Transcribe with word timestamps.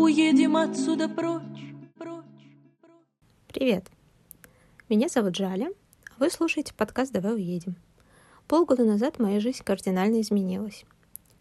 уедем 0.00 0.56
отсюда 0.56 1.10
прочь, 1.10 1.42
прочь, 1.98 2.24
прочь. 2.80 2.94
Привет! 3.48 3.84
Меня 4.88 5.08
зовут 5.08 5.36
Жаля, 5.36 5.70
а 6.08 6.12
вы 6.18 6.30
слушаете 6.30 6.72
подкаст 6.72 7.12
«Давай 7.12 7.34
уедем». 7.34 7.76
Полгода 8.48 8.84
назад 8.84 9.18
моя 9.18 9.40
жизнь 9.40 9.62
кардинально 9.62 10.22
изменилась, 10.22 10.86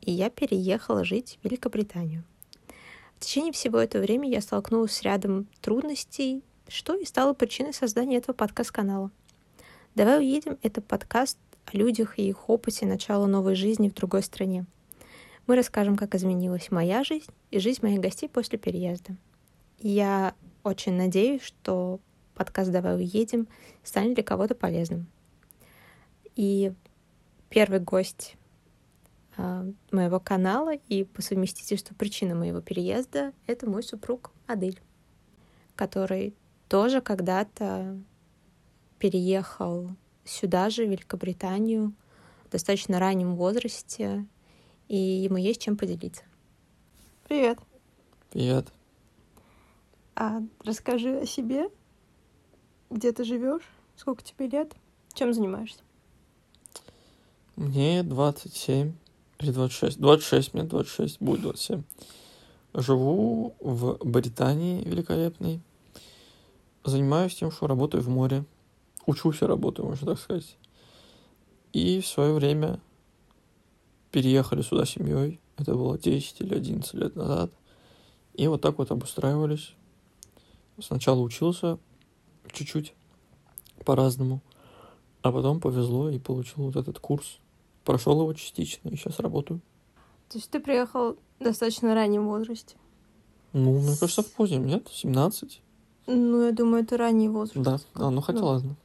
и 0.02 0.12
я 0.12 0.30
переехала 0.30 1.06
жить 1.06 1.40
в 1.42 1.46
Великобританию. 1.46 2.26
В 3.16 3.22
течение 3.22 3.54
всего 3.54 3.78
этого 3.78 4.02
времени 4.02 4.32
я 4.32 4.42
столкнулась 4.42 4.92
с 4.92 5.04
рядом 5.04 5.48
трудностей, 5.62 6.44
что 6.68 6.96
и 6.96 7.06
стало 7.06 7.34
причиной 7.34 7.74
создания 7.74 8.18
этого 8.18 8.36
подкаст-канала. 8.36 9.10
«Давай 9.96 10.20
уедем»— 10.20 10.58
это 10.64 10.82
подкаст 10.82 11.38
о 11.66 11.78
людях 11.78 12.20
и 12.20 12.28
их 12.28 12.50
опыте 12.50 12.86
начала 12.86 13.26
новой 13.26 13.56
жизни 13.56 13.88
в 13.88 13.94
другой 13.94 14.22
стране. 14.22 14.66
Мы 15.50 15.56
расскажем, 15.56 15.98
как 15.98 16.14
изменилась 16.14 16.70
моя 16.70 17.04
жизнь 17.04 17.32
и 17.50 17.58
жизнь 17.58 17.80
моих 17.82 18.00
гостей 18.00 18.30
после 18.30 18.60
переезда. 18.60 19.16
Я 19.80 20.36
очень 20.64 20.94
надеюсь, 20.94 21.42
что 21.42 22.00
подкаст 22.36 22.70
«Давай 22.72 22.96
уедем» 22.98 23.48
станет 23.84 24.14
для 24.14 24.22
кого-то 24.22 24.54
полезным. 24.54 25.08
И 26.36 26.72
первый 27.50 27.80
гость 27.80 28.36
э, 29.38 29.72
моего 29.90 30.20
канала 30.20 30.76
и 30.76 31.04
по 31.04 31.24
совместительству 31.24 31.96
причина 31.96 32.36
моего 32.36 32.62
переезда— 32.62 33.34
это 33.48 33.68
мой 33.68 33.82
супруг 33.82 34.30
Адель, 34.46 34.80
который 35.76 36.36
тоже 36.68 37.02
когда-то 37.02 37.98
переехал 39.00 39.90
сюда 40.26 40.70
же, 40.70 40.86
в 40.86 40.92
Великобританию, 40.92 41.96
в 42.46 42.52
достаточно 42.52 43.00
раннем 43.00 43.36
возрасте, 43.36 44.28
и 44.90 44.98
ему 44.98 45.38
есть 45.38 45.62
чем 45.62 45.78
поделиться. 45.78 46.24
Привет. 47.28 47.60
Привет. 48.32 48.68
А 50.16 50.42
расскажи 50.66 51.20
о 51.20 51.26
себе. 51.26 51.70
Где 52.90 53.14
ты 53.14 53.24
живешь? 53.24 53.64
Сколько 53.96 54.24
тебе 54.24 54.48
лет? 54.48 54.74
Чем 55.14 55.34
занимаешься? 55.34 55.80
Мне 57.56 58.04
27 58.04 58.94
или 59.40 59.52
26. 59.52 60.00
26, 60.00 60.54
мне 60.54 60.64
26, 60.64 61.22
будет 61.22 61.42
27. 61.42 61.84
Живу 62.74 63.56
в 63.60 63.98
Британии 64.04 64.84
великолепной. 64.84 65.62
Занимаюсь 66.84 67.36
тем, 67.36 67.52
что 67.52 67.68
работаю 67.68 68.04
в 68.04 68.10
море 68.10 68.44
учусь 69.06 69.42
и 69.42 69.46
работаю, 69.46 69.88
можно 69.88 70.08
так 70.08 70.20
сказать. 70.20 70.58
И 71.74 72.02
в 72.02 72.08
свое 72.08 72.34
время 72.34 72.80
переехали 74.12 74.62
сюда 74.62 74.86
семьей. 74.86 75.40
Это 75.58 75.74
было 75.74 75.98
10 75.98 76.42
или 76.42 76.56
11 76.56 76.94
лет 76.94 77.16
назад. 77.16 77.52
И 78.34 78.48
вот 78.48 78.62
так 78.62 78.78
вот 78.78 78.92
обустраивались. 78.92 79.74
Сначала 80.80 81.20
учился 81.20 81.78
чуть-чуть 82.52 82.94
по-разному, 83.86 84.42
а 85.22 85.32
потом 85.32 85.60
повезло 85.60 86.10
и 86.10 86.20
получил 86.20 86.64
вот 86.66 86.76
этот 86.76 87.00
курс. 87.00 87.40
Прошел 87.84 88.22
его 88.22 88.34
частично 88.34 88.90
и 88.90 88.96
сейчас 88.96 89.20
работаю. 89.20 89.62
То 90.30 90.38
есть 90.38 90.50
ты 90.50 90.60
приехал 90.60 91.18
в 91.40 91.44
достаточно 91.44 91.94
раннем 91.94 92.28
возрасте? 92.28 92.76
Ну, 93.52 93.80
мне 93.80 93.98
кажется, 94.00 94.22
в 94.22 94.32
позднем, 94.32 94.68
нет? 94.68 94.88
17? 94.92 95.62
Ну, 96.08 96.46
я 96.46 96.52
думаю, 96.52 96.84
это 96.84 96.98
ранний 96.98 97.30
возраст. 97.30 97.66
Да, 97.66 97.80
а, 97.96 98.10
ну 98.12 98.22
хотя 98.22 98.40
ну. 98.40 98.46
ладно. 98.46 98.76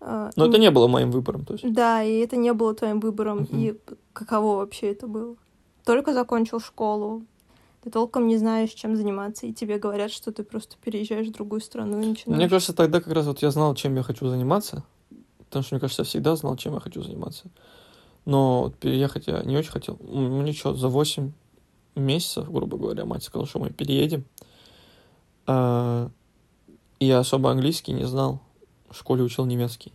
А, 0.00 0.30
Но 0.36 0.46
это 0.46 0.58
не 0.58 0.70
было 0.70 0.88
моим 0.88 1.10
выбором, 1.10 1.44
то 1.44 1.54
есть. 1.54 1.70
Да, 1.72 2.02
и 2.02 2.18
это 2.18 2.36
не 2.36 2.52
было 2.52 2.74
твоим 2.74 3.00
выбором. 3.00 3.42
Мгм. 3.42 3.58
И 3.58 3.78
каково 4.12 4.56
вообще 4.56 4.92
это 4.92 5.06
было? 5.06 5.36
Только 5.84 6.12
закончил 6.12 6.60
школу, 6.60 7.24
ты 7.82 7.90
толком 7.90 8.26
не 8.26 8.36
знаешь, 8.36 8.70
чем 8.70 8.96
заниматься, 8.96 9.46
и 9.46 9.52
тебе 9.52 9.78
говорят, 9.78 10.10
что 10.10 10.32
ты 10.32 10.42
просто 10.42 10.76
переезжаешь 10.82 11.28
в 11.28 11.32
другую 11.32 11.60
страну 11.60 12.00
и 12.00 12.06
начинаешь. 12.06 12.38
Мне 12.38 12.48
кажется, 12.48 12.74
тогда 12.74 13.00
как 13.00 13.12
раз 13.12 13.26
вот 13.26 13.40
я 13.40 13.50
знал, 13.50 13.74
чем 13.74 13.96
я 13.96 14.02
хочу 14.02 14.28
заниматься. 14.28 14.84
Потому 15.38 15.64
что, 15.64 15.74
мне 15.74 15.80
кажется, 15.80 16.02
я 16.02 16.06
всегда 16.06 16.36
знал, 16.36 16.56
чем 16.56 16.74
я 16.74 16.80
хочу 16.80 17.02
заниматься. 17.02 17.50
Но 18.24 18.64
вот 18.64 18.76
переехать 18.76 19.26
я 19.26 19.42
не 19.42 19.56
очень 19.56 19.70
хотел. 19.70 19.98
Мне 20.00 20.52
что, 20.52 20.74
за 20.74 20.88
8 20.88 21.32
месяцев, 21.96 22.50
грубо 22.50 22.76
говоря, 22.76 23.04
мать 23.04 23.24
сказала, 23.24 23.48
что 23.48 23.58
мы 23.58 23.70
переедем. 23.70 24.24
А, 25.46 26.10
и 26.98 27.06
я 27.06 27.18
особо 27.18 27.50
английский 27.50 27.92
не 27.92 28.04
знал. 28.04 28.40
В 28.90 28.96
школе 28.96 29.22
учил 29.22 29.46
немецкий. 29.46 29.92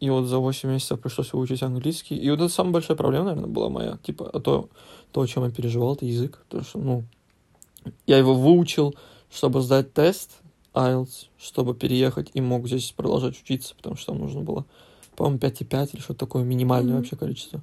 И 0.00 0.10
вот 0.10 0.26
за 0.26 0.38
8 0.38 0.68
месяцев 0.68 1.00
пришлось 1.00 1.32
выучить 1.32 1.62
английский. 1.62 2.16
И 2.16 2.30
вот 2.30 2.40
это 2.40 2.48
самая 2.48 2.74
большая 2.74 2.96
проблема, 2.96 3.26
наверное, 3.26 3.48
была 3.50 3.68
моя. 3.68 3.98
Типа, 4.02 4.30
а 4.32 4.38
то, 4.38 4.68
то, 5.10 5.20
о 5.20 5.26
чем 5.26 5.44
я 5.44 5.50
переживал, 5.50 5.94
это 5.94 6.06
язык. 6.06 6.44
Потому 6.48 6.64
что, 6.64 6.78
ну, 6.78 7.04
я 8.06 8.18
его 8.18 8.34
выучил, 8.34 8.94
чтобы 9.30 9.60
сдать 9.60 9.92
тест 9.92 10.40
IELTS, 10.74 11.28
чтобы 11.38 11.74
переехать 11.74 12.30
и 12.34 12.40
мог 12.40 12.66
здесь 12.68 12.92
продолжать 12.92 13.40
учиться, 13.40 13.74
потому 13.74 13.96
что 13.96 14.12
там 14.12 14.20
нужно 14.20 14.42
было, 14.42 14.66
по-моему, 15.16 15.38
5,5 15.38 15.90
или 15.94 16.00
что-то 16.00 16.20
такое 16.20 16.44
минимальное 16.44 16.92
Мгм. 16.92 17.02
вообще 17.02 17.16
количество. 17.16 17.62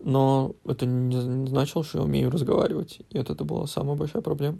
Но 0.00 0.54
это 0.66 0.84
не, 0.84 1.16
не 1.16 1.48
значило, 1.48 1.82
что 1.82 1.98
я 1.98 2.04
умею 2.04 2.30
разговаривать. 2.30 3.00
И 3.10 3.16
вот 3.18 3.30
это 3.30 3.44
была 3.44 3.66
самая 3.66 3.96
большая 3.96 4.20
проблема. 4.20 4.58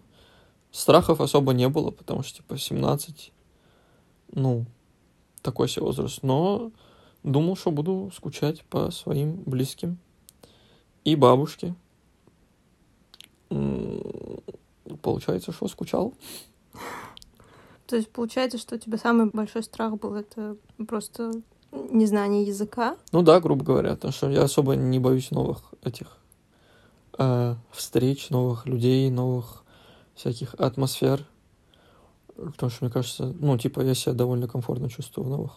Страхов 0.71 1.21
особо 1.21 1.53
не 1.53 1.69
было, 1.69 1.91
потому 1.91 2.23
что, 2.23 2.39
типа, 2.39 2.57
17, 2.57 3.33
ну, 4.33 4.65
такой 5.47 5.69
себе 5.69 5.87
возраст. 5.87 6.23
Но 6.23 6.71
думал, 7.23 7.57
что 7.57 7.71
буду 7.71 8.11
скучать 8.15 8.62
по 8.65 8.91
своим 8.91 9.43
близким 9.47 9.99
и 11.05 11.17
бабушке. 11.17 11.75
Получается, 15.03 15.53
что 15.53 15.69
скучал. 15.69 16.12
То 17.87 17.97
есть 17.97 18.11
получается, 18.11 18.59
что 18.59 18.75
у 18.75 18.79
тебя 18.79 18.99
самый 18.99 19.31
большой 19.31 19.62
страх 19.62 19.97
был 19.99 20.15
это 20.15 20.56
просто 20.89 21.33
незнание 21.73 22.43
языка. 22.43 22.97
Ну 23.12 23.23
да, 23.23 23.41
грубо 23.41 23.65
говоря, 23.65 23.91
потому 23.91 24.12
что 24.12 24.31
я 24.31 24.43
особо 24.43 24.75
не 24.75 24.99
боюсь 24.99 25.31
новых 25.31 25.73
этих 25.83 26.19
э, 27.19 27.55
встреч, 27.71 28.31
новых 28.31 28.67
людей, 28.67 29.09
новых 29.11 29.65
всяких 30.15 30.55
атмосфер. 30.55 31.25
Потому 32.37 32.71
что, 32.71 32.85
мне 32.85 32.93
кажется, 32.93 33.35
ну, 33.41 33.57
типа, 33.59 33.81
я 33.81 33.95
себя 33.95 34.13
довольно 34.13 34.47
комфортно 34.49 34.89
чувствую 34.91 35.27
в 35.27 35.31
новых 35.31 35.53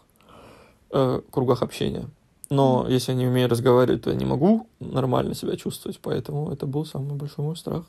э, 0.91 1.21
кругах 1.31 1.61
общения. 1.61 2.09
Но 2.49 2.81
Мгм. 2.83 2.89
если 2.91 3.11
я 3.11 3.17
не 3.17 3.27
умею 3.27 3.47
разговаривать, 3.49 4.03
то 4.03 4.09
я 4.09 4.15
не 4.15 4.25
могу 4.25 4.67
нормально 4.79 5.35
себя 5.35 5.55
чувствовать, 5.55 5.99
поэтому 6.01 6.51
это 6.51 6.65
был 6.65 6.85
самый 6.85 7.15
большой 7.15 7.45
мой 7.45 7.55
страх. 7.55 7.85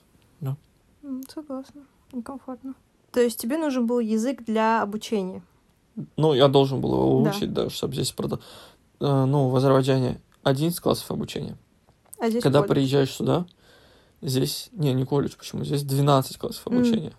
М, 1.03 1.23
Согласна, 1.33 1.81
некомфортно. 2.13 2.75
То 3.11 3.21
есть 3.21 3.39
тебе 3.41 3.57
нужен 3.57 3.87
был 3.87 4.01
язык 4.01 4.45
для 4.45 4.83
обучения. 4.83 5.43
Ну, 6.19 6.35
я 6.35 6.47
должен 6.49 6.81
был 6.83 6.93
его 6.93 7.23
Да. 7.25 7.31
выучить, 7.31 7.53
да, 7.55 7.71
чтобы 7.71 7.95
здесь 7.95 8.13
продать. 8.13 8.41
ну, 9.01 9.49
в 9.49 9.57
Азербайджане 9.57 10.21
11 10.43 10.79
классов 10.81 11.11
обучения. 11.11 11.57
А 12.19 12.29
здесь 12.29 12.43
Когда 12.43 12.59
колледж. 12.61 12.75
приезжаешь 12.75 13.13
сюда, 13.15 13.47
здесь... 14.21 14.69
Не, 14.73 14.93
не 14.93 15.07
колледж, 15.07 15.37
почему? 15.39 15.65
Здесь 15.65 15.85
12 15.85 16.37
классов 16.37 16.67
обучения, 16.67 17.15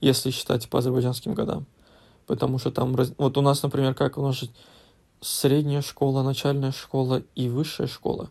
если 0.00 0.30
считать 0.30 0.68
по 0.68 0.78
азербайджанским 0.78 1.34
годам. 1.34 1.66
Потому 2.26 2.58
что 2.58 2.70
там... 2.70 2.96
Вот 3.18 3.36
у 3.38 3.42
нас, 3.42 3.62
например, 3.62 3.94
как 3.94 4.18
у 4.18 4.22
нас 4.22 4.36
же 4.36 4.48
средняя 5.20 5.82
школа, 5.82 6.22
начальная 6.22 6.72
школа 6.72 7.22
и 7.34 7.48
высшая 7.48 7.86
школа. 7.86 8.30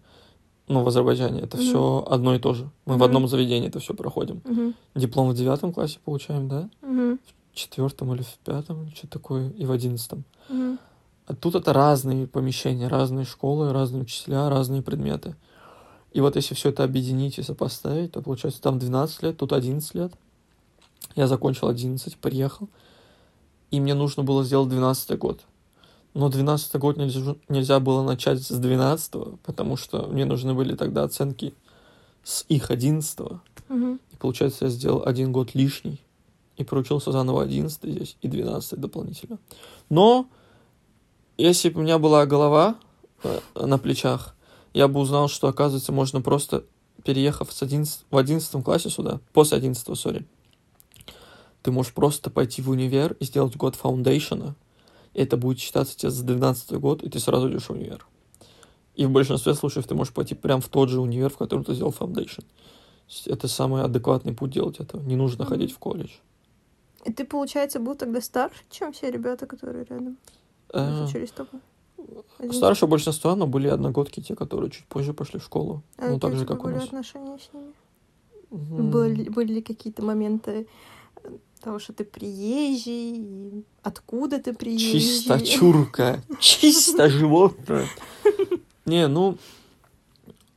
Ну, 0.67 0.83
в 0.83 0.87
Азербайджане 0.87 1.41
это 1.41 1.57
Мгм. 1.57 1.65
все 1.65 2.05
одно 2.09 2.35
и 2.35 2.39
то 2.39 2.53
же. 2.53 2.69
Мы 2.85 2.93
в 2.93 2.97
Мгм. 2.97 3.03
одном 3.03 3.27
заведении 3.27 3.67
это 3.69 3.79
все 3.79 3.93
проходим. 3.93 4.41
Мгм, 4.45 4.75
Диплом 4.95 5.29
в 5.29 5.35
девятом 5.35 5.73
классе 5.73 5.99
получаем, 6.03 6.47
да? 6.47 6.69
мгм, 6.81 7.19
В 7.51 7.55
четвертом 7.55 8.13
или 8.13 8.21
в 8.21 8.37
пятом, 8.45 8.87
что-то 8.95 9.13
такое, 9.13 9.49
и 9.51 9.65
в 9.65 9.71
одиннадцатом. 9.71 10.23
мгм. 10.47 10.79
А 11.25 11.35
тут 11.35 11.55
это 11.55 11.73
разные 11.73 12.25
помещения, 12.27 12.87
разные 12.87 13.25
школы, 13.25 13.71
разные 13.71 14.01
учителя, 14.03 14.49
разные 14.49 14.81
предметы. 14.81 15.35
И 16.11 16.21
вот 16.21 16.35
если 16.35 16.55
все 16.55 16.69
это 16.69 16.83
объединить 16.83 17.37
и 17.37 17.43
сопоставить, 17.43 18.13
то 18.13 18.21
получается 18.23 18.61
там 18.61 18.79
12 18.79 19.21
лет, 19.21 19.37
тут 19.37 19.53
11 19.53 19.93
лет. 19.93 20.11
Я 21.19 21.27
закончил 21.27 21.67
11, 21.67 22.15
приехал. 22.15 22.69
И 23.71 23.81
мне 23.81 23.93
нужно 23.93 24.23
было 24.23 24.45
сделать 24.45 24.69
12 24.69 25.17
год. 25.17 25.41
Но 26.13 26.29
12 26.29 26.73
год 26.75 26.95
нельзя, 26.95 27.35
нельзя 27.49 27.81
было 27.81 28.03
начать 28.03 28.41
с 28.41 28.57
12 28.57 29.41
потому 29.43 29.75
что 29.75 30.07
мне 30.07 30.23
нужны 30.23 30.53
были 30.53 30.75
тогда 30.75 31.03
оценки 31.03 31.53
с 32.23 32.45
их 32.47 32.71
11 32.71 33.19
Мгм. 33.67 33.99
И 34.13 34.15
получается, 34.15 34.65
я 34.65 34.71
сделал 34.71 35.03
один 35.05 35.33
год 35.33 35.53
лишний. 35.55 35.99
И 36.55 36.63
проучился 36.63 37.11
заново 37.11 37.43
11 37.43 37.83
здесь 37.83 38.15
и 38.21 38.29
12 38.29 38.79
дополнительно. 38.79 39.39
Но 39.89 40.25
если 41.37 41.67
бы 41.67 41.81
у 41.81 41.83
меня 41.83 41.99
была 41.99 42.25
голова 42.25 42.77
э, 43.23 43.39
на 43.55 43.77
плечах, 43.77 44.35
я 44.73 44.87
бы 44.87 45.01
узнал, 45.01 45.27
что, 45.27 45.49
оказывается, 45.49 45.91
можно 45.91 46.21
просто, 46.21 46.63
переехав 47.03 47.51
с 47.51 47.61
11, 47.61 48.05
в 48.09 48.15
11 48.15 48.63
классе 48.63 48.89
сюда, 48.89 49.19
после 49.33 49.57
11, 49.57 49.99
сори, 49.99 50.25
ты 51.61 51.71
можешь 51.71 51.93
просто 51.93 52.29
пойти 52.29 52.61
в 52.61 52.69
универ 52.69 53.13
и 53.19 53.25
сделать 53.25 53.55
год 53.55 53.75
фаундейшена, 53.75 54.55
это 55.13 55.37
будет 55.37 55.59
считаться 55.59 55.97
тебе 55.97 56.11
за 56.11 56.23
12 56.23 56.73
год, 56.79 57.03
и 57.03 57.09
ты 57.09 57.19
сразу 57.19 57.49
идешь 57.49 57.63
в 57.65 57.71
универ. 57.71 58.05
И 58.95 59.05
в 59.05 59.11
большинстве 59.11 59.53
случаев 59.53 59.87
ты 59.87 59.95
можешь 59.95 60.13
пойти 60.13 60.35
прямо 60.35 60.61
в 60.61 60.67
тот 60.67 60.89
же 60.89 60.99
универ, 60.99 61.29
в 61.29 61.37
котором 61.37 61.63
ты 61.63 61.73
сделал 61.73 61.91
foundation. 61.91 62.41
Это 63.25 63.47
самый 63.47 63.81
адекватный 63.83 64.33
путь 64.33 64.51
делать 64.51 64.79
этого. 64.79 65.01
Не 65.01 65.15
нужно 65.15 65.45
ходить 65.45 65.71
в 65.71 65.79
колледж. 65.79 66.11
И 67.05 67.11
ты, 67.13 67.25
получается, 67.25 67.79
был 67.79 67.95
тогда 67.95 68.21
старше, 68.21 68.59
чем 68.69 68.91
все 68.93 69.09
ребята, 69.09 69.45
которые 69.47 69.85
рядом 69.85 70.17
Э, 70.71 71.05
учились 71.05 71.29
с 71.29 71.31
тобой? 71.31 71.61
Один- 72.37 72.53
Старше 72.53 72.85
большинства, 72.87 73.35
но 73.35 73.47
были 73.47 73.67
одногодки, 73.67 74.19
те, 74.21 74.35
которые 74.35 74.69
чуть 74.69 74.85
позже 74.85 75.13
пошли 75.13 75.39
в 75.39 75.43
школу. 75.43 75.81
А 75.97 76.09
ну, 76.09 76.19
так 76.19 76.35
же, 76.35 76.45
как 76.45 76.63
у 76.63 76.67
нас. 76.67 76.83
отношения 76.83 77.39
с 77.39 77.49
ними? 77.53 77.73
М, 78.51 78.91
Были, 78.91 79.29
были 79.29 79.53
ли 79.53 79.61
какие-то 79.61 80.03
моменты 80.03 80.67
того, 81.59 81.79
что 81.79 81.93
ты 81.93 82.03
приезжий, 82.03 83.17
и 83.17 83.63
откуда 83.83 84.39
ты 84.39 84.53
приезжий? 84.53 84.99
Чисто 84.99 85.39
чурка, 85.39 86.21
чисто 86.39 87.09
животное. 87.09 87.87
Не, 88.85 89.07
ну, 89.07 89.37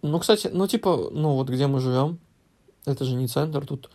ну, 0.02 0.18
кстати, 0.18 0.50
ну, 0.52 0.66
типа, 0.66 1.10
ну, 1.12 1.34
вот 1.34 1.48
где 1.48 1.66
мы 1.66 1.80
живем, 1.80 2.18
это 2.86 3.04
же 3.04 3.14
не 3.14 3.28
центр, 3.28 3.66
тут 3.66 3.90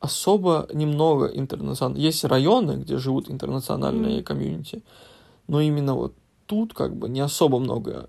особо 0.00 0.66
немного 0.72 1.26
интернациональных. 1.26 2.02
Есть 2.02 2.24
районы, 2.24 2.82
где 2.82 2.96
живут 2.96 3.30
интернациональные 3.30 4.22
комьюнити, 4.22 4.82
но 5.46 5.60
именно 5.60 5.94
вот 5.94 6.14
тут 6.46 6.74
как 6.74 6.96
бы 6.96 7.08
не 7.08 7.20
особо 7.20 7.58
много 7.58 8.08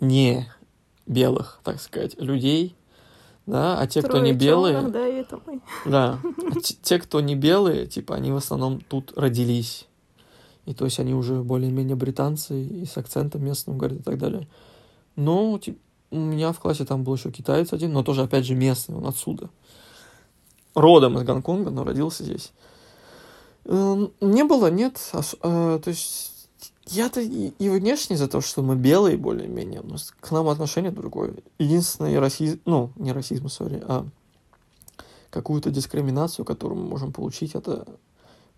не 0.00 0.48
белых, 1.06 1.60
так 1.62 1.80
сказать, 1.80 2.18
людей, 2.18 2.74
да, 3.46 3.78
а 3.78 3.86
те, 3.86 4.00
кто 4.02 4.18
не 4.18 4.32
Трое 4.32 4.34
белые, 4.34 4.82
да, 4.88 5.06
и 5.08 5.12
это 5.16 5.40
мы. 5.46 5.60
да. 5.84 6.18
А 6.50 6.60
те- 6.60 6.98
кто 6.98 7.20
не 7.20 7.34
белые, 7.34 7.86
типа, 7.86 8.14
они 8.14 8.32
в 8.32 8.36
основном 8.36 8.80
тут 8.80 9.12
родились. 9.16 9.86
И 10.66 10.72
то 10.72 10.86
есть 10.86 10.98
они 10.98 11.12
уже 11.14 11.42
более-менее 11.42 11.94
британцы 11.94 12.62
и 12.62 12.86
с 12.86 12.96
акцентом 12.96 13.44
местным 13.44 13.76
говорят 13.76 14.00
и 14.00 14.02
так 14.02 14.16
далее. 14.18 14.48
Но 15.14 15.58
типа, 15.58 15.78
у 16.10 16.16
меня 16.18 16.52
в 16.52 16.58
классе 16.60 16.84
там 16.86 17.04
был 17.04 17.14
еще 17.16 17.30
китаец 17.30 17.72
один, 17.72 17.92
но 17.92 18.02
тоже, 18.02 18.22
опять 18.22 18.46
же, 18.46 18.54
местный, 18.54 18.96
он 18.96 19.06
отсюда. 19.06 19.50
Родом 20.74 21.16
из 21.18 21.22
Гонконга, 21.22 21.70
но 21.70 21.84
родился 21.84 22.24
здесь. 22.24 22.52
Эм, 23.66 24.10
Не 24.20 24.44
было, 24.44 24.70
нет. 24.70 24.98
э, 25.12 25.80
То 25.82 25.88
есть 25.90 26.32
я-то 26.86 27.20
и, 27.20 27.52
и 27.58 27.68
внешне 27.68 28.16
за 28.16 28.28
то, 28.28 28.40
что 28.40 28.62
мы 28.62 28.76
белые 28.76 29.16
более-менее, 29.16 29.80
у 29.80 29.86
нас 29.86 30.12
к 30.20 30.30
нам 30.30 30.48
отношение 30.48 30.90
другое. 30.90 31.34
Единственное, 31.58 32.18
расизм, 32.20 32.60
ну, 32.64 32.90
не 32.96 33.12
расизм, 33.12 33.48
сори, 33.48 33.82
а 33.86 34.06
какую-то 35.30 35.70
дискриминацию, 35.70 36.44
которую 36.44 36.80
мы 36.80 36.88
можем 36.88 37.12
получить, 37.12 37.54
это 37.54 37.86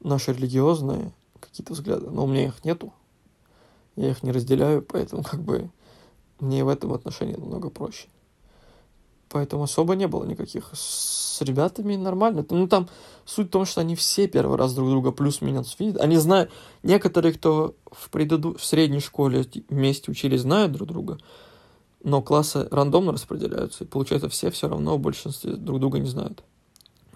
наши 0.00 0.32
религиозные 0.32 1.12
какие-то 1.40 1.73
взгляды. 1.73 2.11
Но 2.11 2.25
у 2.25 2.26
меня 2.26 2.46
их 2.46 2.64
нету. 2.64 2.93
Я 3.94 4.11
их 4.11 4.23
не 4.23 4.32
разделяю, 4.32 4.82
поэтому 4.82 5.22
как 5.22 5.40
бы 5.40 5.70
мне 6.38 6.64
в 6.64 6.69
этом 6.69 6.93
отношении 6.93 7.34
намного 7.34 7.70
проще. 7.70 8.08
Поэтому 9.37 9.65
особо 9.65 9.97
не 9.97 10.09
было 10.09 10.25
никаких. 10.25 10.71
С 10.73 11.43
ребятами 11.43 11.94
нормально. 11.94 12.43
Ну, 12.49 12.67
там 12.67 12.88
суть 13.27 13.49
в 13.49 13.50
том, 13.50 13.67
что 13.67 13.83
они 13.83 13.94
все 13.94 14.29
первый 14.29 14.56
раз 14.56 14.73
друг 14.75 14.88
друга 14.88 15.12
плюс-минус 15.12 15.77
видят. 15.79 16.00
Они 16.00 16.17
знают... 16.17 16.50
Некоторые, 16.83 17.35
кто 17.35 17.75
в, 17.93 18.09
преду... 18.09 18.56
в 18.56 18.65
средней 18.65 19.00
школе 19.00 19.44
вместе 19.69 20.11
учились, 20.11 20.41
знают 20.41 20.73
друг 20.73 20.88
друга, 20.88 21.19
но 22.03 22.23
классы 22.23 22.67
рандомно 22.71 23.12
распределяются, 23.12 23.85
и 23.85 23.87
получается 23.87 24.31
все 24.31 24.50
все 24.50 24.69
равно 24.71 24.97
в 24.97 25.00
большинстве 25.00 25.53
друг 25.53 25.81
друга 25.81 25.99
не 25.99 26.09
знают. 26.09 26.43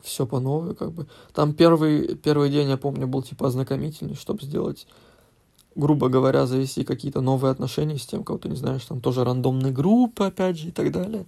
Все 0.03 0.27
по 0.27 0.41
новой, 0.41 0.75
как 0.75 0.93
бы. 0.93 1.07
Там 1.33 1.55
первый, 1.55 2.17
первый 2.17 2.51
день, 2.51 2.69
я 2.69 2.77
помню, 2.77 3.07
был 3.07 3.23
типа 3.23 3.47
ознакомительный, 3.47 4.15
чтобы 4.15 4.43
сделать, 4.43 4.87
грубо 5.75 6.11
говоря, 6.11 6.45
завести 6.45 6.85
какие-то 6.85 7.23
новые 7.23 7.51
отношения 7.51 7.97
с 7.97 8.05
тем, 8.05 8.25
кого 8.25 8.39
ты 8.39 8.51
не 8.51 8.57
знаешь. 8.57 8.85
Там 8.85 9.01
тоже 9.01 9.25
рандомные 9.25 9.73
группы, 9.73 10.25
опять 10.25 10.59
же, 10.59 10.69
и 10.69 10.71
так 10.71 10.93
далее. 10.93 11.25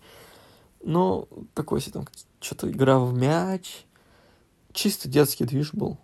Но 0.83 1.29
такой 1.55 1.81
себе 1.81 1.93
там 1.93 2.07
что-то 2.41 2.71
игра 2.71 2.99
в 2.99 3.15
мяч. 3.15 3.85
Чисто 4.73 5.09
детский 5.09 5.45
движ 5.45 5.73
был. 5.73 5.99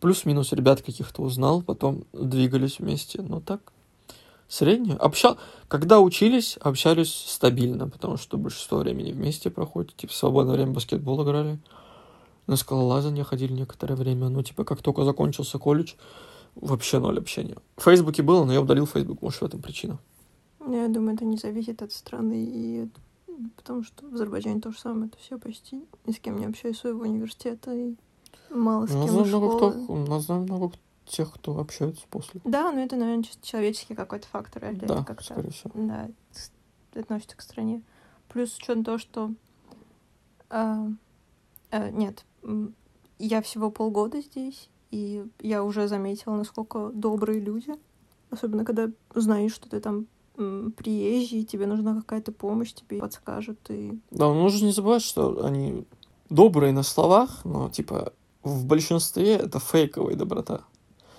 Плюс-минус 0.00 0.52
ребят 0.52 0.82
каких-то 0.82 1.22
узнал, 1.22 1.62
потом 1.62 2.04
двигались 2.12 2.80
вместе. 2.80 3.22
Но 3.22 3.40
так, 3.40 3.72
среднее. 4.48 4.96
Общал... 4.96 5.38
Когда 5.68 6.00
учились, 6.00 6.58
общались 6.60 7.12
стабильно, 7.14 7.88
потому 7.88 8.16
что 8.16 8.36
большинство 8.36 8.78
времени 8.78 9.12
вместе 9.12 9.48
проходит. 9.50 9.96
Типа, 9.96 10.12
в 10.12 10.16
свободное 10.16 10.54
время 10.54 10.72
баскетбол 10.72 11.22
играли. 11.24 11.58
На 12.46 12.56
скалолазание 12.56 13.24
ходили 13.24 13.52
некоторое 13.52 13.94
время. 13.94 14.28
Ну, 14.28 14.42
типа, 14.42 14.64
как 14.64 14.82
только 14.82 15.04
закончился 15.04 15.58
колледж, 15.58 15.94
вообще 16.56 16.98
ноль 16.98 17.18
общения. 17.18 17.56
В 17.76 17.84
Фейсбуке 17.84 18.22
было, 18.22 18.44
но 18.44 18.52
я 18.52 18.60
удалил 18.60 18.86
Фейсбук. 18.86 19.22
Может, 19.22 19.40
в 19.40 19.44
этом 19.44 19.62
причина. 19.62 19.98
Я 20.68 20.88
думаю, 20.88 21.14
это 21.14 21.24
не 21.24 21.36
зависит 21.36 21.80
от 21.82 21.92
страны, 21.92 22.44
и 22.44 22.80
от- 22.82 23.00
потому 23.50 23.82
что 23.82 24.06
в 24.08 24.14
Азербайджане 24.14 24.60
то 24.60 24.70
же 24.70 24.78
самое, 24.78 25.06
это 25.08 25.18
все 25.18 25.38
почти 25.38 25.84
ни 26.06 26.12
с 26.12 26.18
кем 26.18 26.38
не 26.38 26.46
общаюсь 26.46 26.78
своего 26.78 27.02
университета, 27.02 27.72
и 27.74 27.94
мало 28.50 28.86
с 28.86 28.90
У 28.90 28.98
нас 28.98 29.04
кем 29.10 29.20
из 29.20 29.28
знаю 29.28 29.42
много 29.42 29.56
кто, 29.56 29.92
у 29.92 29.96
нас 30.06 30.28
много 30.28 30.72
тех, 31.06 31.32
кто 31.32 31.58
общается 31.58 32.04
после. 32.10 32.40
Да, 32.44 32.70
но 32.72 32.80
это, 32.80 32.96
наверное, 32.96 33.24
чисто 33.24 33.46
человеческий 33.46 33.94
какой-то 33.94 34.26
фактор, 34.28 34.64
или 34.70 34.78
Да, 34.80 34.94
это 34.94 35.04
как-то 35.04 35.24
скорее 35.24 35.50
всего. 35.50 35.70
да, 35.74 36.08
с- 36.30 36.52
относится 36.98 37.36
к 37.36 37.42
стране. 37.42 37.82
Плюс 38.28 38.52
с 38.52 38.56
учетом 38.58 38.84
того, 38.84 38.98
что 38.98 39.32
а, 40.50 40.86
а, 41.70 41.90
нет, 41.90 42.24
я 43.18 43.42
всего 43.42 43.70
полгода 43.70 44.20
здесь, 44.20 44.68
и 44.90 45.24
я 45.40 45.64
уже 45.64 45.88
заметила, 45.88 46.36
насколько 46.36 46.90
добрые 46.90 47.40
люди, 47.40 47.72
особенно 48.30 48.64
когда 48.64 48.90
знаешь, 49.14 49.52
что 49.54 49.68
ты 49.68 49.80
там 49.80 50.06
приезжий, 50.34 51.44
тебе 51.44 51.66
нужна 51.66 51.94
какая-то 51.94 52.32
помощь, 52.32 52.72
тебе 52.72 52.98
подскажут, 52.98 53.58
и 53.68 53.98
Да, 54.10 54.26
но 54.26 54.34
нужно 54.34 54.66
не 54.66 54.72
забывать, 54.72 55.02
что 55.02 55.44
они 55.44 55.84
добрые 56.30 56.72
на 56.72 56.82
словах, 56.82 57.44
но, 57.44 57.68
типа, 57.68 58.12
в 58.42 58.64
большинстве 58.64 59.34
это 59.34 59.58
фейковая 59.60 60.16
доброта. 60.16 60.62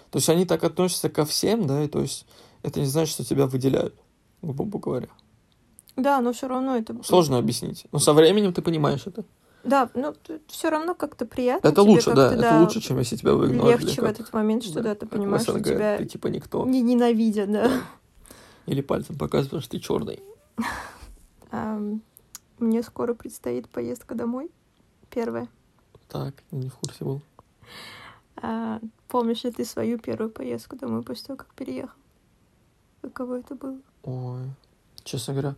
То 0.09 0.17
есть 0.17 0.29
они 0.29 0.45
так 0.45 0.63
относятся 0.63 1.09
ко 1.09 1.25
всем, 1.25 1.67
да, 1.67 1.83
и 1.83 1.87
то 1.87 2.01
есть 2.01 2.25
это 2.63 2.79
не 2.79 2.85
значит, 2.85 3.13
что 3.13 3.23
тебя 3.25 3.45
выделяют, 3.47 3.95
грубо 4.41 4.79
говоря. 4.79 5.09
да, 5.95 6.21
но 6.21 6.33
все 6.33 6.47
равно 6.47 6.75
это 6.75 6.95
Сложно 7.03 7.37
объяснить. 7.37 7.85
Но 7.91 7.99
со 7.99 8.13
временем 8.13 8.53
ты 8.53 8.61
понимаешь 8.61 9.05
это. 9.05 9.23
Да, 9.63 9.89
но 9.93 10.13
все 10.47 10.69
равно 10.69 10.93
как-то 10.93 11.25
приятно. 11.25 11.67
Это 11.67 11.81
лучше, 11.83 12.13
да, 12.13 12.33
это 12.33 12.59
лучше, 12.59 12.81
чем 12.81 12.99
если 12.99 13.15
тебя 13.15 13.33
выигнорили. 13.33 13.83
легче 13.83 14.01
в 14.01 14.03
этот 14.05 14.33
момент, 14.33 14.63
что 14.63 14.81
да, 14.81 14.93
ты 14.93 15.05
как 15.05 15.09
в 15.09 15.11
понимаешь, 15.13 15.43
что 15.43 15.53
СНГ, 15.53 15.63
тебя 15.63 15.97
Ты 15.97 16.05
типа 16.05 16.27
никто. 16.27 16.65
не 16.65 16.81
ненавидят, 16.81 17.49
да. 17.51 17.71
Или 18.65 18.81
пальцем 18.81 19.17
показываешь, 19.17 19.63
что 19.63 19.71
ты 19.71 19.79
черный. 19.79 20.19
Мне 22.59 22.83
скоро 22.83 23.13
предстоит 23.13 23.67
поездка 23.69 24.15
домой. 24.15 24.49
Первая. 25.09 25.47
Так, 26.07 26.33
не 26.51 26.69
в 26.69 26.75
курсе 26.75 27.03
был. 27.03 27.21
А, 28.37 28.79
помнишь 29.07 29.43
ли 29.43 29.51
ты 29.51 29.65
свою 29.65 29.99
первую 29.99 30.29
поездку 30.29 30.75
домой 30.75 31.03
после 31.03 31.27
того, 31.27 31.37
как 31.37 31.53
переехал? 31.53 31.95
Каково 33.01 33.39
это 33.39 33.55
было? 33.55 33.77
Ой, 34.03 34.41
честно 35.03 35.33
говоря, 35.33 35.55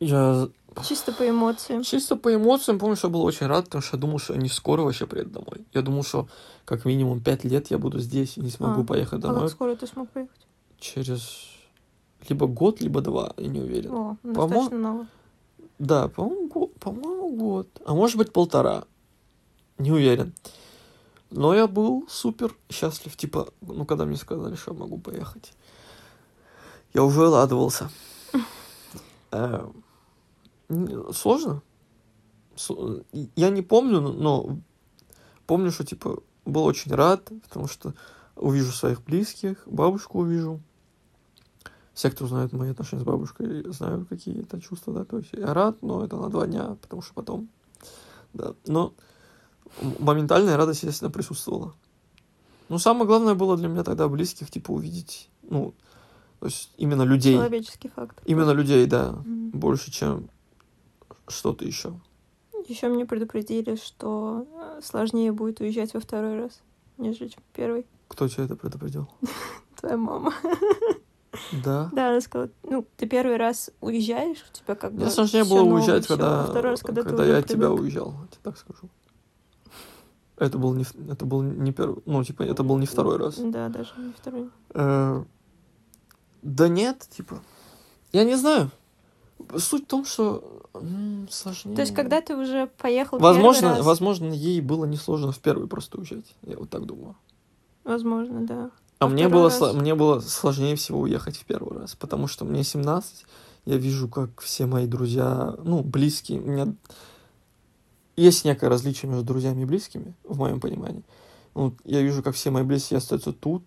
я 0.00 0.48
Чисто 0.86 1.12
по 1.12 1.28
эмоциям. 1.28 1.82
Чисто 1.82 2.16
по 2.16 2.34
эмоциям 2.34 2.78
помню, 2.78 2.96
что 2.96 3.10
был 3.10 3.22
очень 3.22 3.46
рад, 3.46 3.66
потому 3.66 3.82
что 3.82 3.96
я 3.96 4.00
думал, 4.00 4.18
что 4.18 4.34
они 4.34 4.48
скоро 4.48 4.82
вообще 4.82 5.06
приедут 5.06 5.32
домой. 5.32 5.66
Я 5.72 5.82
думал, 5.82 6.04
что 6.04 6.28
как 6.64 6.84
минимум 6.84 7.20
пять 7.20 7.44
лет 7.44 7.70
я 7.70 7.78
буду 7.78 7.98
здесь 7.98 8.36
и 8.36 8.40
не 8.40 8.50
смогу 8.50 8.82
А, 8.82 8.84
поехать 8.84 9.18
А 9.18 9.22
домой 9.28 9.42
как 9.42 9.50
скоро 9.50 9.76
ты 9.76 9.86
смог 9.86 10.08
поехать? 10.10 10.46
через 10.78 11.49
либо 12.28 12.46
год, 12.46 12.80
либо 12.80 13.00
два, 13.00 13.32
я 13.36 13.48
не 13.48 13.60
уверен. 13.60 13.92
О, 13.92 14.16
По-мо- 14.22 14.34
достаточно 14.48 14.78
ново. 14.78 15.06
Да, 15.78 16.08
по-моему, 16.08 16.48
год, 16.48 16.74
по-моему, 16.74 17.36
год. 17.36 17.68
А 17.86 17.94
может 17.94 18.16
быть, 18.18 18.32
полтора. 18.32 18.84
Не 19.78 19.92
уверен. 19.92 20.34
Но 21.30 21.54
я 21.54 21.66
был 21.66 22.04
супер 22.08 22.54
счастлив. 22.68 23.16
Типа, 23.16 23.48
ну, 23.62 23.84
когда 23.86 24.04
мне 24.04 24.16
сказали, 24.16 24.56
что 24.56 24.72
я 24.72 24.78
могу 24.78 24.98
поехать. 24.98 25.52
Я 26.92 27.02
уже 27.04 27.30
радовался. 27.30 27.90
Э, 29.32 29.64
Сложно. 31.12 31.62
Я 33.36 33.50
не 33.50 33.62
помню, 33.62 34.00
но 34.00 34.58
помню, 35.46 35.70
что, 35.70 35.84
типа, 35.84 36.18
был 36.44 36.64
очень 36.64 36.92
рад, 36.92 37.30
потому 37.44 37.68
что 37.68 37.94
увижу 38.34 38.72
своих 38.72 39.02
близких, 39.04 39.62
бабушку 39.66 40.18
увижу. 40.20 40.60
Все, 42.00 42.10
кто 42.10 42.26
знает 42.26 42.54
мои 42.54 42.70
отношения 42.70 43.02
с 43.02 43.04
бабушкой, 43.04 43.70
знают, 43.74 44.08
какие 44.08 44.40
это 44.40 44.58
чувства, 44.58 44.94
да, 44.94 45.04
то 45.04 45.18
есть 45.18 45.34
я 45.34 45.52
рад, 45.52 45.82
но 45.82 46.02
это 46.02 46.16
на 46.16 46.30
два 46.30 46.46
дня, 46.46 46.78
потому 46.80 47.02
что 47.02 47.12
потом, 47.12 47.50
да, 48.32 48.54
но 48.66 48.94
моментальная 49.98 50.56
радость, 50.56 50.82
естественно, 50.82 51.10
присутствовала. 51.10 51.74
Но 52.70 52.78
самое 52.78 53.04
главное 53.04 53.34
было 53.34 53.54
для 53.58 53.68
меня 53.68 53.84
тогда 53.84 54.08
близких, 54.08 54.50
типа, 54.50 54.70
увидеть, 54.70 55.28
ну, 55.42 55.74
то 56.38 56.46
есть 56.46 56.72
именно 56.78 57.02
людей, 57.02 57.34
Человеческий 57.36 57.88
факт. 57.88 58.18
именно 58.24 58.52
людей, 58.52 58.86
да, 58.86 59.16
Мгм. 59.22 59.50
больше, 59.50 59.90
чем 59.90 60.30
что-то 61.28 61.66
еще. 61.66 62.00
Еще 62.66 62.88
мне 62.88 63.04
предупредили, 63.04 63.76
что 63.76 64.46
э, 64.50 64.80
сложнее 64.82 65.32
будет 65.32 65.60
уезжать 65.60 65.92
во 65.92 66.00
второй 66.00 66.38
раз, 66.38 66.62
нежели 66.96 67.28
чем 67.28 67.42
первый. 67.52 67.84
Кто 68.08 68.26
тебе 68.26 68.44
это 68.46 68.56
предупредил? 68.56 69.06
Твоя 69.78 69.98
мама. 69.98 70.32
Да. 71.52 71.88
Да, 71.92 72.10
она 72.10 72.20
сказала, 72.20 72.50
ну, 72.64 72.86
ты 72.96 73.06
первый 73.06 73.36
раз 73.36 73.70
уезжаешь, 73.80 74.44
у 74.50 74.56
тебя 74.56 74.74
как 74.74 74.92
бы 74.92 75.02
Мне 75.02 75.10
сложнее 75.10 75.44
было 75.44 75.58
новое, 75.60 75.74
уезжать, 75.74 76.04
всё, 76.04 76.16
когда, 76.16 76.44
второй 76.44 76.70
раз, 76.72 76.80
когда, 76.82 77.02
когда 77.02 77.24
я 77.24 77.36
от 77.38 77.46
тебя 77.46 77.70
уезжал, 77.70 78.12
я 78.22 78.26
тебе 78.28 78.40
так 78.42 78.58
скажу. 78.58 78.88
Это 80.36 80.58
был 80.58 80.74
не, 80.74 80.84
это 81.10 81.24
был 81.26 81.42
не 81.42 81.72
первый, 81.72 82.02
ну, 82.06 82.24
типа, 82.24 82.42
это 82.42 82.62
был 82.64 82.78
не 82.78 82.86
второй 82.86 83.18
раз. 83.18 83.36
Да, 83.36 83.68
даже 83.68 83.92
не 83.98 84.12
второй. 84.12 84.50
Э, 84.74 85.22
Да 86.42 86.68
нет, 86.68 87.06
типа, 87.10 87.40
я 88.12 88.24
не 88.24 88.34
знаю. 88.36 88.70
Суть 89.56 89.84
в 89.84 89.86
том, 89.86 90.04
что 90.04 90.62
м, 90.74 91.28
сложнее. 91.30 91.74
То 91.76 91.82
есть, 91.82 91.94
когда 91.94 92.20
ты 92.20 92.36
уже 92.36 92.66
поехал 92.78 93.18
Возможно, 93.18 93.76
раз, 93.76 93.84
возможно, 93.84 94.32
ей 94.32 94.60
было 94.60 94.84
несложно 94.84 95.32
в 95.32 95.38
первый 95.38 95.68
просто 95.68 95.98
уезжать. 95.98 96.34
Я 96.42 96.56
вот 96.58 96.70
так 96.70 96.86
думаю. 96.86 97.16
возможно, 97.84 98.46
да. 98.46 98.70
А 99.00 99.06
А 99.06 99.08
мне 99.08 99.28
было, 99.28 99.48
раз? 99.48 99.74
мне 99.74 99.94
было 99.94 100.20
сложнее 100.20 100.76
всего 100.76 101.00
уехать 101.00 101.36
в 101.36 101.44
первый 101.46 101.78
раз, 101.78 101.94
потому 101.96 102.26
что 102.26 102.44
мне 102.44 102.62
17, 102.62 103.24
я 103.64 103.76
вижу, 103.76 104.08
как 104.08 104.40
все 104.40 104.66
мои 104.66 104.86
друзья, 104.86 105.56
ну, 105.64 105.82
близкие, 105.82 106.40
у 106.40 106.44
меня 106.44 106.74
есть 108.16 108.44
некое 108.44 108.68
различие 108.68 109.10
между 109.10 109.24
друзьями 109.24 109.62
и 109.62 109.64
близкими, 109.64 110.14
в 110.24 110.38
моем 110.38 110.60
понимании. 110.60 111.02
Вот 111.54 111.74
я 111.84 112.02
вижу, 112.02 112.22
как 112.22 112.34
все 112.34 112.50
мои 112.50 112.62
близкие 112.62 112.98
остаются 112.98 113.32
тут. 113.32 113.64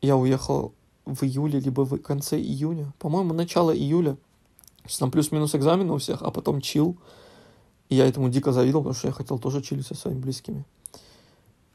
Я 0.00 0.16
уехал 0.16 0.72
в 1.04 1.22
июле, 1.22 1.60
либо 1.60 1.82
в 1.82 1.98
конце 1.98 2.38
июня. 2.38 2.92
По-моему, 2.98 3.34
начало 3.34 3.76
июля. 3.76 4.16
Там 4.98 5.10
плюс-минус 5.10 5.54
экзамены 5.54 5.92
у 5.92 5.98
всех, 5.98 6.22
а 6.22 6.30
потом 6.30 6.62
чил. 6.62 6.96
И 7.90 7.96
я 7.96 8.06
этому 8.06 8.30
дико 8.30 8.52
завидовал, 8.52 8.84
потому 8.84 8.98
что 8.98 9.08
я 9.08 9.12
хотел 9.12 9.38
тоже 9.38 9.60
чилить 9.62 9.86
со 9.86 9.94
своими 9.94 10.18
близкими. 10.18 10.64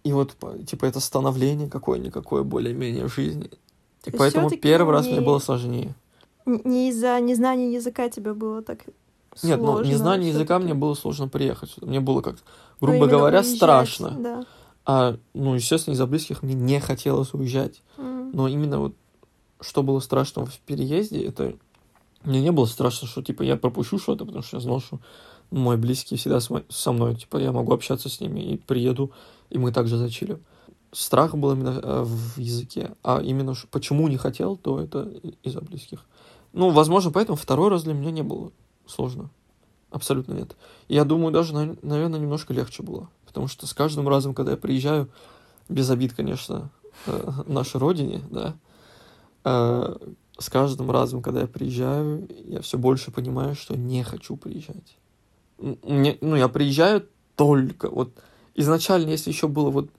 И 0.03 0.13
вот, 0.13 0.35
типа, 0.67 0.85
это 0.85 0.99
становление 0.99 1.69
какое-никакое 1.69 2.43
более-менее 2.43 3.07
в 3.07 3.13
жизни. 3.13 3.49
И 4.05 4.11
поэтому 4.11 4.49
первый 4.49 4.91
раз 4.93 5.05
не- 5.05 5.13
мне 5.13 5.21
было 5.21 5.39
сложнее. 5.39 5.93
Не 6.45 6.89
из-за 6.89 7.19
незнания 7.19 7.73
языка 7.73 8.09
тебе 8.09 8.33
было 8.33 8.61
так 8.61 8.79
Нет, 9.43 9.59
ну, 9.59 9.65
сложно 9.73 9.89
незнание 9.91 10.29
языка 10.29 10.57
мне 10.59 10.73
было 10.73 10.93
сложно 10.95 11.27
приехать. 11.27 11.75
Мне 11.81 11.99
было 11.99 12.21
как, 12.21 12.35
Ну, 12.35 12.87
грубо 12.87 12.95
именно 13.05 13.09
говоря, 13.11 13.39
уезжать, 13.39 13.57
страшно. 13.57 14.09
Да. 14.19 14.45
А, 14.85 15.17
ну, 15.33 15.53
естественно, 15.55 15.93
из-за 15.93 16.07
близких 16.07 16.41
мне 16.41 16.53
не 16.55 16.79
хотелось 16.79 17.33
уезжать. 17.33 17.83
М. 17.97 18.31
Но 18.31 18.47
именно 18.47 18.79
вот 18.79 18.95
что 19.61 19.83
было 19.83 19.99
страшного 19.99 20.47
в 20.47 20.57
переезде, 20.59 21.21
это 21.25 21.53
мне 22.23 22.41
не 22.41 22.51
было 22.51 22.65
страшно, 22.65 23.07
что 23.07 23.21
типа 23.21 23.43
я 23.43 23.57
пропущу 23.57 23.99
что-то, 23.99 24.25
потому 24.25 24.41
что 24.43 24.57
я 24.57 24.61
знал, 24.61 24.79
что 24.79 24.99
мой 25.51 25.77
близкий 25.77 26.15
всегда 26.15 26.39
со 26.39 26.91
мной, 26.91 27.15
типа 27.15 27.37
я 27.37 27.51
могу 27.51 27.73
общаться 27.73 28.07
с 28.09 28.19
ними 28.21 28.39
и 28.39 28.57
приеду, 28.57 29.11
и 29.49 29.57
мы 29.57 29.71
также 29.71 29.97
зачилим. 29.97 30.43
Страх 30.91 31.35
был 31.35 31.51
именно 31.51 31.79
э, 31.81 32.03
в 32.03 32.37
языке, 32.39 32.91
а 33.03 33.21
именно 33.21 33.53
почему 33.71 34.07
не 34.07 34.17
хотел, 34.17 34.57
то 34.57 34.79
это 34.79 35.11
из-за 35.43 35.61
близких. 35.61 36.05
Ну, 36.53 36.71
возможно, 36.71 37.11
поэтому 37.11 37.35
второй 37.35 37.69
раз 37.69 37.83
для 37.83 37.93
меня 37.93 38.11
не 38.11 38.23
было 38.23 38.51
сложно. 38.87 39.29
Абсолютно 39.91 40.33
нет. 40.33 40.55
Я 40.87 41.03
думаю, 41.03 41.31
даже, 41.31 41.53
наверное, 41.53 42.19
немножко 42.19 42.53
легче 42.53 42.83
было. 42.83 43.09
Потому 43.25 43.47
что 43.47 43.67
с 43.67 43.73
каждым 43.73 44.07
разом, 44.07 44.33
когда 44.33 44.51
я 44.51 44.57
приезжаю, 44.57 45.09
без 45.67 45.89
обид, 45.89 46.13
конечно, 46.13 46.71
э, 47.05 47.31
нашей 47.47 47.79
родине, 47.79 48.21
да, 48.31 48.55
э, 49.43 49.95
с 50.39 50.49
каждым 50.49 50.89
разом, 50.89 51.21
когда 51.21 51.41
я 51.41 51.47
приезжаю, 51.47 52.27
я 52.45 52.61
все 52.61 52.77
больше 52.77 53.11
понимаю, 53.11 53.55
что 53.55 53.75
не 53.75 54.03
хочу 54.03 54.37
приезжать. 54.37 54.97
Мне, 55.57 56.17
ну, 56.21 56.35
я 56.35 56.47
приезжаю 56.47 57.05
только 57.35 57.89
вот 57.89 58.13
изначально, 58.59 59.09
если 59.09 59.31
еще 59.31 59.47
было 59.47 59.69
вот 59.69 59.89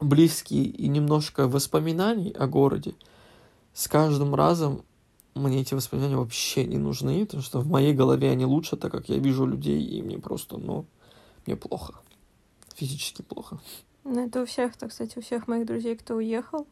близкие 0.00 0.64
и 0.64 0.88
немножко 0.88 1.46
воспоминаний 1.48 2.30
о 2.32 2.46
городе, 2.46 2.94
с 3.72 3.88
каждым 3.88 4.34
разом 4.34 4.82
мне 5.34 5.60
эти 5.60 5.74
воспоминания 5.74 6.16
вообще 6.16 6.64
не 6.64 6.78
нужны, 6.78 7.24
потому 7.26 7.42
что 7.42 7.60
в 7.60 7.66
моей 7.66 7.92
голове 7.92 8.30
они 8.30 8.46
лучше, 8.46 8.76
так 8.76 8.92
как 8.92 9.08
я 9.08 9.18
вижу 9.18 9.46
людей, 9.46 9.82
и 9.82 10.02
мне 10.02 10.18
просто, 10.18 10.56
ну, 10.58 10.86
мне 11.46 11.56
плохо. 11.56 11.94
Физически 12.74 13.22
плохо. 13.22 13.58
Ну, 14.04 14.26
это 14.26 14.42
у 14.42 14.46
всех, 14.46 14.76
так 14.76 14.90
кстати, 14.90 15.18
у 15.18 15.22
всех 15.22 15.48
моих 15.48 15.66
друзей, 15.66 15.96
кто 15.96 16.14
уехал, 16.14 16.66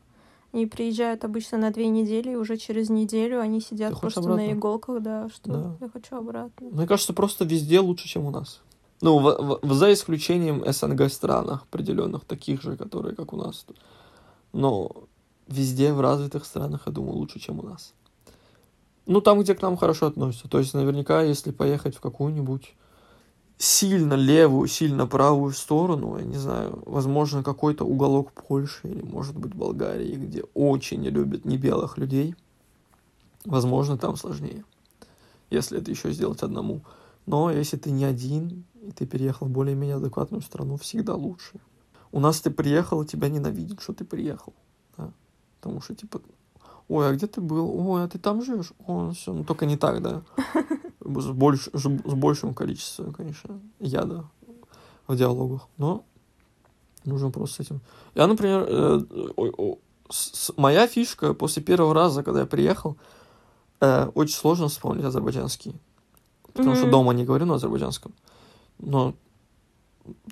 они 0.53 0.67
приезжают 0.67 1.25
обычно 1.25 1.59
на 1.59 1.71
две 1.71 1.89
недели, 1.89 2.33
и 2.33 2.37
уже 2.37 2.57
через 2.57 2.91
неделю 2.91 3.41
они 3.41 3.61
сидят 3.61 3.99
просто 3.99 4.21
на 4.21 4.53
иголках, 4.53 5.03
да, 5.03 5.29
что 5.31 5.51
Да. 5.51 5.77
я 5.81 5.89
хочу 5.89 6.17
обратно. 6.17 6.69
Мне 6.71 6.87
кажется, 6.87 7.13
просто 7.13 7.45
везде 7.45 7.81
лучше, 7.81 8.07
чем 8.09 8.27
у 8.27 8.31
нас. 8.31 8.61
Ну, 9.03 9.19
в- 9.19 9.59
в- 9.63 9.75
за 9.75 9.93
исключением 9.93 10.63
СНГ 10.65 11.11
странах 11.11 11.65
определенных, 11.65 12.25
таких 12.25 12.63
же, 12.63 12.77
которые 12.77 13.17
как 13.17 13.33
у 13.33 13.37
нас. 13.37 13.67
Но 14.53 14.93
везде 15.49 15.93
в 15.93 16.01
развитых 16.01 16.45
странах, 16.45 16.83
я 16.87 16.93
думаю, 16.93 17.17
лучше, 17.17 17.41
чем 17.41 17.59
у 17.59 17.63
нас. 17.63 17.95
Ну, 19.07 19.21
там, 19.21 19.41
где 19.41 19.57
к 19.57 19.63
нам 19.63 19.77
хорошо 19.77 20.07
относятся. 20.07 20.49
То 20.49 20.61
есть, 20.61 20.73
наверняка, 20.75 21.21
если 21.23 21.51
поехать 21.51 21.97
в 21.97 22.01
какую-нибудь 22.01 22.77
сильно 23.59 24.15
левую, 24.15 24.69
сильно 24.69 25.09
правую 25.09 25.53
сторону, 25.53 26.17
я 26.19 26.25
не 26.25 26.37
знаю, 26.39 26.81
возможно, 26.87 27.43
какой-то 27.43 27.85
уголок 27.85 28.31
Польши 28.33 28.87
или, 28.89 29.03
может 29.03 29.37
быть, 29.37 29.53
Болгарии, 29.53 30.15
где 30.15 30.45
очень 30.55 31.03
любят 31.03 31.45
не 31.45 31.59
белых 31.59 31.99
людей, 31.99 32.37
возможно, 33.45 33.99
там 33.99 34.17
сложнее, 34.17 34.65
если 35.51 35.81
это 35.81 35.91
еще 35.91 36.13
сделать 36.13 36.45
одному. 36.45 36.83
Но 37.27 37.51
если 37.51 37.77
ты 37.77 37.91
не 37.91 38.05
один, 38.05 38.65
и 38.83 38.91
ты 38.91 39.07
переехал 39.07 39.47
в 39.47 39.51
более-менее 39.51 39.97
адекватную 39.97 40.43
страну, 40.43 40.77
всегда 40.77 41.15
лучше. 41.15 41.61
У 42.11 42.21
нас 42.21 42.41
ты 42.41 42.51
приехал, 42.51 43.03
и 43.03 43.07
тебя 43.07 43.29
ненавидят, 43.29 43.81
что 43.81 43.93
ты 43.93 44.05
приехал. 44.05 44.53
Да? 44.99 45.11
Потому 45.61 45.81
что, 45.81 45.95
типа, 45.95 46.21
ой, 46.89 47.09
а 47.09 47.13
где 47.13 47.27
ты 47.27 47.41
был? 47.41 47.71
Ой, 47.91 48.05
а 48.05 48.09
ты 48.09 48.19
там 48.19 48.43
живешь? 48.45 48.73
О, 48.87 49.13
все, 49.13 49.33
ну 49.33 49.45
только 49.45 49.67
не 49.67 49.77
так, 49.77 50.03
да. 50.03 50.23
С, 51.05 51.31
больш- 51.31 51.71
с 51.77 52.15
большим 52.15 52.55
количеством, 52.55 53.13
конечно, 53.13 53.59
яда 53.81 54.25
в 55.09 55.17
диалогах. 55.17 55.67
Но 55.77 56.05
нужно 57.05 57.31
просто 57.31 57.57
с 57.57 57.67
этим... 57.67 57.81
Я, 58.15 58.27
например, 58.29 58.65
э, 58.69 59.01
ой, 59.37 59.53
о, 59.57 59.79
с- 60.09 60.53
моя 60.57 60.87
фишка 60.87 61.35
после 61.35 61.61
первого 61.63 61.93
раза, 61.95 62.23
когда 62.23 62.41
я 62.41 62.47
приехал, 62.47 62.97
э, 63.81 64.07
очень 64.15 64.37
сложно 64.37 64.69
вспомнить 64.69 65.05
азербайджанский. 65.05 65.75
Потому 66.53 66.75
что 66.77 66.85
Мгм. 66.85 66.93
дома 66.93 67.15
не 67.15 67.25
говорю 67.25 67.47
на 67.47 67.55
азербайджанском. 67.55 68.13
Но 68.83 69.15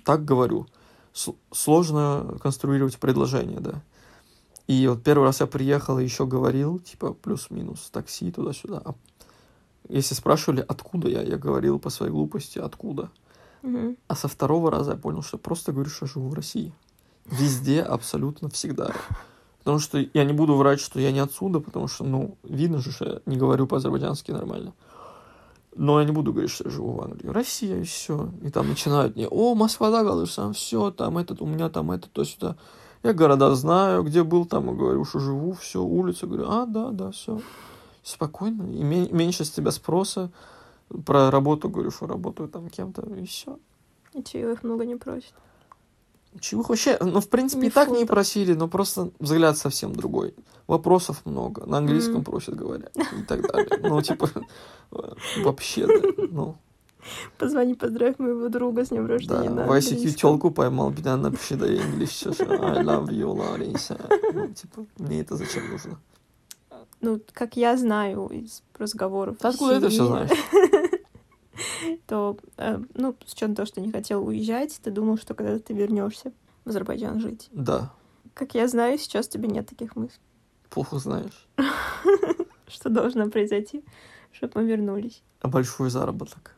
так 0.03 0.23
говорю. 0.23 0.67
Сложно 1.51 2.37
конструировать 2.41 2.99
предложение, 2.99 3.59
да. 3.59 3.81
И 4.67 4.87
вот 4.87 5.03
первый 5.03 5.23
раз 5.23 5.41
я 5.41 5.47
приехал 5.47 5.99
и 5.99 6.03
еще 6.03 6.25
говорил, 6.25 6.79
типа, 6.79 7.13
плюс-минус, 7.13 7.89
такси 7.91 8.31
туда-сюда. 8.31 8.81
А 8.85 8.95
если 9.89 10.13
спрашивали, 10.13 10.63
откуда 10.65 11.09
я, 11.09 11.21
я 11.21 11.37
говорил 11.37 11.79
по 11.79 11.89
своей 11.89 12.11
глупости, 12.11 12.59
откуда. 12.59 13.09
Мгм. 13.63 13.97
А 14.07 14.15
со 14.15 14.27
второго 14.27 14.71
раза 14.71 14.91
я 14.91 14.97
понял, 14.97 15.23
что 15.23 15.37
просто 15.37 15.71
говорю, 15.71 15.89
что 15.89 16.05
живу 16.05 16.29
в 16.29 16.33
России. 16.33 16.71
Везде, 17.25 17.81
абсолютно 17.81 18.49
всегда. 18.49 18.93
Потому 19.59 19.79
что 19.79 19.99
я 20.13 20.23
не 20.23 20.33
буду 20.33 20.55
врать, 20.55 20.79
что 20.79 20.99
я 20.99 21.11
не 21.11 21.19
отсюда, 21.19 21.59
потому 21.59 21.87
что, 21.87 22.03
ну, 22.03 22.37
видно 22.43 22.79
же, 22.79 22.91
что 22.91 23.05
я 23.05 23.21
не 23.25 23.37
говорю 23.37 23.67
по-азербайджански 23.67 24.31
нормально. 24.31 24.73
Но 25.75 25.99
я 25.99 26.05
не 26.05 26.11
буду 26.11 26.31
говорить, 26.31 26.51
что 26.51 26.65
я 26.65 26.71
живу 26.71 26.93
в 26.93 27.01
Англии. 27.01 27.29
Россия, 27.29 27.79
и 27.79 27.83
все. 27.83 28.29
И 28.41 28.49
там 28.49 28.67
начинают 28.67 29.15
мне, 29.15 29.27
о, 29.27 29.55
Москва, 29.55 29.89
да, 29.89 30.25
сам, 30.25 30.53
все, 30.53 30.91
там 30.91 31.17
этот, 31.17 31.41
у 31.41 31.45
меня 31.45 31.69
там 31.69 31.91
это, 31.91 32.09
то 32.09 32.23
сюда. 32.25 32.57
Я 33.03 33.13
города 33.13 33.55
знаю, 33.55 34.03
где 34.03 34.23
был, 34.23 34.45
там 34.45 34.69
и 34.69 34.77
говорю, 34.77 35.05
что 35.05 35.19
живу, 35.19 35.53
все, 35.53 35.81
улица, 35.81 36.27
говорю, 36.27 36.49
а, 36.49 36.65
да, 36.65 36.89
да, 36.89 37.11
все. 37.11 37.41
Спокойно. 38.03 38.63
И 38.63 38.83
ме- 38.83 39.09
меньше 39.11 39.45
с 39.45 39.51
тебя 39.51 39.71
спроса. 39.71 40.29
Про 41.05 41.31
работу 41.31 41.69
говорю, 41.69 41.89
что 41.89 42.05
работаю 42.05 42.49
там 42.49 42.69
кем-то, 42.69 43.01
и 43.15 43.25
все. 43.25 43.57
И 44.13 44.21
чаевых 44.23 44.63
много 44.63 44.85
не 44.85 44.97
просят. 44.97 45.33
Чего 46.39 46.63
вообще? 46.63 46.97
Ну, 47.01 47.19
в 47.19 47.27
принципе, 47.27 47.63
Не 47.63 47.67
и 47.67 47.71
так 47.71 47.89
не 47.89 47.95
фунтов. 47.95 48.09
просили, 48.15 48.53
но 48.53 48.67
просто 48.67 49.11
взгляд 49.19 49.57
совсем 49.57 49.93
другой. 49.93 50.33
Вопросов 50.67 51.21
много. 51.25 51.65
На 51.65 51.77
английском 51.79 52.15
Мгм. 52.15 52.23
просят, 52.23 52.55
говорят. 52.55 52.95
И 52.95 53.23
так 53.27 53.41
далее. 53.51 53.79
Ну, 53.83 54.01
типа, 54.01 54.29
вообще, 55.43 55.87
да. 55.87 56.23
Ну, 56.31 56.55
Позвони, 57.39 57.73
поздравь 57.73 58.19
моего 58.19 58.47
друга 58.49 58.85
с 58.85 58.89
днем 58.89 59.07
да. 59.07 59.13
рождения 59.13 59.49
на 59.49 59.65
В 59.65 59.71
ICQ 59.71 60.11
телку 60.11 60.51
поймал, 60.51 60.91
беда, 60.91 61.17
напиши, 61.17 61.55
да, 61.55 61.67
English, 61.67 62.31
I 62.39 62.83
love 62.83 63.07
you, 63.09 63.35
Лариса. 63.35 63.97
Ну, 64.33 64.47
типа, 64.53 64.85
мне 64.99 65.21
это 65.21 65.35
зачем 65.35 65.67
нужно? 65.71 65.99
Ну, 67.01 67.19
как 67.33 67.57
я 67.57 67.75
знаю 67.77 68.27
из 68.27 68.61
разговоров 68.77 69.37
Ты 69.39 69.47
откуда 69.47 69.73
это 69.77 69.89
все 69.89 70.05
знаешь? 70.05 70.29
то, 72.07 72.37
э, 72.57 72.79
ну, 72.95 73.15
с 73.25 73.33
учетом 73.33 73.55
того, 73.55 73.65
что 73.65 73.81
не 73.81 73.91
хотел 73.91 74.25
уезжать, 74.25 74.79
ты 74.83 74.91
думал, 74.91 75.17
что 75.17 75.33
когда 75.33 75.59
ты 75.59 75.73
вернешься 75.73 76.31
в 76.65 76.69
Азербайджан 76.69 77.19
жить. 77.19 77.49
Да, 77.51 77.91
Как 78.33 78.53
я 78.55 78.67
знаю, 78.67 78.97
сейчас 78.97 79.27
у 79.27 79.31
тебя 79.31 79.47
нет 79.47 79.67
таких 79.67 79.95
мыслей. 79.95 80.21
плохо 80.69 80.99
знаешь. 80.99 81.47
Что 82.67 82.89
должно 82.89 83.29
произойти, 83.29 83.83
чтобы 84.31 84.61
мы 84.61 84.67
вернулись. 84.67 85.21
А 85.41 85.47
большой 85.49 85.89
заработок. 85.89 86.55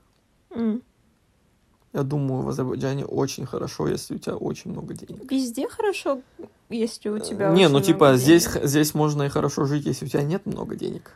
Я 1.93 2.01
думаю, 2.03 2.41
в 2.41 2.49
Азербайджане 2.49 3.05
очень 3.05 3.45
хорошо, 3.45 3.87
если 3.87 4.15
у 4.15 4.17
тебя 4.17 4.35
очень 4.35 4.71
много 4.71 4.95
денег. 4.95 5.31
Везде 5.31 5.67
хорошо. 5.69 6.21
если 6.69 7.09
у 7.09 7.19
тебя 7.19 7.51
Не, 7.53 7.67
ну 7.69 7.81
типа 7.81 8.15
здесь, 8.17 8.45
денег. 8.45 8.61
х- 8.61 8.67
здесь 8.67 8.93
можно 8.95 9.23
и 9.23 9.29
хорошо 9.29 9.65
жить, 9.65 9.85
если 9.85 10.05
у 10.05 10.07
тебя 10.09 10.23
нет 10.23 10.45
много 10.47 10.75
денег. 10.75 11.11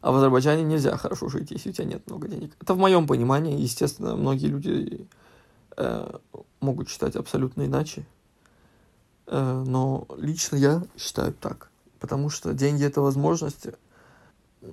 А 0.00 0.12
в 0.12 0.16
Азербайджане 0.16 0.62
нельзя 0.62 0.96
хорошо 0.96 1.28
жить, 1.28 1.50
если 1.50 1.70
у 1.70 1.72
тебя 1.72 1.84
нет 1.84 2.08
много 2.08 2.26
денег. 2.26 2.52
Это 2.60 2.74
в 2.74 2.78
моем 2.78 3.06
понимании, 3.06 3.60
естественно, 3.60 4.16
многие 4.16 4.46
люди 4.46 5.06
э, 5.76 6.18
могут 6.60 6.88
считать 6.88 7.16
абсолютно 7.16 7.66
иначе. 7.66 8.06
Э, 9.26 9.62
но 9.66 10.06
лично 10.16 10.56
я 10.56 10.82
считаю 10.96 11.34
так. 11.34 11.70
Потому 11.98 12.30
что 12.30 12.54
деньги 12.54 12.84
это 12.84 13.02
возможности. 13.02 13.74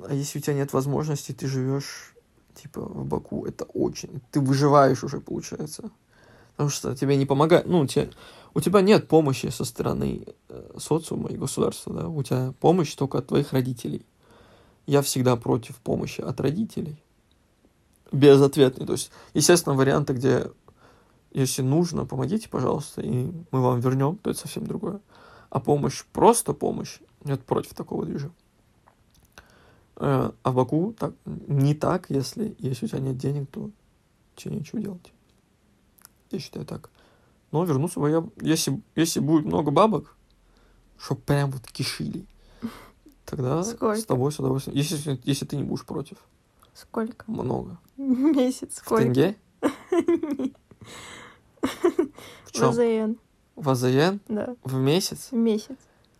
А 0.07 0.13
если 0.13 0.39
у 0.39 0.41
тебя 0.41 0.53
нет 0.53 0.71
возможности, 0.71 1.33
ты 1.33 1.47
живешь 1.47 2.15
типа 2.55 2.81
в 2.81 3.05
Баку, 3.05 3.45
это 3.45 3.65
очень. 3.65 4.21
Ты 4.31 4.39
выживаешь 4.39 5.03
уже, 5.03 5.19
получается. 5.19 5.91
Потому 6.51 6.69
что 6.69 6.95
тебе 6.95 7.17
не 7.17 7.25
помогает. 7.25 7.67
Ну, 7.67 7.85
тебе, 7.85 8.09
у 8.53 8.61
тебя 8.61 8.81
нет 8.81 9.07
помощи 9.07 9.47
со 9.47 9.65
стороны 9.65 10.25
э, 10.49 10.71
социума 10.77 11.29
и 11.29 11.37
государства, 11.37 11.93
да. 11.93 12.07
У 12.07 12.23
тебя 12.23 12.53
помощь 12.59 12.95
только 12.95 13.19
от 13.19 13.27
твоих 13.27 13.53
родителей. 13.53 14.05
Я 14.87 15.01
всегда 15.01 15.35
против 15.35 15.75
помощи 15.75 16.21
от 16.21 16.39
родителей. 16.39 16.97
Безответный. 18.11 18.87
То 18.87 18.93
есть, 18.93 19.11
естественно, 19.33 19.75
варианты, 19.75 20.13
где 20.13 20.47
если 21.31 21.61
нужно, 21.61 22.05
помогите, 22.05 22.49
пожалуйста, 22.49 23.01
и 23.01 23.29
мы 23.51 23.61
вам 23.61 23.79
вернем, 23.79 24.17
то 24.17 24.31
это 24.31 24.39
совсем 24.39 24.65
другое. 24.65 25.01
А 25.49 25.59
помощь, 25.59 26.03
просто 26.11 26.53
помощь, 26.53 26.99
нет 27.23 27.43
против 27.43 27.73
такого 27.73 28.05
движа. 28.05 28.31
Э, 29.97 30.31
А 30.41 30.51
в 30.51 30.55
Баку 30.55 30.95
так, 30.97 31.13
не 31.25 31.75
так, 31.75 32.09
если, 32.09 32.55
если 32.59 32.85
у 32.85 32.89
тебя 32.89 32.99
нет 32.99 33.17
денег, 33.17 33.49
то 33.51 33.69
тебе 34.35 34.55
нечего 34.55 34.81
делать. 34.81 35.13
Я 36.31 36.39
считаю 36.39 36.65
так. 36.65 36.89
Но 37.51 37.63
вернуться 37.63 37.99
бы 37.99 38.09
я, 38.09 38.27
если, 38.41 38.81
если 38.95 39.19
будет 39.19 39.45
много 39.45 39.71
бабок, 39.71 40.15
чтоб 40.97 41.21
прям 41.21 41.51
вот 41.51 41.67
кишили, 41.67 42.25
тогда 43.27 43.63
Сколько? 43.63 43.99
с 43.99 44.05
тобой 44.05 44.31
с 44.31 44.39
удовольствием. 44.39 44.77
Если, 44.77 45.19
если 45.23 45.45
ты 45.45 45.57
не 45.57 45.63
будешь 45.63 45.85
против. 45.85 46.17
Сколько? 46.73 47.25
Много. 47.29 47.77
Месяц 47.97 48.73
В 48.73 48.77
сколько? 48.77 49.03
тенге? 49.03 49.35
В 52.45 52.51
чем? 52.51 53.17
В 53.55 53.69
АЗН? 53.69 54.19
да. 54.27 54.55
В 54.63 54.75
месяц? 54.75 55.29
В 55.31 55.35
месяц. 55.35 55.75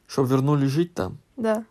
Чтоб 0.08 0.28
вернули 0.28 0.66
жить 0.66 0.94
там? 0.94 1.18
Да. 1.36 1.64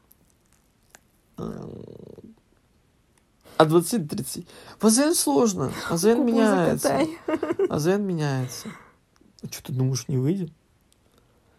От 3.57 3.69
20 3.69 4.07
до 4.07 4.17
30. 4.17 4.47
В 4.79 4.87
АЗН 4.87 5.15
сложно. 5.15 5.73
АЗН 5.91 6.23
меняется. 6.23 7.01
АЗН 7.69 8.03
меняется. 8.03 8.69
А 9.43 9.47
что 9.49 9.65
ты 9.65 9.73
думаешь, 9.73 10.09
не 10.09 10.17
выйдем? 10.17 10.51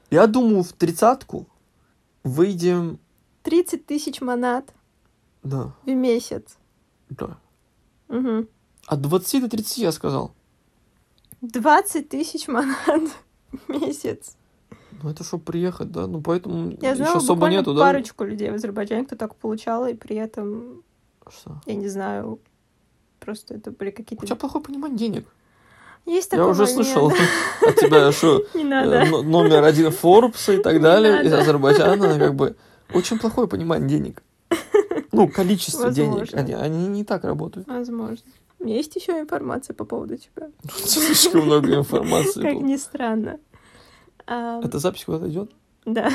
Я 0.09 0.27
думаю, 0.27 0.63
в 0.63 0.73
тридцатку 0.73 1.47
выйдем... 2.23 2.99
30 3.47 3.85
тысяч 3.85 4.19
монат 4.21 4.73
Да, 5.43 5.71
в 5.85 5.89
месяц. 5.89 6.57
да. 7.09 7.37
Угу. 8.09 8.45
От 8.87 9.01
20 9.01 9.41
до 9.41 9.49
30 9.49 9.77
я 9.77 9.91
сказал. 9.93 10.31
20 11.41 12.09
тысяч 12.09 12.49
монат 12.49 13.01
в 13.51 13.69
месяц. 13.69 14.35
Ну 15.01 15.09
это 15.09 15.23
чтобы 15.23 15.43
приехать, 15.45 15.91
да? 15.91 16.07
Ну 16.07 16.21
поэтому 16.21 16.71
Я 16.81 16.89
еще 16.89 17.03
знала 17.03 17.17
особо 17.17 17.47
нету, 17.47 17.73
да? 17.73 17.81
парочку 17.83 18.25
людей 18.25 18.51
в 18.51 18.55
Азербайджане, 18.55 19.05
кто 19.05 19.15
так 19.15 19.35
получал, 19.35 19.87
и 19.87 19.93
при 19.93 20.17
этом, 20.17 20.83
Что? 21.29 21.61
я 21.65 21.75
не 21.75 21.87
знаю, 21.87 22.39
просто 23.21 23.53
это 23.53 23.71
были 23.71 23.89
У 23.89 23.93
тебя 23.93 24.03
какие-то... 24.03 24.35
плохое 24.35 24.61
понимание 24.65 24.97
денег. 24.97 25.27
Есть 26.05 26.31
Я 26.33 26.39
такой 26.39 26.51
уже 26.51 26.63
момент. 26.63 26.75
слышал 26.87 27.11
от 27.61 27.75
тебя, 27.77 28.11
что 28.11 28.43
э, 28.53 29.21
номер 29.23 29.63
один 29.63 29.91
Форбса 29.91 30.53
и 30.53 30.61
так 30.61 30.81
далее 30.81 31.23
из. 31.23 31.31
Азербайджана, 31.33 32.17
как 32.19 32.35
бы 32.35 32.55
очень 32.93 33.19
плохое 33.19 33.47
понимание 33.47 33.87
денег. 33.89 34.23
Ну, 35.11 35.27
количество 35.27 35.89
денег. 35.91 36.33
Они, 36.33 36.53
они 36.53 36.87
не 36.87 37.03
так 37.03 37.23
работают. 37.23 37.67
Возможно. 37.67 38.23
У 38.59 38.65
меня 38.65 38.75
есть 38.77 38.95
еще 38.95 39.19
информация 39.19 39.73
по 39.73 39.85
поводу 39.85 40.17
тебя. 40.17 40.49
Слишком 40.75 41.45
много 41.45 41.75
информации. 41.75 42.41
Как 42.41 42.53
ни 42.55 42.75
странно. 42.75 43.39
Эта 44.25 44.79
запись 44.79 45.05
куда-то 45.05 45.29
идет? 45.29 45.51
Да. 45.85 46.11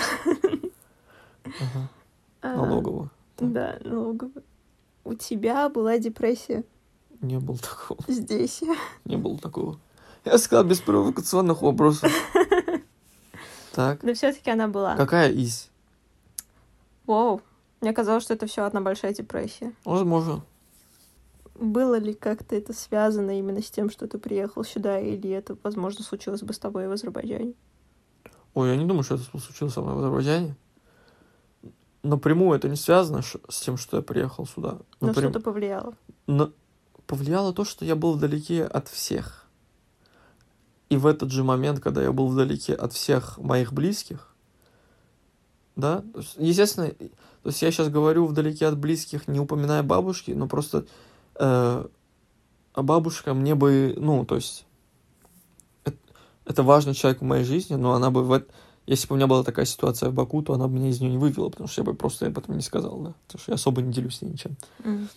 А, 2.43 2.57
Налоговую. 2.57 3.11
Так. 3.37 3.53
Да, 3.53 3.79
налоговая. 3.85 4.43
У 5.05 5.15
тебя 5.15 5.69
была 5.69 5.99
депрессия 5.99 6.65
Не 7.21 7.39
было 7.39 7.59
такого. 7.59 8.01
здесь. 8.09 8.63
Не 9.05 9.17
было 9.17 9.39
такого. 9.39 9.79
Я 10.25 10.39
сказал 10.39 10.65
без 10.65 10.81
провокационных 10.81 11.63
вопросов. 11.63 12.13
Так. 13.75 14.03
Но 14.03 14.13
все-таки 14.13 14.51
она 14.51 14.69
была. 14.69 14.97
Какая 14.97 15.33
из? 15.33 15.71
Воу. 17.07 17.41
Мне 17.81 17.93
казалось, 17.93 18.23
что 18.23 18.35
это 18.35 18.47
все 18.47 18.63
одна 18.63 18.81
большая 18.81 19.13
депрессия. 19.13 19.75
Возможно. 19.85 20.45
Было 21.55 21.99
ли 21.99 22.15
как-то 22.15 22.57
это 22.57 22.73
связано 22.73 23.39
именно 23.39 23.61
с 23.61 23.71
тем, 23.71 23.91
что 23.91 24.07
ты 24.07 24.19
приехал 24.19 24.65
сюда, 24.65 24.99
или 25.01 25.31
это, 25.31 25.57
возможно, 25.63 26.05
случилось 26.05 26.43
бы 26.43 26.55
с 26.55 26.59
тобой 26.59 26.89
в 26.89 26.93
Азербайджане? 26.93 27.55
Ой, 28.55 28.71
я 28.71 28.77
не 28.77 28.85
думаю, 28.85 29.03
что 29.03 29.17
это 29.17 29.25
случилось 29.25 29.75
со 29.75 29.81
мной 29.81 29.95
в 29.95 29.99
Азербайджане. 29.99 30.57
Напрямую 32.03 32.57
это 32.57 32.69
не 32.69 32.77
связано 32.77 33.23
с 33.23 33.61
тем, 33.61 33.77
что 33.77 33.99
я 33.99 34.03
приехал 34.03 34.47
сюда. 34.47 34.79
Но 35.01 35.09
Напрям- 35.09 35.31
что-то 35.31 35.41
повлияло. 35.41 35.95
Но 36.27 36.51
повлияло 37.07 37.53
то, 37.53 37.65
что 37.65 37.85
я 37.85 37.95
был 37.95 38.13
вдалеке 38.13 38.65
от 38.65 38.89
всех. 38.89 39.47
И 40.89 40.97
в 40.97 41.07
этот 41.07 41.31
же 41.31 41.45
момент, 41.45 41.81
когда 41.81 42.03
я 42.03 42.13
был 42.13 42.29
вдалеке 42.29 42.75
от 42.75 42.93
всех 42.93 43.39
моих 43.39 43.73
близких, 43.73 44.32
да, 45.77 46.01
то 46.13 46.21
есть, 46.21 46.35
естественно, 46.39 46.89
то 46.89 47.49
есть 47.49 47.63
я 47.63 47.71
сейчас 47.71 47.89
говорю 47.89 48.27
вдалеке 48.27 48.67
от 48.67 48.79
близких, 48.79 49.29
не 49.29 49.41
упоминая 49.41 49.83
бабушки, 49.83 50.33
но 50.33 50.47
просто 50.47 50.87
э, 51.37 51.87
а 52.75 52.83
бабушка 52.83 53.35
мне 53.35 53.55
бы, 53.55 53.95
ну, 53.97 54.25
то 54.25 54.37
есть 54.37 54.67
это, 55.85 55.97
это 56.45 56.63
важный 56.63 56.95
человек 56.95 57.21
в 57.21 57.25
моей 57.25 57.45
жизни, 57.45 57.75
но 57.75 57.93
она 57.93 58.11
бы 58.11 58.23
в 58.23 58.33
эт- 58.33 58.51
если 58.87 59.07
бы 59.07 59.15
у 59.15 59.17
меня 59.17 59.27
была 59.27 59.45
такая 59.45 59.65
ситуация 59.65 60.11
в 60.11 60.15
Баку, 60.15 60.43
то 60.43 60.55
она 60.55 60.67
бы 60.69 60.75
меня 60.75 60.89
из 60.89 61.01
нее 61.01 61.11
не 61.13 61.19
вывела, 61.19 61.49
потому 61.49 61.69
что 61.69 61.83
я 61.83 61.85
бы 61.85 61.95
просто 61.95 62.27
об 62.27 62.39
этом 62.39 62.57
не 62.57 62.63
сказал, 62.63 62.99
да, 62.99 63.15
потому 63.27 63.43
что 63.43 63.53
я 63.53 63.55
особо 63.55 63.83
не 63.83 63.93
делюсь 63.93 64.17
с 64.17 64.23
ней 64.23 64.31
ничем 64.31 64.57
М. 64.85 65.09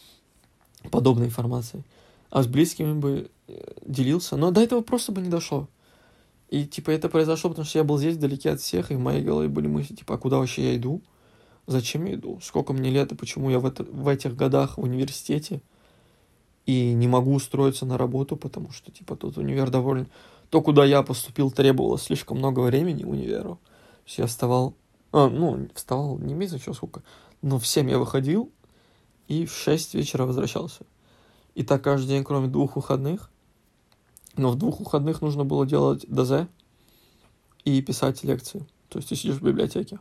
подобной 0.91 1.27
информацией. 1.27 1.83
А 2.29 2.43
с 2.43 2.47
близкими 2.47 2.93
бы 2.93 3.29
э, 3.47 3.73
делился, 3.85 4.35
но 4.35 4.51
до 4.51 4.61
этого 4.61 4.81
просто 4.81 5.11
бы 5.11 5.21
не 5.21 5.29
дошло. 5.29 5.67
И, 6.55 6.65
типа, 6.65 6.91
это 6.91 7.09
произошло, 7.09 7.49
потому 7.49 7.65
что 7.65 7.79
я 7.79 7.83
был 7.83 7.97
здесь, 7.97 8.15
вдалеке 8.15 8.51
от 8.51 8.61
всех, 8.61 8.89
и 8.89 8.95
в 8.95 8.99
моей 8.99 9.21
голове 9.21 9.49
были 9.49 9.67
мысли, 9.67 9.93
типа, 9.93 10.15
а 10.15 10.17
куда 10.17 10.37
вообще 10.37 10.69
я 10.69 10.77
иду? 10.77 11.01
Зачем 11.67 12.05
я 12.05 12.13
иду? 12.13 12.39
Сколько 12.41 12.71
мне 12.71 12.89
лет, 12.89 13.11
и 13.11 13.15
почему 13.15 13.49
я 13.49 13.59
в, 13.59 13.65
это, 13.65 13.83
в 13.83 14.07
этих 14.07 14.37
годах 14.37 14.77
в 14.77 14.81
университете? 14.81 15.61
И 16.65 16.93
не 16.93 17.09
могу 17.09 17.33
устроиться 17.33 17.85
на 17.85 17.97
работу, 17.97 18.37
потому 18.37 18.71
что, 18.71 18.89
типа, 18.89 19.17
тут 19.17 19.37
универ 19.37 19.69
довольно... 19.69 20.07
То, 20.49 20.61
куда 20.61 20.85
я 20.85 21.03
поступил, 21.03 21.51
требовало 21.51 21.99
слишком 21.99 22.37
много 22.37 22.61
времени 22.61 23.03
универу. 23.03 23.59
То 23.65 24.05
есть 24.05 24.17
я 24.19 24.25
вставал... 24.25 24.75
а, 25.11 25.27
ну, 25.27 25.67
вставал 25.73 26.17
не 26.19 26.35
месяц, 26.35 26.61
еще 26.61 26.73
сколько. 26.73 27.03
Но 27.41 27.59
в 27.59 27.67
7 27.67 27.89
я 27.89 27.99
выходил, 27.99 28.49
и 29.27 29.45
в 29.45 29.51
6 29.51 29.93
вечера 29.95 30.23
возвращался. 30.23 30.85
И 31.53 31.63
так 31.63 31.83
каждый 31.83 32.07
день, 32.07 32.23
кроме 32.23 32.47
двух 32.47 32.77
выходных. 32.77 33.29
Но 34.37 34.51
в 34.51 34.57
двух 34.57 34.79
выходных 34.79 35.21
нужно 35.21 35.45
было 35.45 35.65
делать 35.65 36.05
ДЗ 36.07 36.47
и 37.63 37.81
писать 37.81 38.23
лекции. 38.23 38.65
То 38.89 38.99
есть 38.99 39.09
ты 39.09 39.15
сидишь 39.15 39.37
в 39.37 39.43
библиотеке. 39.43 39.99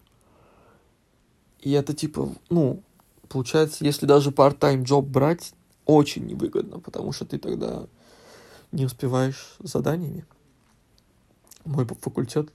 И 1.60 1.70
это 1.72 1.94
типа, 1.94 2.30
ну, 2.50 2.82
получается, 3.28 3.84
если 3.84 4.06
даже 4.06 4.30
part-time 4.30 4.84
job 4.84 5.02
брать, 5.02 5.54
очень 5.86 6.26
невыгодно, 6.26 6.78
потому 6.80 7.12
что 7.12 7.24
ты 7.24 7.38
тогда 7.38 7.86
не 8.72 8.84
успеваешь 8.84 9.56
заданиями. 9.60 10.24
Мой 11.64 11.86
факультет 11.86 12.50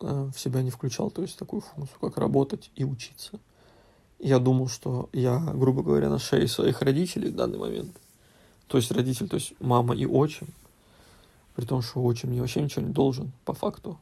э, 0.00 0.30
в 0.34 0.38
себя 0.38 0.62
не 0.62 0.70
включал, 0.70 1.10
то 1.10 1.22
есть 1.22 1.38
такую 1.38 1.62
функцию, 1.62 1.98
как 2.00 2.18
работать 2.18 2.70
и 2.74 2.84
учиться. 2.84 3.38
Я 4.18 4.38
думал, 4.38 4.68
что 4.68 5.08
я, 5.12 5.38
грубо 5.38 5.82
говоря, 5.82 6.10
на 6.10 6.18
шее 6.18 6.48
своих 6.48 6.82
родителей 6.82 7.30
в 7.30 7.36
данный 7.36 7.58
момент. 7.58 7.96
То 8.66 8.76
есть 8.76 8.90
родитель, 8.90 9.28
то 9.28 9.36
есть 9.36 9.54
мама 9.60 9.94
и 9.94 10.04
отчим. 10.04 10.48
При 11.58 11.66
том, 11.66 11.82
что 11.82 12.04
отчим 12.04 12.28
мне 12.28 12.40
вообще 12.40 12.62
ничего 12.62 12.86
не 12.86 12.92
должен, 12.92 13.32
по 13.44 13.52
факту. 13.52 13.98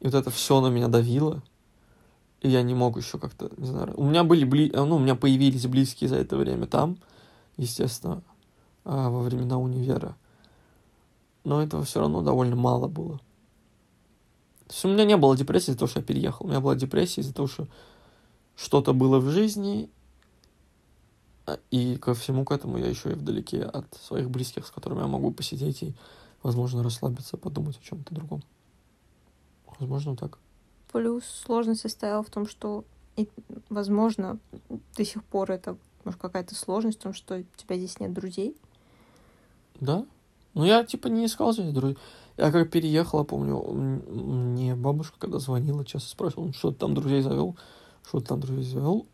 И 0.00 0.04
вот 0.04 0.12
это 0.12 0.30
все 0.30 0.60
на 0.60 0.66
меня 0.66 0.88
давило. 0.88 1.42
И 2.42 2.50
я 2.50 2.60
не 2.60 2.74
мог 2.74 2.98
еще 2.98 3.18
как-то, 3.18 3.50
не 3.56 3.68
знаю, 3.68 3.94
у 3.96 4.04
меня 4.04 4.22
были, 4.22 4.44
бли... 4.44 4.70
ну, 4.74 4.96
у 4.96 4.98
меня 4.98 5.14
появились 5.14 5.66
близкие 5.66 6.10
за 6.10 6.16
это 6.16 6.36
время 6.36 6.66
там, 6.66 6.98
естественно, 7.56 8.22
а, 8.84 9.08
во 9.08 9.22
времена 9.22 9.56
универа. 9.56 10.14
Но 11.42 11.62
этого 11.62 11.84
все 11.84 12.00
равно 12.00 12.20
довольно 12.20 12.54
мало 12.54 12.86
было. 12.86 13.16
То 14.66 14.74
есть 14.74 14.84
у 14.84 14.88
меня 14.88 15.06
не 15.06 15.16
было 15.16 15.34
депрессии 15.34 15.70
из-за 15.70 15.78
того, 15.78 15.88
что 15.88 16.00
я 16.00 16.04
переехал. 16.04 16.44
У 16.44 16.50
меня 16.50 16.60
была 16.60 16.74
депрессия 16.74 17.22
из-за 17.22 17.32
того, 17.32 17.48
что 17.48 17.66
что-то 18.56 18.92
было 18.92 19.20
в 19.20 19.30
жизни, 19.30 19.88
а, 21.46 21.58
и 21.70 21.96
ко 21.96 22.12
всему 22.12 22.44
к 22.44 22.52
этому 22.52 22.76
я 22.76 22.88
еще 22.88 23.12
и 23.12 23.14
вдалеке 23.14 23.62
от 23.62 23.86
своих 23.94 24.28
близких, 24.28 24.66
с 24.66 24.70
которыми 24.70 25.00
я 25.00 25.06
могу 25.06 25.30
посидеть 25.30 25.82
и, 25.82 25.94
возможно, 26.42 26.82
расслабиться, 26.82 27.36
подумать 27.36 27.78
о 27.78 27.84
чем-то 27.84 28.14
другом. 28.14 28.42
Возможно, 29.78 30.16
так. 30.16 30.38
Плюс 30.92 31.24
сложность 31.24 31.82
состояла 31.82 32.22
в 32.22 32.30
том, 32.30 32.46
что, 32.46 32.84
и, 33.16 33.28
возможно, 33.68 34.38
до 34.96 35.04
сих 35.04 35.22
пор 35.24 35.50
это 35.50 35.76
может 36.04 36.20
какая-то 36.20 36.54
сложность 36.54 36.98
в 36.98 37.02
том, 37.02 37.12
что 37.12 37.38
у 37.38 37.44
тебя 37.56 37.76
здесь 37.76 38.00
нет 38.00 38.12
друзей. 38.12 38.56
Да? 39.80 40.06
Ну, 40.54 40.64
я, 40.64 40.84
типа, 40.84 41.08
не 41.08 41.26
искал 41.26 41.52
здесь 41.52 41.72
друзей. 41.72 41.98
Я 42.36 42.52
как 42.52 42.70
переехала, 42.70 43.24
помню, 43.24 43.58
мне 43.60 44.74
бабушка, 44.74 45.18
когда 45.18 45.38
звонила, 45.38 45.84
часто 45.84 46.08
спрашивала, 46.08 46.46
«Ну, 46.46 46.52
что 46.52 46.70
ты 46.70 46.78
там 46.78 46.94
друзей 46.94 47.20
завел, 47.20 47.56
что 48.06 48.20
ты 48.20 48.26
там 48.26 48.40
друзей 48.40 48.64
завел. 48.64 49.06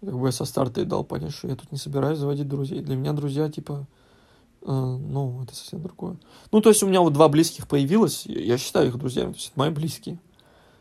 Как 0.00 0.16
бы 0.16 0.26
я 0.26 0.32
со 0.32 0.44
старта 0.44 0.80
ей 0.80 0.86
дал 0.86 1.04
понять, 1.04 1.32
что 1.32 1.48
я 1.48 1.56
тут 1.56 1.72
не 1.72 1.78
собираюсь 1.78 2.18
заводить 2.18 2.48
друзей. 2.48 2.80
Для 2.80 2.96
меня 2.96 3.12
друзья, 3.12 3.50
типа, 3.50 3.86
ну, 4.66 5.42
это 5.42 5.54
совсем 5.54 5.82
другое. 5.82 6.16
Ну, 6.50 6.60
то 6.60 6.70
есть 6.70 6.82
у 6.82 6.86
меня 6.86 7.00
вот 7.00 7.12
два 7.12 7.28
близких 7.28 7.68
появилось, 7.68 8.24
я 8.26 8.56
считаю 8.58 8.88
их 8.88 8.98
друзьями, 8.98 9.32
то 9.32 9.36
есть 9.38 9.50
это 9.50 9.58
мои 9.60 9.70
близкие. 9.70 10.18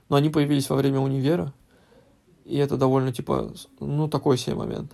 Но 0.09 0.15
они 0.15 0.29
появились 0.29 0.69
во 0.69 0.75
время 0.75 0.99
универа, 0.99 1.53
и 2.45 2.57
это 2.57 2.77
довольно, 2.77 3.11
типа, 3.13 3.53
ну, 3.79 4.07
такой 4.07 4.37
себе 4.37 4.55
момент. 4.55 4.93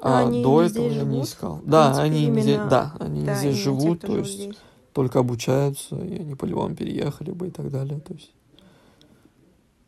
А 0.00 0.20
они 0.20 0.42
до 0.42 0.62
этого 0.62 0.88
здесь 0.88 0.96
я 0.98 1.04
не 1.04 1.10
живут? 1.10 1.24
искал. 1.26 1.60
Да, 1.64 1.84
принципе, 1.86 2.04
они 2.06 2.26
не 2.26 2.32
здесь, 2.40 2.54
именно- 2.54 2.68
да, 2.70 2.94
они 3.00 3.24
Да, 3.24 3.34
здесь 3.34 3.42
именно 3.44 3.56
те, 3.56 3.62
живут, 3.62 3.98
кто 3.98 4.06
то 4.06 4.12
живут 4.12 4.26
есть 4.28 4.40
здесь. 4.40 4.56
только 4.92 5.18
обучаются, 5.18 5.96
и 5.96 6.18
они 6.20 6.34
по-любому 6.34 6.76
переехали 6.76 7.30
бы 7.32 7.48
и 7.48 7.50
так 7.50 7.70
далее. 7.70 8.00
То 8.00 8.14
есть, 8.14 8.32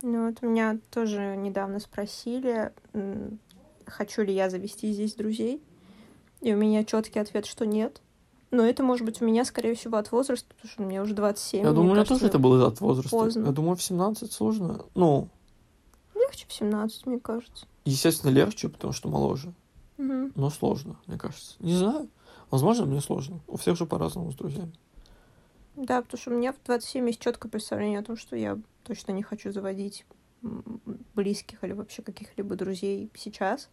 Ну, 0.02 0.26
вот 0.28 0.40
меня 0.42 0.78
тоже 0.90 1.36
недавно 1.36 1.78
спросили, 1.78 2.72
хочу 3.86 4.22
ли 4.22 4.32
я 4.34 4.48
завести 4.48 4.92
здесь 4.92 5.14
друзей. 5.14 5.62
И 6.40 6.54
у 6.54 6.56
меня 6.56 6.84
четкий 6.84 7.18
ответ, 7.18 7.44
что 7.44 7.66
нет. 7.66 8.00
Но 8.50 8.64
это 8.64 8.82
может 8.82 9.04
быть 9.04 9.22
у 9.22 9.24
меня, 9.24 9.44
скорее 9.44 9.74
всего, 9.74 9.96
от 9.96 10.10
возраста, 10.10 10.48
потому 10.54 10.70
что 10.70 10.82
мне 10.82 11.00
уже 11.00 11.14
27. 11.14 11.62
я 11.62 11.70
думаю, 11.72 11.90
у 11.90 11.94
меня 11.94 12.04
тоже 12.04 12.26
это 12.26 12.38
было 12.38 12.66
от 12.66 12.80
возраста. 12.80 13.10
поздно. 13.10 13.46
Я 13.46 13.52
думаю, 13.52 13.76
в 13.76 13.82
17 13.82 14.32
сложно. 14.32 14.84
Ну, 14.94 15.28
Легче 16.14 16.46
в 16.48 16.52
17, 16.52 17.06
мне 17.06 17.20
кажется. 17.20 17.66
естественно, 17.84 18.30
легче, 18.30 18.68
потому 18.68 18.92
что 18.92 19.08
моложе. 19.08 19.52
Мгм. 19.98 20.32
Но 20.34 20.50
сложно, 20.50 20.96
мне 21.06 21.18
кажется. 21.18 21.54
Не 21.60 21.74
знаю. 21.74 22.08
Возможно, 22.50 22.86
мне 22.86 23.00
сложно. 23.00 23.40
У 23.46 23.56
всех 23.56 23.76
же 23.76 23.86
по-разному 23.86 24.32
с 24.32 24.34
друзьями. 24.34 24.72
Да, 25.76 26.02
потому 26.02 26.20
что 26.20 26.30
у 26.30 26.34
меня 26.34 26.52
в 26.52 26.56
27 26.66 27.06
есть 27.06 27.20
четкое 27.20 27.50
представление 27.50 28.00
о 28.00 28.04
том, 28.04 28.16
что 28.16 28.34
я 28.36 28.58
точно 28.82 29.12
не 29.12 29.22
хочу 29.22 29.52
заводить 29.52 30.04
близких 31.14 31.62
или 31.62 31.72
вообще 31.72 32.02
каких-либо 32.02 32.56
друзей 32.56 33.10
сейчас. 33.14 33.68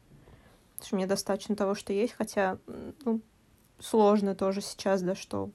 Потому 0.74 0.88
что 0.88 0.96
мне 0.96 1.08
достаточно 1.08 1.56
того, 1.56 1.74
что 1.74 1.92
есть, 1.94 2.14
хотя 2.14 2.60
ну, 3.04 3.22
сложно 3.80 4.36
тоже 4.36 4.62
сейчас, 4.62 5.02
да, 5.02 5.16
что 5.16 5.50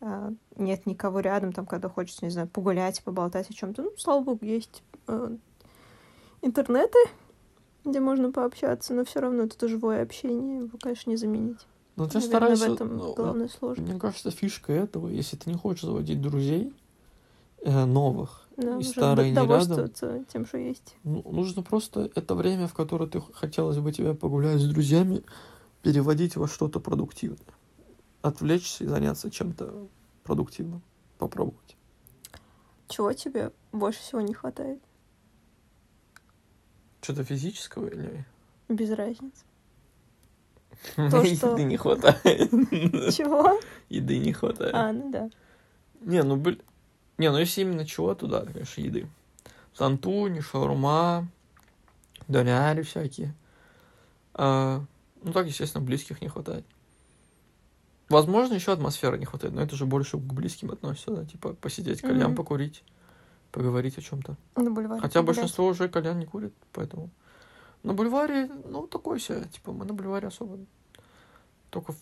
а, 0.00 0.32
нет 0.56 0.86
никого 0.86 1.20
рядом, 1.20 1.52
там, 1.52 1.66
когда 1.66 1.88
хочется, 1.88 2.24
не 2.24 2.30
знаю, 2.30 2.48
погулять, 2.48 3.02
поболтать 3.02 3.50
о 3.50 3.54
чем-то. 3.54 3.82
Ну, 3.82 3.92
слава 3.96 4.22
богу, 4.22 4.44
есть 4.44 4.82
э, 5.06 5.36
интернеты, 6.42 6.98
где 7.84 8.00
можно 8.00 8.32
пообщаться, 8.32 8.94
но 8.94 9.04
все 9.04 9.20
равно 9.20 9.44
это 9.44 9.68
живое 9.68 10.02
общение, 10.02 10.58
его, 10.58 10.76
конечно, 10.80 11.10
не 11.10 11.16
заменить. 11.16 11.60
Но 11.96 12.08
ты 12.08 12.18
Наверное, 12.18 12.56
старайся... 12.56 12.70
в 12.70 12.74
этом 12.74 12.96
ну, 12.96 13.14
главная 13.14 13.48
сложность. 13.48 13.88
Мне 13.88 14.00
кажется, 14.00 14.30
фишка 14.30 14.72
этого, 14.72 15.08
если 15.08 15.36
ты 15.36 15.50
не 15.50 15.56
хочешь 15.56 15.84
заводить 15.84 16.20
друзей 16.20 16.72
э, 17.62 17.84
новых, 17.84 18.48
Да, 18.56 18.78
и 18.78 18.82
старые 18.82 19.30
не 19.30 19.36
рядом. 19.36 20.24
тем, 20.26 20.46
что 20.46 20.58
есть. 20.58 20.96
Ну, 21.04 21.22
нужно 21.30 21.62
просто 21.62 22.10
это 22.14 22.34
время, 22.34 22.66
в 22.66 22.74
которое 22.74 23.08
ты 23.08 23.22
хотелось 23.34 23.78
бы 23.78 23.92
тебе 23.92 24.14
погулять 24.14 24.60
с 24.60 24.64
друзьями, 24.66 25.22
переводить 25.82 26.36
во 26.36 26.48
что-то 26.48 26.80
продуктивное. 26.80 27.38
Отвлечься 28.22 28.84
и 28.84 28.86
заняться 28.86 29.30
чем-то 29.30 29.88
продуктивным. 30.24 30.82
Попробовать. 31.18 31.76
Чего 32.88 33.12
тебе 33.12 33.52
больше 33.72 34.00
всего 34.00 34.20
не 34.20 34.34
хватает? 34.34 34.80
Что-то 37.00 37.24
физического 37.24 37.88
или... 37.88 38.24
Без 38.68 38.90
разницы. 38.90 39.44
Еды 40.96 41.36
что- 41.36 41.58
не 41.58 41.76
хватает. 41.76 42.50
Чего? 43.14 43.60
Еды 43.88 44.18
не 44.18 44.32
хватает. 44.32 44.74
А, 44.74 44.92
ну 44.92 45.10
да. 45.10 45.30
Не, 46.00 46.22
ну, 46.22 46.36
блин. 46.36 46.60
Не, 47.18 47.30
ну 47.30 47.38
если 47.38 47.60
именно 47.60 47.84
чего, 47.84 48.14
то 48.14 48.26
да, 48.26 48.44
конечно, 48.44 48.80
еды. 48.80 49.08
Сантуни, 49.74 50.40
шаурма, 50.40 51.28
доляри 52.28 52.82
всякие. 52.82 53.34
А, 54.34 54.84
ну, 55.22 55.32
так, 55.32 55.46
естественно, 55.46 55.84
близких 55.84 56.20
не 56.20 56.28
хватает. 56.28 56.64
Возможно, 58.08 58.54
еще 58.54 58.72
атмосферы 58.72 59.18
не 59.18 59.24
хватает, 59.24 59.54
но 59.54 59.62
это 59.62 59.74
же 59.74 59.86
больше 59.86 60.18
к 60.18 60.20
близким 60.20 60.70
относится, 60.70 61.10
да, 61.12 61.24
типа 61.24 61.54
посидеть, 61.54 62.02
кальян 62.02 62.28
Мгм. 62.28 62.36
покурить, 62.36 62.84
поговорить 63.50 63.96
о 63.96 64.02
чем-то. 64.02 64.36
На 64.56 64.70
бульваре. 64.70 65.00
Хотя 65.00 65.20
погулять. 65.20 65.36
большинство 65.36 65.66
уже 65.66 65.88
кальян 65.88 66.18
не 66.18 66.26
курит, 66.26 66.52
поэтому. 66.72 67.10
На 67.82 67.94
бульваре, 67.94 68.50
ну, 68.66 68.86
такой 68.86 69.18
себе, 69.18 69.44
типа, 69.50 69.72
мы 69.72 69.84
на 69.84 69.94
бульваре 69.94 70.28
особо 70.28 70.58
только 71.70 71.92
в, 71.92 71.96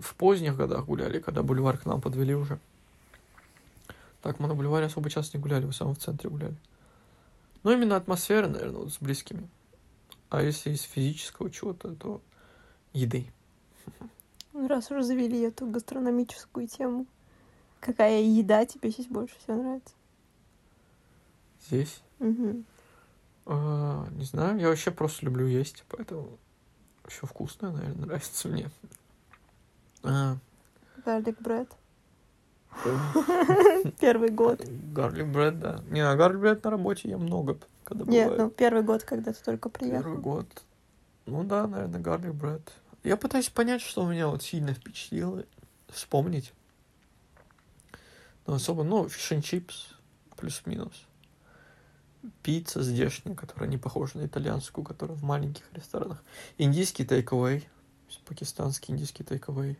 в 0.00 0.14
поздних 0.14 0.56
годах 0.56 0.86
гуляли, 0.86 1.20
когда 1.20 1.42
бульвар 1.42 1.76
к 1.76 1.84
нам 1.84 2.00
подвели 2.00 2.34
уже. 2.34 2.58
Так, 4.22 4.40
мы 4.40 4.48
на 4.48 4.54
бульваре 4.54 4.86
особо 4.86 5.10
часто 5.10 5.36
не 5.36 5.42
гуляли, 5.42 5.66
в 5.66 5.72
самом 5.72 5.94
в 5.94 5.98
центре 5.98 6.30
гуляли. 6.30 6.56
Ну, 7.64 7.70
именно 7.70 7.96
атмосфера, 7.96 8.48
наверное, 8.48 8.78
вот 8.80 8.92
с 8.92 8.98
близкими. 8.98 9.48
А 10.32 10.40
если 10.40 10.70
из 10.70 10.80
физического 10.80 11.50
чего-то, 11.50 11.94
то 11.94 12.22
еды. 12.94 13.30
Ну, 14.54 14.66
Раз 14.66 14.90
уже 14.90 15.02
завели 15.02 15.38
эту 15.40 15.66
гастрономическую 15.66 16.66
тему. 16.68 17.04
Какая 17.80 18.22
еда 18.22 18.64
тебе 18.64 18.88
здесь 18.90 19.08
больше 19.08 19.38
всего 19.38 19.56
нравится? 19.62 19.94
Здесь, 21.66 22.00
Мгм. 22.18 22.64
а, 23.44 24.08
не 24.12 24.24
знаю, 24.24 24.58
я 24.58 24.68
вообще 24.70 24.90
просто 24.90 25.26
люблю 25.26 25.46
есть, 25.46 25.84
поэтому 25.90 26.38
все 27.08 27.26
вкусное, 27.26 27.70
наверное, 27.72 28.06
нравится 28.06 28.48
мне. 28.48 28.70
А, 30.02 30.38
Garlic 31.04 31.36
bread. 31.42 31.68
Первый 34.00 34.30
год. 34.30 34.64
Гарлик 34.94 35.26
бред, 35.26 35.60
да. 35.60 35.82
Не, 35.90 36.00
а 36.00 36.16
гарлик 36.16 36.40
бред 36.40 36.64
на 36.64 36.70
работе 36.70 37.10
я 37.10 37.18
много, 37.18 37.58
когда 37.94 38.12
Нет, 38.12 38.30
бывает. 38.30 38.42
ну 38.42 38.50
первый 38.50 38.82
год, 38.82 39.04
когда 39.04 39.32
ты 39.32 39.42
только 39.42 39.68
Первый 39.70 40.02
приехал. 40.02 40.16
год. 40.20 40.62
Ну 41.26 41.44
да, 41.44 41.66
наверное, 41.66 42.00
гарлик 42.00 42.34
бред. 42.34 42.72
Я 43.04 43.16
пытаюсь 43.16 43.48
понять, 43.48 43.80
что 43.82 44.06
меня 44.08 44.28
вот 44.28 44.42
сильно 44.42 44.74
впечатлило, 44.74 45.44
вспомнить. 45.88 46.52
Но 48.46 48.54
особо, 48.54 48.82
ну, 48.84 49.04
and 49.06 49.42
чипс, 49.42 49.94
плюс-минус. 50.36 50.92
Пицца 52.42 52.82
здешняя, 52.82 53.34
которая 53.34 53.68
не 53.68 53.78
похожа 53.78 54.18
на 54.18 54.26
итальянскую, 54.26 54.84
которая 54.84 55.16
в 55.16 55.22
маленьких 55.24 55.64
ресторанах. 55.72 56.22
Индийский 56.58 57.04
тейк-авей, 57.04 57.66
пакистанский 58.26 58.94
индийский 58.94 59.24
тейк-авей. 59.24 59.78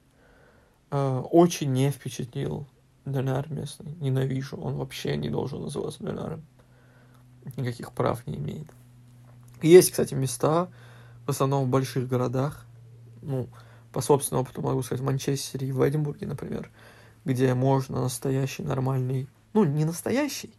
А, 0.91 1.21
Очень 1.21 1.73
не 1.73 1.91
впечатлил 1.91 2.67
доляр 3.05 3.51
местный. 3.51 3.93
Ненавижу. 4.01 4.57
Он 4.57 4.75
вообще 4.77 5.17
не 5.17 5.31
должен 5.31 5.63
называться 5.63 6.03
доляром. 6.03 6.45
Никаких 7.57 7.93
прав 7.93 8.27
не 8.27 8.37
имеет. 8.37 8.67
Есть, 9.63 9.91
кстати, 9.91 10.15
места, 10.15 10.69
в 11.27 11.31
основном 11.31 11.65
в 11.65 11.69
больших 11.69 12.09
городах. 12.09 12.65
Ну, 13.21 13.49
по 13.93 14.01
собственному 14.01 14.43
опыту 14.45 14.63
могу 14.63 14.83
сказать, 14.83 15.01
в 15.01 15.05
Манчестере 15.05 15.69
и 15.69 15.73
в 15.73 15.87
Эдинбурге, 15.89 16.27
например, 16.27 16.71
где 17.25 17.55
можно 17.55 18.01
настоящий 18.01 18.63
нормальный, 18.63 19.29
ну, 19.53 19.65
не 19.65 19.85
настоящий, 19.85 20.53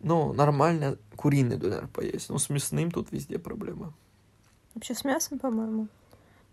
но 0.00 0.32
нормально 0.32 0.98
куриный 1.16 1.56
доляр 1.56 1.86
поесть. 1.88 2.28
Ну, 2.28 2.38
с 2.38 2.50
мясным 2.50 2.90
тут 2.90 3.12
везде 3.12 3.38
проблема. 3.38 3.92
Вообще 4.74 4.94
с 4.94 5.04
мясом, 5.04 5.38
по-моему. 5.38 5.88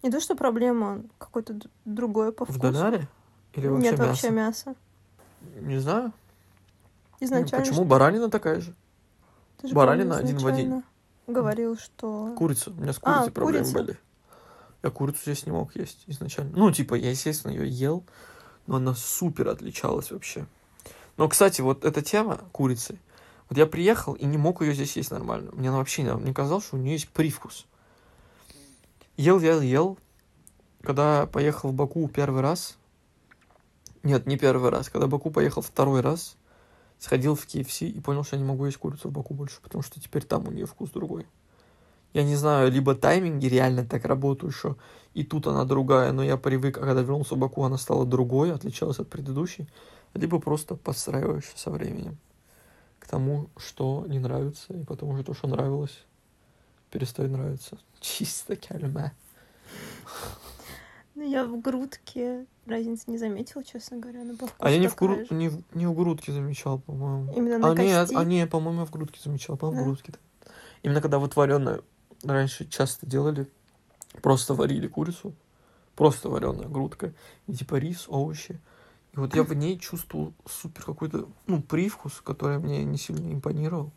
Не 0.04 0.12
то, 0.12 0.20
что 0.20 0.36
проблема, 0.36 1.02
какое-то 1.18 1.60
другое 1.84 2.32
по 2.32 2.46
В 2.46 2.50
вкусу. 2.50 2.60
доляре? 2.62 3.08
Или 3.54 3.68
вообще 3.68 3.90
Нет, 3.90 4.00
мясо? 4.00 4.10
вообще 4.10 4.30
мясо. 4.30 4.76
Не 5.62 5.80
знаю. 5.80 6.14
Изначально. 7.20 7.66
Почему? 7.66 7.86
Баранина 7.86 8.30
такая 8.30 8.62
же. 8.62 8.74
Ты 9.66 9.70
же, 9.70 9.76
баранина 9.76 10.18
один 10.18 10.38
в 10.38 10.48
один. 10.48 10.84
Говорил, 11.28 11.78
что... 11.78 12.34
Курица. 12.38 12.70
У 12.70 12.74
меня 12.76 12.94
с 12.94 13.00
А, 13.02 13.14
курицей 13.14 13.32
проблемы 13.32 13.66
курица. 13.66 13.78
были. 13.78 14.00
Я 14.84 14.90
курицу 14.92 15.20
здесь 15.24 15.46
не 15.48 15.52
мог 15.52 15.76
есть 15.76 16.04
изначально. 16.06 16.52
Ну, 16.56 16.72
типа, 16.72 16.94
я, 16.94 17.10
естественно, 17.10 17.52
ее 17.52 17.68
ел, 17.68 18.04
но 18.68 18.76
она 18.76 18.94
супер 18.94 19.48
отличалась 19.48 20.12
вообще. 20.12 20.46
Но, 21.18 21.28
кстати, 21.28 21.62
вот 21.62 21.84
эта 21.84 22.04
тема 22.04 22.42
курицы. 22.52 23.00
Вот 23.50 23.58
я 23.58 23.66
приехал 23.66 24.14
и 24.14 24.26
не 24.26 24.38
мог 24.38 24.62
ее 24.62 24.74
здесь 24.74 24.96
есть 24.96 25.12
нормально. 25.12 25.52
Мне 25.54 25.70
она 25.70 25.80
вообще 25.80 26.04
не, 26.04 26.12
не 26.22 26.34
казалось, 26.34 26.66
что 26.66 26.76
у 26.76 26.80
нее 26.80 26.94
есть 26.94 27.10
привкус. 27.10 27.66
Ел, 29.18 29.40
ел, 29.40 29.62
ел. 29.62 29.98
Когда 30.84 31.26
поехал 31.26 31.70
в 31.70 31.74
Баку 31.74 32.08
первый 32.08 32.42
раз, 32.42 32.78
нет, 34.04 34.28
не 34.28 34.38
первый 34.38 34.70
раз, 34.70 34.90
когда 34.90 35.08
в 35.08 35.10
Баку 35.10 35.32
поехал 35.32 35.64
второй 35.64 36.02
раз, 36.02 36.36
сходил 37.00 37.36
в 37.36 37.46
KFC 37.46 37.88
и 37.88 38.00
понял, 38.00 38.24
что 38.24 38.36
я 38.36 38.42
не 38.42 38.48
могу 38.48 38.66
есть 38.66 38.78
курицу 38.78 39.10
в 39.10 39.12
Баку 39.12 39.34
больше, 39.34 39.62
потому 39.62 39.84
что 39.84 40.00
теперь 40.00 40.24
там 40.24 40.48
у 40.48 40.52
нее 40.52 40.66
вкус 40.66 40.92
другой. 40.92 41.28
Я 42.14 42.24
не 42.24 42.36
знаю, 42.36 42.72
либо 42.72 42.96
тайминги 42.96 43.48
реально 43.48 43.86
так 43.86 44.06
работают, 44.06 44.56
что 44.56 44.78
и 45.14 45.24
тут 45.24 45.48
она 45.48 45.66
другая, 45.66 46.14
но 46.14 46.24
я 46.24 46.38
привык, 46.38 46.78
а 46.78 46.82
когда 46.82 47.02
вернулся 47.02 47.36
в 47.36 47.38
Баку, 47.38 47.64
она 47.64 47.78
стала 47.78 48.06
другой, 48.06 48.54
отличалась 48.54 49.00
от 49.00 49.10
предыдущей, 49.10 49.68
либо 50.14 50.40
просто 50.40 50.76
подстраиваешься 50.76 51.58
со 51.58 51.72
временем. 51.72 52.18
к 53.00 53.08
тому, 53.08 53.50
что 53.58 54.06
не 54.08 54.18
нравится, 54.18 54.74
и 54.74 54.84
потом 54.84 55.10
уже 55.10 55.24
то, 55.24 55.34
что 55.36 55.48
нравилось, 55.48 56.04
перестает 56.90 57.32
нравиться. 57.32 57.78
Чисто 58.00 58.56
кельме. 58.56 59.12
Ну, 61.16 61.24
я 61.28 61.46
в 61.46 61.60
грудке 61.62 62.46
разницы 62.66 63.10
не 63.10 63.18
заметила, 63.18 63.64
честно 63.64 63.98
говоря. 63.98 64.24
Но 64.24 64.36
по 64.36 64.50
А 64.60 64.70
я 64.70 64.78
не 64.78 64.88
в, 64.88 64.96
гру... 64.96 65.16
же. 65.16 65.28
не, 65.30 65.50
в... 65.50 65.64
не 65.74 65.86
в 65.86 65.94
грудке 65.96 66.34
замечал, 66.34 66.80
по-моему. 66.80 67.34
Именно 67.34 67.58
на 67.58 67.72
а, 67.72 67.76
кости? 67.76 68.16
а 68.16 68.24
не, 68.26 68.46
по-моему, 68.48 68.82
я 68.82 68.86
в 68.86 68.92
грудке 68.92 69.20
замечал, 69.24 69.56
по-моему, 69.58 69.82
в 69.82 69.86
Да. 69.86 69.92
грудке. 69.92 70.12
да. 70.12 70.52
Именно 70.84 71.02
когда 71.02 71.20
вот 71.20 71.36
вареная 71.36 71.82
раньше 72.24 72.68
часто 72.68 73.06
делали, 73.06 73.48
просто 74.22 74.54
варили 74.54 74.88
курицу, 74.88 75.34
просто 75.96 76.30
вареная 76.30 76.68
грудка, 76.68 77.14
и 77.48 77.54
типа 77.54 77.76
рис, 77.76 78.06
овощи. 78.08 78.60
И 79.14 79.18
вот 79.18 79.34
я 79.36 79.44
в 79.44 79.54
ней 79.54 79.80
чувствовал 79.80 80.34
супер 80.46 80.84
какой-то, 80.84 81.30
ну, 81.48 81.62
привкус, 81.62 82.20
который 82.20 82.60
мне 82.60 82.84
не 82.84 82.98
сильно 82.98 83.32
импонировал. 83.32 83.92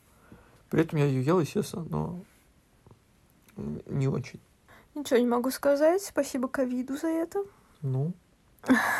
При 0.70 0.82
этом 0.82 0.98
я 1.00 1.06
ее 1.06 1.24
ел, 1.24 1.40
естественно, 1.40 1.84
но 1.90 2.24
не 3.86 4.06
очень. 4.06 4.38
Ничего 4.98 5.20
не 5.20 5.26
могу 5.26 5.50
сказать. 5.52 6.02
Спасибо 6.02 6.48
ковиду 6.48 6.96
за 6.96 7.06
это. 7.06 7.44
Ну, 7.82 8.12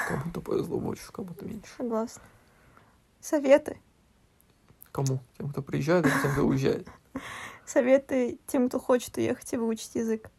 кому-то 0.06 0.40
повезло 0.40 0.78
больше, 0.78 1.11
кому-то 1.11 1.44
меньше. 1.44 1.68
Согласна. 1.76 2.22
Советы. 3.20 3.80
Кому? 4.92 5.18
Тем, 5.37 5.50
кто 5.50 5.61
приезжает, 5.61 6.06
или 6.06 6.12
тем, 6.22 6.32
кто 6.32 6.42
уезжает. 6.46 6.87
Советы 7.66 8.38
тем, 8.46 8.68
кто 8.68 8.78
хочет 8.78 9.16
уехать 9.16 9.52
и 9.52 9.56
выучить 9.56 9.96
язык. 9.96 10.30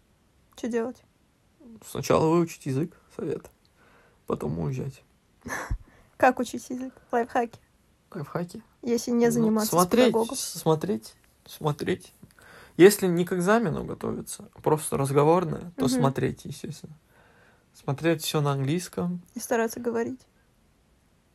Что 0.55 0.69
делать? 0.69 1.03
Сначала 1.85 2.29
выучить 2.29 2.65
язык, 2.65 2.97
совет. 3.17 3.51
Потом 4.27 4.57
уезжать. 4.59 5.03
Как 6.15 6.39
учить 6.39 6.69
язык? 6.69 6.93
Лайфхаки. 7.11 7.59
Лайфхаки. 8.13 8.63
Если 8.81 9.11
не 9.11 9.25
Ну, 9.25 9.31
заниматься 9.31 9.67
с 9.67 9.71
смотреть, 9.71 10.05
педагогом. 10.07 10.35
смотреть, 10.37 11.15
смотреть. 11.45 12.13
Если 12.79 13.07
не 13.07 13.25
к 13.25 13.33
экзамену 13.33 13.83
готовиться, 13.83 14.47
а 14.55 14.61
просто 14.61 14.95
разговорное, 14.95 15.73
то 15.75 15.87
Мгм. 15.87 15.95
смотреть, 15.95 16.45
естественно. 16.45 16.93
Смотреть 17.73 18.23
все 18.23 18.39
на 18.39 18.53
английском. 18.53 19.21
И 19.33 19.39
стараться 19.41 19.81
говорить. 19.81 20.21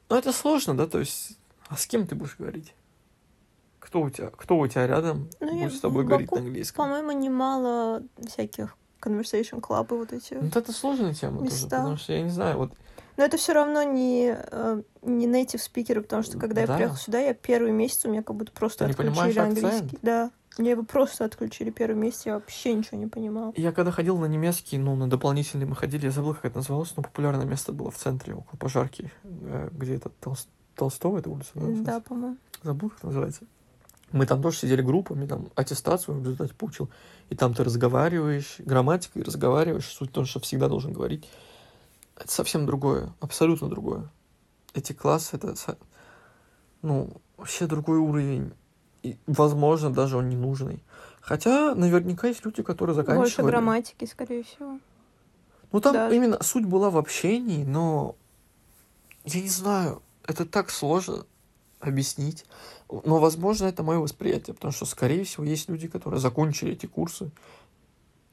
Но 0.08 0.16
это 0.16 0.32
сложно, 0.32 0.74
да, 0.74 0.86
то 0.86 1.00
есть, 1.00 1.38
а 1.68 1.76
с 1.76 1.86
кем 1.86 2.06
ты 2.06 2.14
будешь 2.14 2.38
говорить? 2.38 2.72
Кто 3.78 4.00
у 4.00 4.08
тебя, 4.08 4.30
кто 4.30 4.56
у 4.56 4.66
тебя 4.66 4.86
рядом 4.86 5.28
Ну, 5.38 5.54
я 5.54 5.64
будет 5.64 5.76
с 5.76 5.80
тобой 5.80 6.04
говорить 6.04 6.30
Баку, 6.30 6.40
на 6.40 6.46
английском? 6.46 6.84
По-моему, 6.86 7.12
немало 7.12 8.02
всяких 8.26 8.74
conversation 9.02 9.58
и 9.58 9.94
вот 9.94 10.14
эти. 10.14 10.32
Ну, 10.32 10.46
Вот 10.46 10.56
это 10.56 10.72
сложная 10.72 11.12
тема 11.12 11.40
тоже, 11.40 11.52
Места. 11.52 11.76
потому 11.76 11.98
что 11.98 12.14
я 12.14 12.22
не 12.22 12.30
знаю, 12.30 12.56
вот 12.56 12.72
Но 13.18 13.24
это 13.24 13.36
все 13.36 13.52
равно 13.52 13.82
не, 13.82 14.34
э, 14.34 14.82
не 15.02 15.26
native 15.26 15.58
спикеры, 15.58 16.00
потому 16.00 16.22
что 16.22 16.38
когда 16.38 16.62
Да. 16.66 16.72
я 16.72 16.76
приехала 16.76 16.98
сюда, 16.98 17.18
я 17.20 17.34
первый 17.34 17.70
месяц 17.70 18.06
у 18.06 18.08
меня 18.08 18.22
как 18.22 18.34
будто 18.34 18.50
просто 18.52 18.86
Ты 18.86 18.92
отключили 18.92 19.38
английский. 19.40 19.98
Да. 20.00 20.30
Мне 20.58 20.70
его 20.72 20.84
просто 20.84 21.24
отключили 21.24 21.70
первый 21.70 21.96
месяц, 21.96 22.26
я 22.26 22.34
вообще 22.34 22.74
ничего 22.74 22.98
не 22.98 23.06
понимала. 23.08 23.52
Я 23.56 23.72
когда 23.72 23.90
ходил 23.90 24.18
на 24.18 24.26
немецкий, 24.26 24.78
ну, 24.78 24.94
на 24.94 25.08
дополнительный 25.10 25.66
мы 25.66 25.74
ходили, 25.74 26.06
я 26.06 26.10
забыл, 26.12 26.34
как 26.34 26.44
это 26.44 26.56
называлось, 26.58 26.94
но 26.96 27.02
популярное 27.02 27.44
место 27.44 27.72
было 27.72 27.90
в 27.90 27.96
центре, 27.96 28.34
около 28.34 28.56
пожарки, 28.58 29.10
э, 29.24 29.68
где 29.72 29.96
это 29.96 30.10
Толс- 30.20 30.46
Толстого, 30.76 31.18
это 31.18 31.30
улица, 31.30 31.50
да? 31.54 31.66
Да, 31.82 32.00
по-моему. 32.00 32.36
Забыл, 32.62 32.90
как 32.90 32.98
это 32.98 33.06
называется. 33.08 33.44
Мы 34.12 34.26
там 34.26 34.40
тоже 34.42 34.58
сидели 34.58 34.80
группами, 34.80 35.26
там 35.26 35.48
аттестацию 35.56 36.16
в 36.16 36.22
результате 36.22 36.54
получил. 36.54 36.88
И 37.30 37.34
там 37.34 37.52
ты 37.52 37.64
разговариваешь, 37.64 38.56
грамматикой 38.58 39.24
разговариваешь. 39.24 39.86
Суть 39.86 40.10
в 40.10 40.12
том, 40.12 40.24
что 40.24 40.38
всегда 40.38 40.68
должен 40.68 40.92
говорить. 40.92 41.28
Это 42.16 42.30
совсем 42.30 42.64
другое, 42.64 43.12
абсолютно 43.18 43.68
другое. 43.68 44.08
Эти 44.72 44.92
классы, 44.92 45.34
это, 45.34 45.56
ну, 46.82 47.10
вообще 47.36 47.66
другой 47.66 47.98
уровень. 47.98 48.52
И, 49.04 49.18
возможно, 49.26 49.92
даже 49.92 50.16
он 50.16 50.30
не 50.30 50.36
нужный. 50.36 50.82
Хотя, 51.20 51.74
наверняка, 51.74 52.26
есть 52.28 52.44
люди, 52.44 52.62
которые 52.62 52.94
заканчивали. 52.94 53.26
Больше 53.26 53.42
грамматики, 53.42 54.06
скорее 54.06 54.42
всего. 54.42 54.78
Ну, 55.72 55.80
там 55.80 55.92
Даже. 55.92 56.16
именно 56.16 56.42
суть 56.42 56.64
была 56.64 56.88
в 56.88 56.96
общении, 56.96 57.64
но 57.64 58.16
я 59.24 59.42
не 59.42 59.48
знаю, 59.48 60.02
это 60.26 60.46
так 60.46 60.70
сложно 60.70 61.26
объяснить. 61.80 62.46
Но, 62.88 63.18
возможно, 63.18 63.66
это 63.66 63.82
мое 63.82 63.98
восприятие, 63.98 64.54
потому 64.54 64.72
что, 64.72 64.86
скорее 64.86 65.24
всего, 65.24 65.44
есть 65.44 65.68
люди, 65.68 65.86
которые 65.86 66.20
закончили 66.20 66.72
эти 66.72 66.86
курсы, 66.86 67.30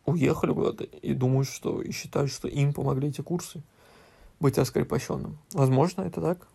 уехали 0.06 0.54
куда-то 0.54 0.86
и 0.86 1.14
думают, 1.14 1.50
что 1.50 1.82
и 1.82 1.92
считают, 1.92 2.32
что 2.32 2.48
им 2.48 2.74
помогли 2.74 3.10
эти 3.10 3.22
курсы 3.22 3.62
быть 4.40 4.58
раскрепощенным. 4.58 5.38
Возможно, 5.52 6.04
это 6.04 6.22
так. 6.22 6.48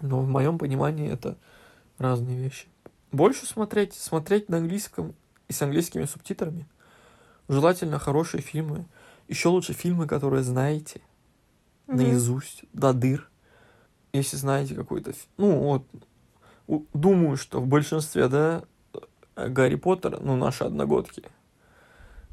Но 0.00 0.20
в 0.20 0.28
моем 0.28 0.58
понимании 0.58 1.08
это 1.08 1.36
разные 1.98 2.36
вещи. 2.36 2.66
Больше 3.12 3.46
смотреть, 3.46 3.94
смотреть 3.94 4.48
на 4.48 4.58
английском 4.58 5.14
и 5.48 5.52
с 5.52 5.62
английскими 5.62 6.04
субтитрами. 6.04 6.66
Желательно 7.48 7.98
хорошие 7.98 8.40
фильмы. 8.42 8.86
Еще 9.28 9.48
лучше 9.48 9.72
фильмы, 9.72 10.06
которые 10.06 10.42
знаете 10.42 11.00
Мгм. 11.86 11.96
наизусть, 11.98 12.64
до 12.72 12.92
дыр. 12.92 13.28
Если 14.12 14.36
знаете 14.36 14.74
какой-то... 14.74 15.12
Ну, 15.36 15.82
вот, 16.68 16.86
думаю, 16.94 17.36
что 17.36 17.60
в 17.60 17.66
большинстве, 17.66 18.28
да, 18.28 18.62
э, 19.36 19.48
Гарри 19.48 19.76
Поттера, 19.76 20.18
ну, 20.20 20.36
наши 20.36 20.64
одногодки, 20.64 21.22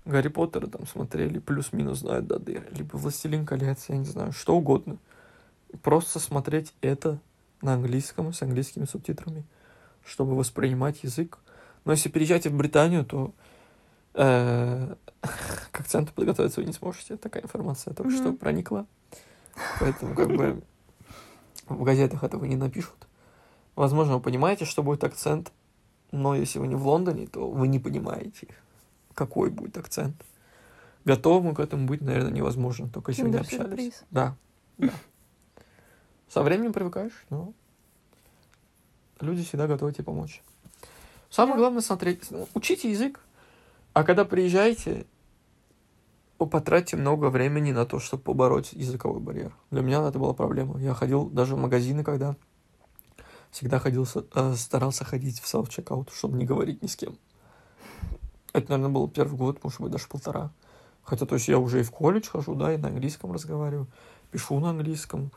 Гарри 0.06 0.30
Поттера 0.30 0.68
там 0.68 0.88
смотрели, 0.88 1.40
плюс-минус 1.40 2.00
знают 2.00 2.28
до 2.28 2.40
дыр. 2.40 2.64
Либо 2.72 2.96
Властелин 2.98 3.46
колец, 3.46 3.86
я 3.90 3.98
не 3.98 4.06
знаю, 4.06 4.32
что 4.32 4.56
угодно. 4.56 4.98
Просто 5.84 6.20
смотреть 6.20 6.74
это 6.82 7.20
на 7.62 7.74
английском, 7.74 8.32
с 8.32 8.42
английскими 8.42 8.86
субтитрами, 8.86 9.44
чтобы 10.08 10.36
воспринимать 10.36 11.04
язык. 11.04 11.40
Но 11.86 11.92
если 11.92 12.10
переезжаете 12.10 12.50
в 12.50 12.56
Британию, 12.56 13.06
то 13.06 13.34
э, 14.14 14.96
к 15.72 15.80
акценту 15.80 16.14
подготовиться 16.14 16.62
вы 16.62 16.66
не 16.66 16.74
сможете. 16.74 17.18
Такая 17.18 17.44
информация 17.44 17.94
только 17.94 18.12
что 18.12 18.30
Мгм. 18.30 18.38
проникла. 18.38 18.86
Поэтому 19.80 20.16
как 20.16 20.30
бы 20.30 20.64
в 21.68 21.84
газетах 21.84 22.24
этого 22.24 22.46
не 22.46 22.56
напишут. 22.56 23.08
Возможно, 23.76 24.16
вы 24.16 24.22
понимаете, 24.22 24.66
что 24.66 24.82
будет 24.82 25.04
акцент, 25.04 25.52
но 26.12 26.36
если 26.36 26.60
вы 26.60 26.68
не 26.68 26.76
в 26.76 26.88
Лондоне, 26.88 27.28
то 27.28 27.50
вы 27.50 27.68
не 27.68 27.80
понимаете, 27.80 28.48
какой 29.14 29.50
будет 29.50 29.78
акцент. 29.78 30.16
Готовым 31.06 31.54
к 31.54 31.60
этому 31.60 31.86
быть, 31.86 32.02
наверное, 32.02 32.32
невозможно, 32.32 32.90
только 32.90 33.12
если 33.12 33.24
вы 33.24 33.30
не 33.30 33.38
общались. 33.38 34.04
Да, 34.10 34.36
да. 34.78 34.92
Со 36.30 36.44
временем 36.44 36.74
привыкаешь, 36.74 37.26
но 37.30 37.54
люди 39.22 39.44
всегда 39.44 39.68
готовы 39.68 39.94
тебе 39.94 40.04
помочь. 40.04 40.42
Самое 41.30 41.58
главное 41.58 41.82
смотреть, 41.82 42.30
учите 42.54 42.90
язык, 42.90 43.20
а 43.94 44.04
когда 44.04 44.26
приезжаете, 44.26 45.06
вы 46.40 46.48
потратите 46.48 46.98
много 46.98 47.30
времени 47.30 47.72
на 47.72 47.86
то, 47.86 48.00
чтобы 48.00 48.24
побороть 48.24 48.74
языковой 48.74 49.20
барьер. 49.20 49.54
Для 49.72 49.82
меня 49.82 50.08
это 50.08 50.20
была 50.20 50.34
проблема. 50.34 50.80
Я 50.80 50.94
ходил 50.94 51.26
даже 51.30 51.56
в 51.56 51.60
магазины, 51.60 52.04
когда 52.04 52.36
всегда 53.52 53.80
ходил, 53.80 54.08
э, 54.36 54.54
старался 54.56 55.04
ходить 55.04 55.40
в 55.40 55.54
self-checkout, 55.54 56.12
чтобы 56.14 56.38
не 56.38 56.46
говорить 56.46 56.82
ни 56.84 56.88
с 56.88 56.96
кем. 56.96 57.18
Это, 58.54 58.72
наверное, 58.72 58.94
был 58.94 59.08
первый 59.08 59.36
год, 59.36 59.64
может 59.64 59.82
быть, 59.82 59.92
даже 59.92 60.08
полтора. 60.08 60.52
Хотя, 61.04 61.26
то 61.26 61.36
есть, 61.36 61.48
я 61.48 61.58
уже 61.58 61.80
и 61.80 61.84
в 61.84 61.92
колледж 61.92 62.30
хожу, 62.30 62.56
да, 62.56 62.74
и 62.74 62.78
на 62.78 62.90
английском 62.90 63.32
разговариваю, 63.32 63.88
пишу 64.32 64.60
на 64.60 64.72
английском, 64.72 65.32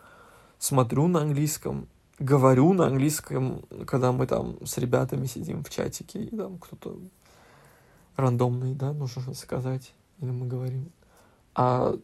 смотрю 0.59 1.07
на 1.09 1.23
английском, 1.23 1.89
говорю 2.21 2.73
на 2.75 2.87
английском, 2.87 3.63
когда 3.87 4.13
мы 4.13 4.27
там 4.27 4.65
с 4.65 4.79
ребятами 4.79 5.27
сидим 5.27 5.65
в 5.65 5.71
чатике, 5.71 6.23
и 6.23 6.37
там 6.37 6.59
кто-то 6.59 6.97
рандомный, 8.17 8.75
да, 8.75 8.93
нужно 8.93 9.35
сказать, 9.35 9.93
или 10.21 10.31
мы 10.31 10.47
говорим. 10.47 10.93
А 11.55 11.97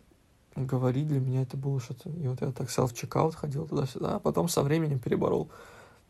говорить 0.57 1.07
для 1.07 1.21
меня 1.21 1.43
это 1.43 1.57
было 1.57 1.79
что-то... 1.79 2.09
И 2.09 2.27
вот 2.27 2.41
я 2.41 2.51
так 2.51 2.69
self-checkout 2.69 3.37
ходил 3.37 3.69
туда-сюда, 3.69 4.17
а 4.17 4.19
потом 4.19 4.49
со 4.49 4.63
временем 4.63 4.99
переборол. 4.99 5.51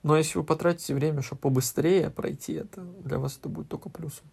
Но 0.05 0.17
если 0.17 0.39
вы 0.39 0.45
потратите 0.45 0.95
время, 0.95 1.21
чтобы 1.21 1.41
побыстрее 1.41 2.11
пройти 2.11 2.53
это, 2.53 2.83
для 3.03 3.19
вас 3.19 3.37
это 3.37 3.49
будет 3.49 3.69
только 3.69 3.89
плюсом. 3.89 4.25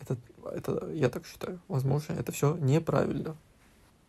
Это, 0.00 0.18
это 0.52 0.90
я 0.90 1.08
так 1.08 1.24
считаю. 1.24 1.60
Возможно, 1.68 2.14
это 2.14 2.32
все 2.32 2.56
неправильно. 2.56 3.36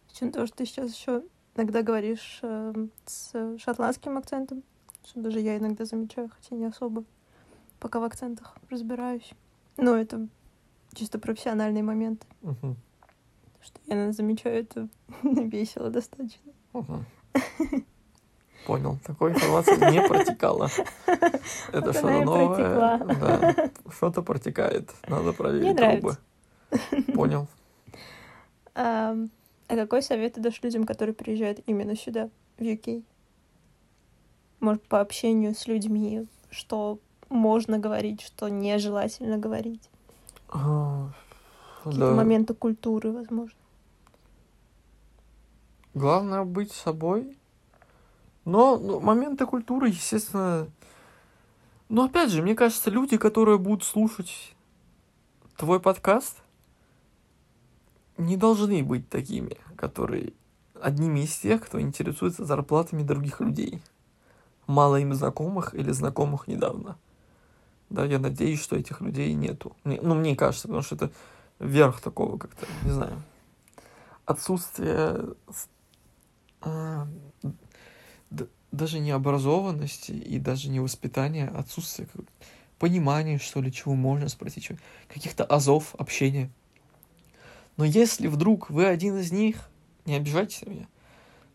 Причем 0.07 0.31
то, 0.31 0.47
что 0.47 0.57
ты 0.57 0.65
сейчас 0.65 0.95
еще 0.95 1.21
иногда 1.55 1.81
говоришь 1.81 2.39
э, 2.41 2.73
с 3.05 3.57
шотландским 3.57 4.17
акцентом, 4.17 4.63
что 5.05 5.19
даже 5.21 5.39
я 5.39 5.57
иногда 5.57 5.85
замечаю, 5.85 6.29
хотя 6.29 6.55
не 6.55 6.65
особо 6.65 7.03
пока 7.79 7.99
в 7.99 8.03
акцентах 8.03 8.55
разбираюсь. 8.69 9.31
Но 9.77 9.95
это 9.95 10.27
чисто 10.93 11.19
профессиональный 11.19 11.81
момент. 11.81 12.25
Мгм. 12.41 12.77
Что 13.61 13.79
я 13.87 13.95
иногда 13.95 14.11
замечаю 14.13 14.59
это 14.59 14.87
весело 15.23 15.89
достаточно. 15.89 16.51
Мгм. 16.73 17.05
Понял. 18.65 18.97
Такой 19.05 19.31
информации 19.31 19.91
не 19.91 20.01
протекала. 20.01 20.69
Это 21.05 21.85
Вот 21.85 21.95
что-то 21.95 22.21
новое. 22.21 22.97
Да. 22.97 23.69
Что-то 23.91 24.23
протекает. 24.23 24.91
Надо 25.07 25.33
проверить 25.33 25.77
Мне 25.77 25.99
трубы. 25.99 26.17
Понял. 27.13 27.47
А, 28.73 29.15
а 29.67 29.75
какой 29.75 30.01
совет 30.01 30.33
ты 30.33 30.41
дашь 30.41 30.61
людям, 30.61 30.85
которые 30.85 31.15
приезжают 31.15 31.59
именно 31.65 31.95
сюда, 31.95 32.29
в 32.57 32.61
UK? 32.61 33.03
Может, 34.59 34.83
по 34.83 35.01
общению 35.01 35.55
с 35.55 35.67
людьми, 35.67 36.27
что 36.49 36.99
можно 37.29 37.79
говорить, 37.79 38.21
что 38.21 38.49
нежелательно 38.49 39.37
говорить. 39.37 39.89
А, 40.49 41.09
Какие-то 41.83 42.09
да. 42.09 42.15
моменты 42.15 42.53
культуры, 42.53 43.11
возможно. 43.11 43.57
Главное 45.93 46.43
быть 46.43 46.71
собой. 46.71 47.37
Но 48.43 48.77
ну, 48.77 48.99
моменты 48.99 49.45
культуры, 49.45 49.89
естественно... 49.89 50.67
Но 51.89 52.03
опять 52.05 52.29
же, 52.31 52.41
мне 52.41 52.55
кажется, 52.55 52.89
люди, 52.89 53.17
которые 53.17 53.57
будут 53.57 53.83
слушать 53.83 54.55
твой 55.57 55.79
подкаст, 55.79 56.41
не 58.17 58.37
должны 58.37 58.83
быть 58.83 59.09
такими, 59.09 59.57
которые 59.75 60.33
одними 60.81 61.21
из 61.21 61.35
тех, 61.37 61.63
кто 61.65 61.79
интересуется 61.79 62.45
зарплатами 62.45 63.03
других 63.03 63.39
людей. 63.41 63.81
Мало 64.67 64.97
им 64.97 65.13
знакомых 65.13 65.73
или 65.73 65.91
знакомых 65.91 66.47
недавно. 66.47 66.97
Да, 67.89 68.05
я 68.05 68.19
надеюсь, 68.19 68.61
что 68.61 68.75
этих 68.75 69.01
людей 69.01 69.33
нету. 69.33 69.75
Мне- 69.83 69.99
ну, 70.01 70.15
мне 70.15 70.35
кажется, 70.35 70.67
потому 70.67 70.83
что 70.83 70.95
это 70.95 71.11
верх 71.59 72.01
такого 72.01 72.37
как-то, 72.37 72.65
не 72.83 72.91
знаю, 72.91 73.21
отсутствие 74.25 75.35
а, 76.61 77.07
даже 78.71 78.99
не 78.99 79.11
образованности 79.11 80.11
и 80.11 80.39
даже 80.39 80.69
не 80.69 80.79
воспитания, 80.79 81.47
отсутствие 81.47 82.07
понимания, 82.79 83.37
что 83.37 83.61
ли, 83.61 83.71
чего 83.71 83.93
можно 83.95 84.27
спросить, 84.29 84.63
чего- 84.63 84.79
каких-то 85.07 85.45
азов 85.45 85.93
общения. 85.95 86.49
Но 87.77 87.85
если 87.85 88.27
вдруг 88.27 88.69
вы 88.69 88.85
один 88.85 89.17
из 89.17 89.31
них, 89.31 89.57
не 90.05 90.15
обижайтесь 90.15 90.61
на 90.65 90.69
меня, 90.69 90.87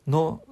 но 0.07 0.43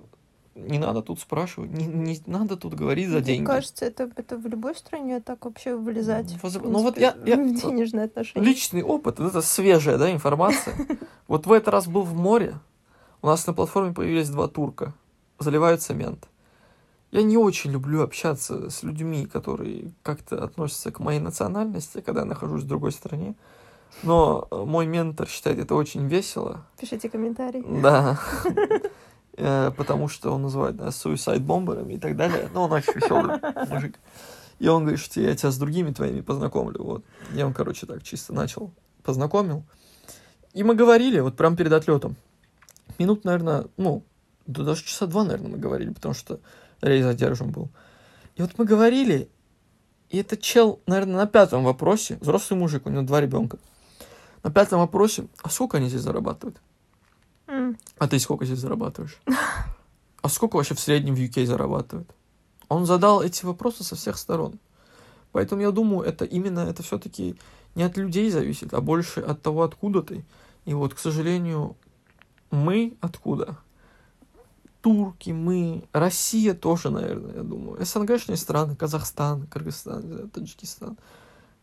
не 0.55 0.79
надо 0.79 1.03
тут 1.03 1.21
спрашивать, 1.21 1.71
не, 1.71 1.87
не 1.87 2.21
надо 2.27 2.57
тут 2.57 2.75
говорить 2.75 3.09
за 3.09 3.17
Мне 3.19 3.25
деньги. 3.27 3.47
кажется, 3.47 3.85
это, 3.85 4.11
это 4.17 4.37
в 4.37 4.47
любой 4.47 4.75
стране 4.75 5.21
так 5.21 5.45
вообще 5.45 5.77
вылезать. 5.77 6.27
в 6.33 6.43
Воз- 6.43 6.53
принципе, 6.55 6.69
ну 6.69 6.83
вот 6.83 6.99
я- 6.99 7.17
я- 7.27 7.37
в 7.45 7.55
денежные 7.61 8.07
отношения. 8.07 8.45
Личный 8.47 8.83
опыт, 8.83 9.21
это 9.21 9.41
свежая, 9.43 9.99
да, 9.99 10.11
информация. 10.13 10.75
Вот 11.29 11.47
в 11.47 11.53
этот 11.53 11.69
раз 11.69 11.87
был 11.87 12.03
в 12.03 12.15
море, 12.15 12.55
у 13.21 13.27
нас 13.27 13.47
на 13.47 13.53
платформе 13.53 13.93
появились 13.93 14.31
два 14.31 14.49
турка, 14.49 14.95
заливают 15.39 15.83
цемент. 15.83 16.27
Я 17.11 17.23
не 17.23 17.37
очень 17.37 17.71
люблю 17.71 18.03
общаться 18.03 18.69
с 18.71 18.83
людьми, 18.83 19.27
которые 19.27 19.93
как-то 20.03 20.43
относятся 20.43 20.91
к 20.91 21.01
моей 21.01 21.21
национальности, 21.21 22.01
когда 22.01 22.21
я 22.23 22.27
нахожусь 22.27 22.63
в 22.63 22.67
другой 22.67 22.93
стране. 22.93 23.35
Но 24.03 24.46
э, 24.51 24.64
мой 24.64 24.87
ментор 24.87 25.29
считает 25.29 25.59
это 25.59 25.74
очень 25.74 26.07
весело. 26.07 26.64
Пишите 26.79 27.09
комментарии. 27.09 27.64
Да. 27.83 28.18
Э, 29.40 29.70
Потому 29.77 30.09
что 30.09 30.33
он 30.33 30.42
называет 30.42 30.81
нас 30.81 30.96
суицид 30.96 31.42
бомберами 31.42 31.94
и 31.94 31.98
так 31.98 32.16
далее. 32.16 32.51
Но 32.53 32.64
он 32.64 32.72
очень 32.72 32.92
веселый 32.92 33.38
мужик. 33.68 33.96
И 34.59 34.66
он 34.66 34.83
говорит, 34.83 34.98
что 34.98 35.20
я 35.20 35.37
тебя 35.37 35.53
с 35.53 35.59
другими 35.59 35.92
твоими 35.92 36.22
познакомлю. 36.22 36.83
Вот. 36.83 37.05
Я 37.35 37.46
он, 37.46 37.55
короче, 37.55 37.87
так 37.87 38.03
чисто 38.03 38.33
начал, 38.33 38.72
познакомил. 39.05 39.62
И 40.55 40.64
мы 40.64 40.74
говорили, 40.74 41.20
вот 41.20 41.37
прям 41.37 41.55
перед 41.55 41.72
отлетом. 41.72 42.16
Минут, 42.98 43.24
наверное, 43.24 43.66
ну, 43.77 44.03
да 44.46 44.64
даже 44.64 44.83
часа 44.83 45.07
два, 45.07 45.22
наверное, 45.22 45.53
мы 45.53 45.59
говорили, 45.59 45.90
потому 45.90 46.14
что 46.14 46.40
рейс 46.81 47.05
задержан 47.05 47.53
был. 47.53 47.68
И 48.35 48.42
вот 48.42 48.53
мы 48.59 48.64
говорили, 48.64 49.29
и 50.11 50.18
этот 50.18 50.40
чел, 50.40 50.81
наверное, 50.87 51.16
на 51.16 51.27
пятом 51.27 51.64
вопросе, 51.64 52.18
взрослый 52.20 52.59
мужик, 52.59 52.87
у 52.87 52.90
него 52.90 53.03
два 53.03 53.20
ребенка, 53.20 53.59
на 54.49 54.55
пятом 54.55 54.81
вопросе, 54.81 55.27
а 55.43 55.51
сколько 55.51 55.77
они 55.77 55.89
здесь 55.89 56.01
зарабатывают? 56.01 56.57
М, 57.49 57.77
А 57.99 58.09
ты 58.09 58.19
сколько 58.19 58.47
здесь 58.47 58.59
зарабатываешь? 58.59 59.19
А 60.23 60.29
сколько 60.29 60.57
вообще 60.57 60.75
в 60.75 60.81
среднем 60.81 61.15
в 61.15 61.19
UK 61.19 61.45
зарабатывают? 61.47 62.09
Он 62.69 62.87
задал 62.87 63.23
эти 63.23 63.45
вопросы 63.45 63.85
со 63.85 63.95
всех 63.95 64.17
сторон. 64.19 64.59
Поэтому 65.33 65.61
я 65.63 65.71
думаю, 65.71 66.03
это 66.03 66.25
именно 66.25 66.61
это 66.61 66.83
все-таки 66.83 67.37
не 67.77 67.83
от 67.85 67.97
людей 67.97 68.31
зависит, 68.31 68.75
а 68.75 68.81
больше 68.81 69.21
от 69.21 69.43
того, 69.43 69.63
откуда 69.63 70.03
ты. 70.03 70.25
И 70.65 70.75
вот, 70.75 70.95
к 70.95 70.99
сожалению, 70.99 71.77
мы 72.51 72.97
откуда? 73.01 73.59
Турки, 74.81 75.31
мы, 75.31 75.85
Россия 75.93 76.55
тоже, 76.55 76.91
наверное, 76.91 77.37
я 77.37 77.43
думаю. 77.43 77.85
СНГшные 77.85 78.37
страны, 78.37 78.75
Казахстан, 78.77 79.47
Кыргызстан, 79.47 80.31
Таджикистан. 80.31 80.97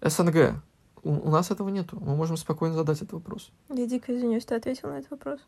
СНГ. 0.02 0.62
У, 1.06 1.12
у 1.12 1.30
нас 1.30 1.52
этого 1.52 1.70
нету. 1.70 1.98
Мы 2.02 2.16
можем 2.16 2.36
спокойно 2.36 2.74
задать 2.76 2.98
этот 2.98 3.14
вопрос. 3.14 3.52
Я 3.70 3.86
дико 3.86 4.16
извинюсь, 4.16 4.44
ты 4.44 4.56
ответил 4.56 4.90
на 4.90 5.00
этот 5.00 5.12
вопрос? 5.12 5.40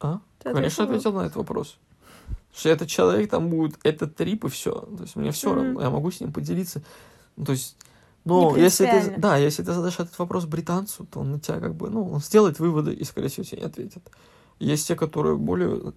А? 0.00 0.20
Ты 0.38 0.54
Конечно, 0.54 0.84
ответил? 0.84 1.10
ответил 1.10 1.12
на 1.12 1.26
этот 1.26 1.36
вопрос. 1.36 1.78
Что 2.54 2.70
этот 2.70 2.88
человек 2.88 3.30
там 3.30 3.50
будет, 3.50 3.78
этот 3.82 4.16
трип 4.16 4.46
и 4.46 4.48
все. 4.48 4.72
То 4.72 5.02
есть 5.02 5.14
мне 5.14 5.30
все 5.30 5.54
равно, 5.54 5.82
я 5.82 5.90
могу 5.90 6.10
с 6.10 6.20
ним 6.20 6.32
поделиться. 6.32 6.82
Ну, 7.36 7.44
то 7.44 7.52
есть, 7.52 7.76
но 8.24 8.56
если 8.56 8.86
ты, 8.86 9.14
да, 9.18 9.36
если 9.36 9.62
ты 9.62 9.74
задашь 9.74 10.00
этот 10.00 10.18
вопрос 10.18 10.46
британцу, 10.46 11.04
то 11.04 11.20
он 11.20 11.32
на 11.32 11.38
тебя 11.38 11.60
как 11.60 11.74
бы, 11.74 11.90
ну, 11.90 12.10
он 12.10 12.20
сделает 12.20 12.58
выводы 12.58 12.94
и, 12.94 13.04
скорее 13.04 13.28
всего, 13.28 13.44
тебе 13.44 13.60
не 13.60 13.66
ответит. 13.66 14.10
Есть 14.58 14.88
те, 14.88 14.96
которые 14.96 15.36
более, 15.36 15.92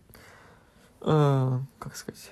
э, 0.99 1.59
как 1.79 1.95
сказать, 1.95 2.29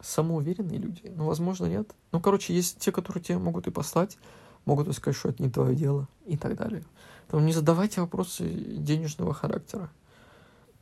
самоуверенные 0.00 0.78
люди. 0.78 1.12
Ну, 1.16 1.24
возможно, 1.24 1.66
нет. 1.66 1.88
Ну, 2.10 2.20
короче, 2.20 2.52
есть 2.52 2.80
те, 2.80 2.90
которые 2.90 3.22
тебе 3.22 3.38
могут 3.38 3.68
и 3.68 3.70
послать, 3.70 4.18
могут 4.66 4.94
сказать, 4.96 5.16
что 5.16 5.28
это 5.30 5.42
не 5.42 5.50
твое 5.50 5.74
дело 5.74 6.08
и 6.26 6.36
так 6.36 6.56
далее. 6.56 6.82
Поэтому 7.26 7.46
не 7.46 7.52
задавайте 7.52 8.00
вопросы 8.00 8.44
денежного 8.48 9.32
характера. 9.34 9.90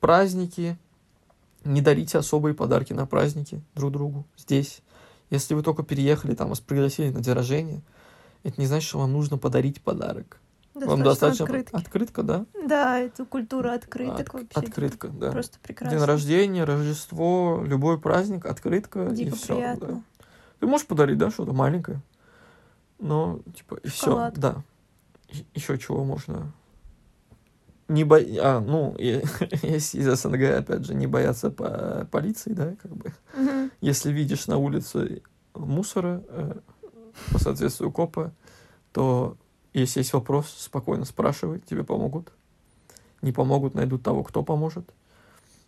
Праздники. 0.01 0.77
Не 1.65 1.81
дарите 1.83 2.19
особые 2.19 2.55
подарки 2.55 2.93
на 2.93 3.05
праздники 3.07 3.63
друг 3.75 3.93
другу 3.93 4.25
здесь. 4.37 4.81
Если 5.31 5.55
вы 5.55 5.63
только 5.63 5.83
переехали, 5.83 6.35
там 6.35 6.49
вас 6.49 6.61
пригласили 6.61 7.11
на 7.11 7.21
день 7.21 7.35
рождения, 7.35 7.83
это 8.45 8.61
не 8.61 8.67
значит, 8.67 8.89
что 8.89 9.01
вам 9.01 9.13
нужно 9.13 9.37
подарить 9.39 9.83
подарок. 9.83 10.39
вам 10.75 11.03
достаточно 11.03 11.45
открытки. 11.45 11.75
открытка, 11.75 12.23
да? 12.23 12.47
Да, 12.67 12.99
эту 13.01 13.27
культуру 13.27 13.69
открыток 13.71 14.29
От- 14.29 14.33
вообще. 14.35 14.59
открытка, 14.61 15.09
да. 15.09 15.33
Просто 15.33 15.59
прекрасно. 15.61 15.99
День 15.99 16.07
рождения, 16.07 16.65
Рождество, 16.65 17.63
любой 17.67 17.99
праздник, 17.99 18.47
открытка 18.47 19.11
Дико 19.11 19.29
и 19.35 19.39
все. 19.39 19.55
приятно. 19.57 20.03
Ты 20.61 20.67
можешь 20.67 20.87
подарить, 20.87 21.19
да, 21.19 21.31
что-то 21.31 21.53
маленькое. 21.53 22.01
Но, 22.99 23.41
типа, 23.55 23.77
и 23.77 23.89
все. 23.89 24.07
Шоколад. 24.07 24.39
Да. 24.39 24.63
Еще 25.55 25.79
чего 25.79 26.05
можно. 26.05 26.53
Не 27.89 28.05
бо... 28.05 28.19
А, 28.19 28.61
ну, 28.61 28.95
если 28.99 30.01
из 30.01 30.21
СНГ, 30.21 30.43
опять 30.59 30.85
же, 30.85 30.95
не 30.95 31.07
бояться 31.07 31.51
по 31.51 32.07
полиции, 32.11 32.53
да, 32.53 32.75
как 32.83 32.95
бы. 32.95 33.13
Мгм. 33.35 33.71
Если 33.81 34.13
видишь 34.13 34.47
на 34.47 34.59
улице 34.59 35.23
мусора 35.55 36.23
э, 36.29 36.55
по 37.33 37.39
соответствию 37.39 37.91
КОПа, 37.91 38.33
то 38.93 39.37
если 39.73 40.01
есть 40.01 40.13
вопрос, 40.13 40.49
спокойно 40.57 41.05
спрашивай, 41.05 41.61
тебе 41.61 41.85
помогут. 41.85 42.33
Не 43.23 43.33
помогут, 43.33 43.75
найдут 43.75 44.03
того, 44.03 44.23
кто 44.23 44.43
поможет. 44.43 44.93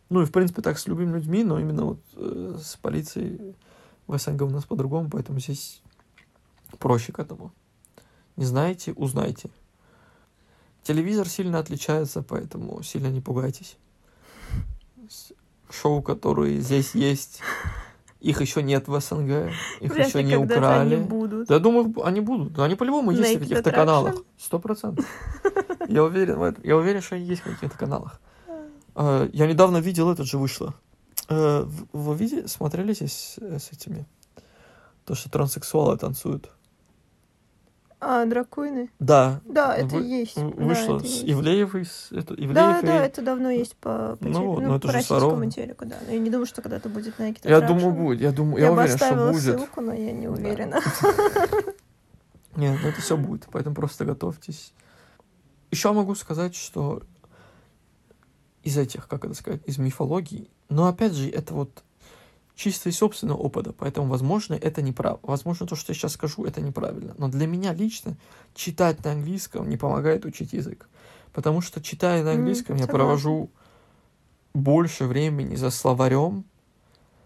Ну 0.08 0.22
и, 0.22 0.24
в 0.24 0.32
принципе, 0.32 0.62
так 0.62 0.78
с 0.78 0.86
любыми 0.86 1.14
людьми, 1.14 1.44
но 1.44 1.58
именно 1.58 1.84
вот 1.84 2.00
э, 2.16 2.58
с 2.60 2.76
полицией 2.76 3.54
в 4.06 4.18
СНГ 4.18 4.42
у 4.42 4.50
нас 4.50 4.64
по-другому, 4.64 5.08
поэтому 5.08 5.38
здесь 5.38 5.80
проще 6.78 7.12
к 7.12 7.18
этому. 7.18 7.52
Не 8.36 8.44
знаете, 8.44 8.92
узнайте. 8.92 9.50
Телевизор 10.82 11.28
сильно 11.28 11.58
отличается, 11.58 12.22
поэтому 12.22 12.82
сильно 12.82 13.08
не 13.08 13.20
пугайтесь. 13.20 13.76
Шоу, 15.70 16.02
которые 16.02 16.60
здесь 16.60 16.94
есть, 16.94 17.40
их 18.20 18.40
еще 18.40 18.62
нет 18.62 18.88
в 18.88 18.98
СНГ, 19.00 19.52
их 19.80 19.92
Вряд 19.92 20.08
еще 20.08 20.22
не 20.24 20.36
украли. 20.36 20.94
они 20.94 21.04
будут. 21.04 21.48
Да, 21.48 21.54
я 21.54 21.60
думаю, 21.60 21.94
они 22.04 22.20
будут. 22.20 22.52
Да, 22.54 22.64
они 22.64 22.74
по-любому 22.74 23.12
есть 23.12 23.34
на 23.34 23.40
каких-то 23.40 23.70
каналах. 23.70 24.16
Сто 24.38 24.58
процентов. 24.58 25.06
Я 25.88 26.02
уверен 26.04 26.38
в 26.38 26.42
этом. 26.42 26.64
Я 26.64 26.76
уверен, 26.76 27.00
что 27.02 27.14
они 27.16 27.24
есть 27.24 27.44
на 27.46 27.52
каких-то 27.54 27.76
каналах. 27.78 28.20
А, 28.94 29.28
Я 29.32 29.46
недавно 29.46 29.78
видел, 29.78 30.10
этот 30.10 30.26
же 30.26 30.38
вышло. 30.38 30.74
В- 31.28 31.86
Вы 31.92 32.16
видели, 32.16 32.46
смотрели 32.46 32.92
здесь 32.92 33.36
с 33.38 33.70
этими? 33.72 34.06
То, 35.04 35.14
что 35.14 35.30
транссексуалы 35.30 35.96
танцуют. 35.96 36.50
А, 38.02 38.24
дракуины? 38.24 38.90
Да. 38.98 39.42
Да, 39.44 39.76
это 39.76 39.96
Вы- 39.96 40.04
есть. 40.04 40.36
в- 40.36 40.56
Да, 40.56 40.64
Вышло 40.64 40.96
это 40.96 41.06
с. 41.06 41.22
Ивлеевой. 41.22 41.84
с- 41.84 42.08
это- 42.10 42.32
Ивлеев 42.34 42.54
Да, 42.54 42.80
да, 42.82 43.04
это 43.04 43.20
давно 43.20 43.50
есть 43.50 43.76
по, 43.76 44.16
по, 44.18 44.26
Ну 44.26 44.54
ну, 44.54 44.60
ну 44.60 44.74
это 44.76 44.86
по 44.88 44.92
российскому 44.94 45.20
Сарова. 45.20 45.50
телеку, 45.50 45.84
да. 45.84 45.96
Но 46.06 46.12
я 46.14 46.18
не 46.18 46.30
думаю, 46.30 46.46
что 46.46 46.62
когда-то 46.62 46.88
будет 46.88 47.18
на 47.18 47.28
Naked 47.30 47.40
Я 47.48 47.60
думаю, 47.60 47.92
будет. 47.92 48.20
Я 48.22 48.32
думаю, 48.32 48.56
Я, 48.58 48.66
я 48.68 48.72
уверен, 48.72 48.96
что 48.96 49.14
будет. 49.14 49.42
ссылку, 49.42 49.80
но 49.82 49.92
я 49.92 50.12
не 50.12 50.28
уверена. 50.28 50.80
Нет, 52.56 52.78
ну 52.82 52.88
это 52.88 53.00
все 53.00 53.16
будет, 53.16 53.46
поэтому 53.52 53.74
просто 53.74 54.04
готовьтесь. 54.04 54.72
Еще 55.70 55.92
могу 55.92 56.14
сказать, 56.14 56.54
что 56.54 57.02
из 58.62 58.76
этих, 58.76 59.08
как 59.08 59.24
это 59.24 59.34
сказать, 59.34 59.60
из 59.66 59.78
мифологии, 59.78 60.50
но 60.68 60.86
опять 60.86 61.12
же, 61.12 61.28
это 61.30 61.54
вот 61.54 61.82
чисто 62.60 62.90
из 62.90 62.98
собственного 62.98 63.38
опыта, 63.38 63.72
поэтому, 63.72 64.08
возможно, 64.08 64.52
это 64.52 64.82
неправильно. 64.82 65.20
Возможно, 65.22 65.66
то, 65.66 65.76
что 65.76 65.92
я 65.92 65.94
сейчас 65.98 66.12
скажу, 66.12 66.44
это 66.44 66.60
неправильно. 66.60 67.14
Но 67.16 67.28
для 67.28 67.46
меня 67.46 67.72
лично 67.72 68.18
читать 68.54 69.02
на 69.02 69.12
английском 69.12 69.66
не 69.70 69.78
помогает 69.78 70.26
учить 70.26 70.52
язык. 70.52 70.86
Потому 71.32 71.62
что, 71.62 71.80
читая 71.80 72.22
на 72.22 72.32
английском, 72.32 72.76
я 72.76 72.82
согласна. 72.82 72.98
провожу 72.98 73.50
больше 74.52 75.06
времени 75.06 75.54
за 75.56 75.70
словарем, 75.70 76.44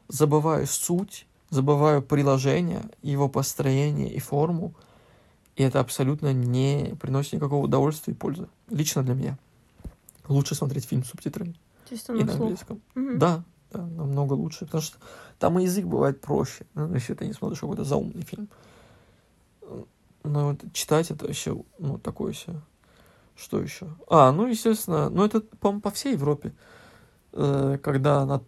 забываю 0.07 0.68
суть, 0.68 1.26
забываю 1.51 2.01
приложение, 2.01 2.82
его 3.03 3.28
построение 3.28 4.12
и 4.12 4.20
форму, 4.20 4.72
и 5.57 5.64
это 5.64 5.80
абсолютно 5.80 6.32
не 6.32 6.95
приносит 7.01 7.32
никакого 7.32 7.64
удовольствия 7.64 8.12
и 8.12 8.16
пользы. 8.16 8.47
Лично 8.70 9.03
для 9.03 9.14
меня. 9.14 9.39
Лучше 10.28 10.55
смотреть 10.55 10.85
фильм 10.85 11.03
с 11.03 11.09
субтитрами 11.09 11.57
Чисто 11.91 12.12
и 12.12 12.20
на 12.20 12.26
на 12.26 12.32
вслух. 12.32 12.41
английском. 12.43 12.80
Да, 12.95 13.16
да, 13.16 13.45
намного 13.79 14.35
лучше, 14.35 14.64
потому 14.66 14.83
что 14.83 14.99
там 15.39 15.59
и 15.59 15.64
язык 15.64 15.87
бывает 15.87 16.20
проще, 16.20 16.66
ну, 16.75 16.93
если 16.95 17.14
ты 17.14 17.27
не 17.27 17.33
смотришь 17.33 17.61
какой-то 17.61 17.85
заумный 17.85 18.22
фильм. 18.22 18.49
Но 20.22 20.51
вот 20.51 20.72
читать 20.72 21.11
это 21.11 21.27
вообще, 21.27 21.57
ну, 21.79 21.99
такое 21.99 22.33
все. 22.33 22.61
Что 23.37 23.61
еще? 23.61 23.89
А, 24.09 24.33
ну, 24.33 24.47
естественно, 24.47 25.11
ну, 25.11 25.25
это, 25.25 25.41
по-моему, 25.41 25.83
по 25.83 25.91
всей 25.91 26.12
Европе. 26.12 26.55
Э, 27.33 27.79
Когда 27.83 28.25
на- 28.25 28.43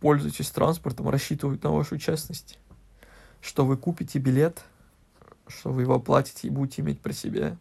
пользуетесь 0.00 0.50
транспортом, 0.50 1.08
рассчитывают 1.08 1.62
на 1.62 1.70
вашу 1.70 1.98
честность. 1.98 2.58
Что 3.40 3.64
вы 3.64 3.76
купите 3.76 4.18
билет, 4.18 4.64
что 5.46 5.70
вы 5.70 5.82
его 5.82 5.94
оплатите 5.94 6.48
и 6.48 6.50
будете 6.50 6.82
иметь 6.82 7.00
при 7.00 7.12
себе. 7.12 7.56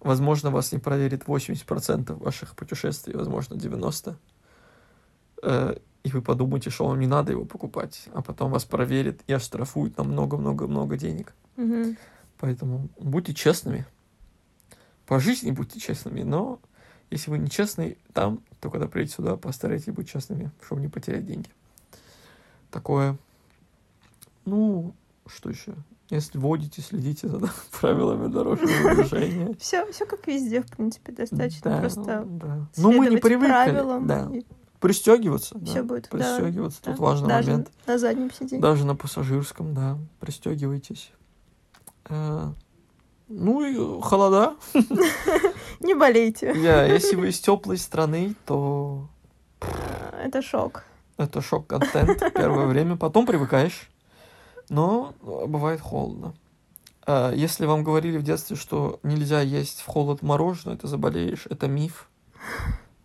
Возможно, 0.00 0.50
вас 0.50 0.72
не 0.72 0.78
проверит 0.78 1.24
80% 1.26 2.14
ваших 2.18 2.54
путешествий, 2.56 3.14
возможно, 3.14 3.54
90%. 3.54 4.16
Э, 5.42 5.76
И 6.06 6.08
вы 6.08 6.22
подумаете, 6.22 6.70
что 6.70 6.86
вам 6.86 7.00
не 7.00 7.08
надо 7.08 7.32
его 7.32 7.44
покупать, 7.44 8.04
а 8.14 8.22
потом 8.22 8.52
вас 8.52 8.64
проверят 8.64 9.22
и 9.26 9.32
оштрафуют 9.32 9.96
на 9.98 10.04
много-много-много 10.04 10.96
денег. 10.96 11.34
Мгм. 11.56 11.96
Поэтому 12.38 12.88
будьте 12.96 13.34
честными. 13.34 13.86
По 15.04 15.18
жизни 15.18 15.50
будьте 15.50 15.80
честными, 15.80 16.22
но 16.22 16.60
если 17.10 17.32
вы 17.32 17.38
не 17.38 17.50
честный 17.50 17.98
там, 18.12 18.38
то 18.60 18.70
когда 18.70 18.86
приедете 18.86 19.16
сюда, 19.16 19.36
постарайтесь 19.36 19.92
быть 19.92 20.08
честными, 20.08 20.52
чтобы 20.64 20.80
не 20.80 20.86
потерять 20.86 21.26
деньги. 21.26 21.48
Такое. 22.70 23.16
Ну, 24.44 24.94
что 25.26 25.50
еще? 25.50 25.74
Если 26.10 26.38
водите, 26.38 26.82
следите 26.82 27.26
за 27.26 27.40
правилами 27.80 28.32
дорожного 28.32 28.94
движения. 28.94 29.56
Все, 29.58 29.90
все 29.90 30.06
как 30.06 30.24
везде, 30.28 30.62
в 30.62 30.66
принципе, 30.70 31.10
достаточно 31.10 31.68
Да, 31.72 31.80
просто 31.80 32.22
да. 32.24 32.68
Ну, 32.76 32.92
мы 32.92 33.08
не 33.08 33.16
привыкли. 33.16 33.48
правилам, 33.50 34.06
Да. 34.06 34.30
и 34.32 34.44
Пристегиваться. 34.86 35.54
будет, 35.82 36.08
да, 36.10 36.18
Пристегиваться. 36.18 36.80
да. 36.84 36.90
Тут 36.92 37.00
важный 37.00 37.28
Даже 37.28 37.50
момент. 37.50 37.70
на 37.86 37.98
заднем 37.98 38.30
сиденье. 38.32 38.60
Даже 38.62 38.84
на 38.86 38.94
пассажирском, 38.96 39.74
да. 39.74 39.98
Пристегивайтесь. 40.20 41.10
Э, 42.08 42.52
Ну 43.28 43.62
и 43.64 44.00
холода. 44.02 44.56
Не 45.80 45.94
болейте. 45.94 46.52
Я, 46.56 46.84
если 46.84 47.16
вы 47.16 47.28
из 47.28 47.40
теплой 47.40 47.76
страны, 47.78 48.34
то 48.46 49.08
Это 50.22 50.42
шок. 50.42 50.84
это 51.16 51.40
шок-контент 51.40 52.32
первое 52.34 52.66
время. 52.66 52.96
Потом 52.96 53.26
привыкаешь. 53.26 53.90
Но 54.68 55.14
э, 55.22 55.46
бывает 55.46 55.80
холодно. 55.80 56.34
А 57.06 57.32
Если 57.32 57.66
вам 57.66 57.84
говорили 57.84 58.18
в 58.18 58.22
детстве, 58.24 58.56
что 58.56 58.98
нельзя 59.04 59.40
есть 59.40 59.80
в 59.80 59.86
холод 59.86 60.22
мороженое, 60.22 60.76
ты 60.76 60.88
заболеешь, 60.88 61.46
это 61.48 61.68
миф. 61.68 62.08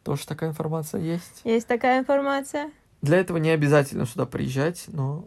Тоже 0.04 0.26
такая 0.28 0.49
информация 0.49 1.02
есть. 1.02 1.41
Есть 1.43 1.68
такая 1.68 1.99
информация. 1.99 2.72
Для 3.02 3.18
этого 3.18 3.38
не 3.38 3.49
обязательно 3.49 4.06
сюда 4.06 4.26
приезжать, 4.26 4.86
но 4.88 5.26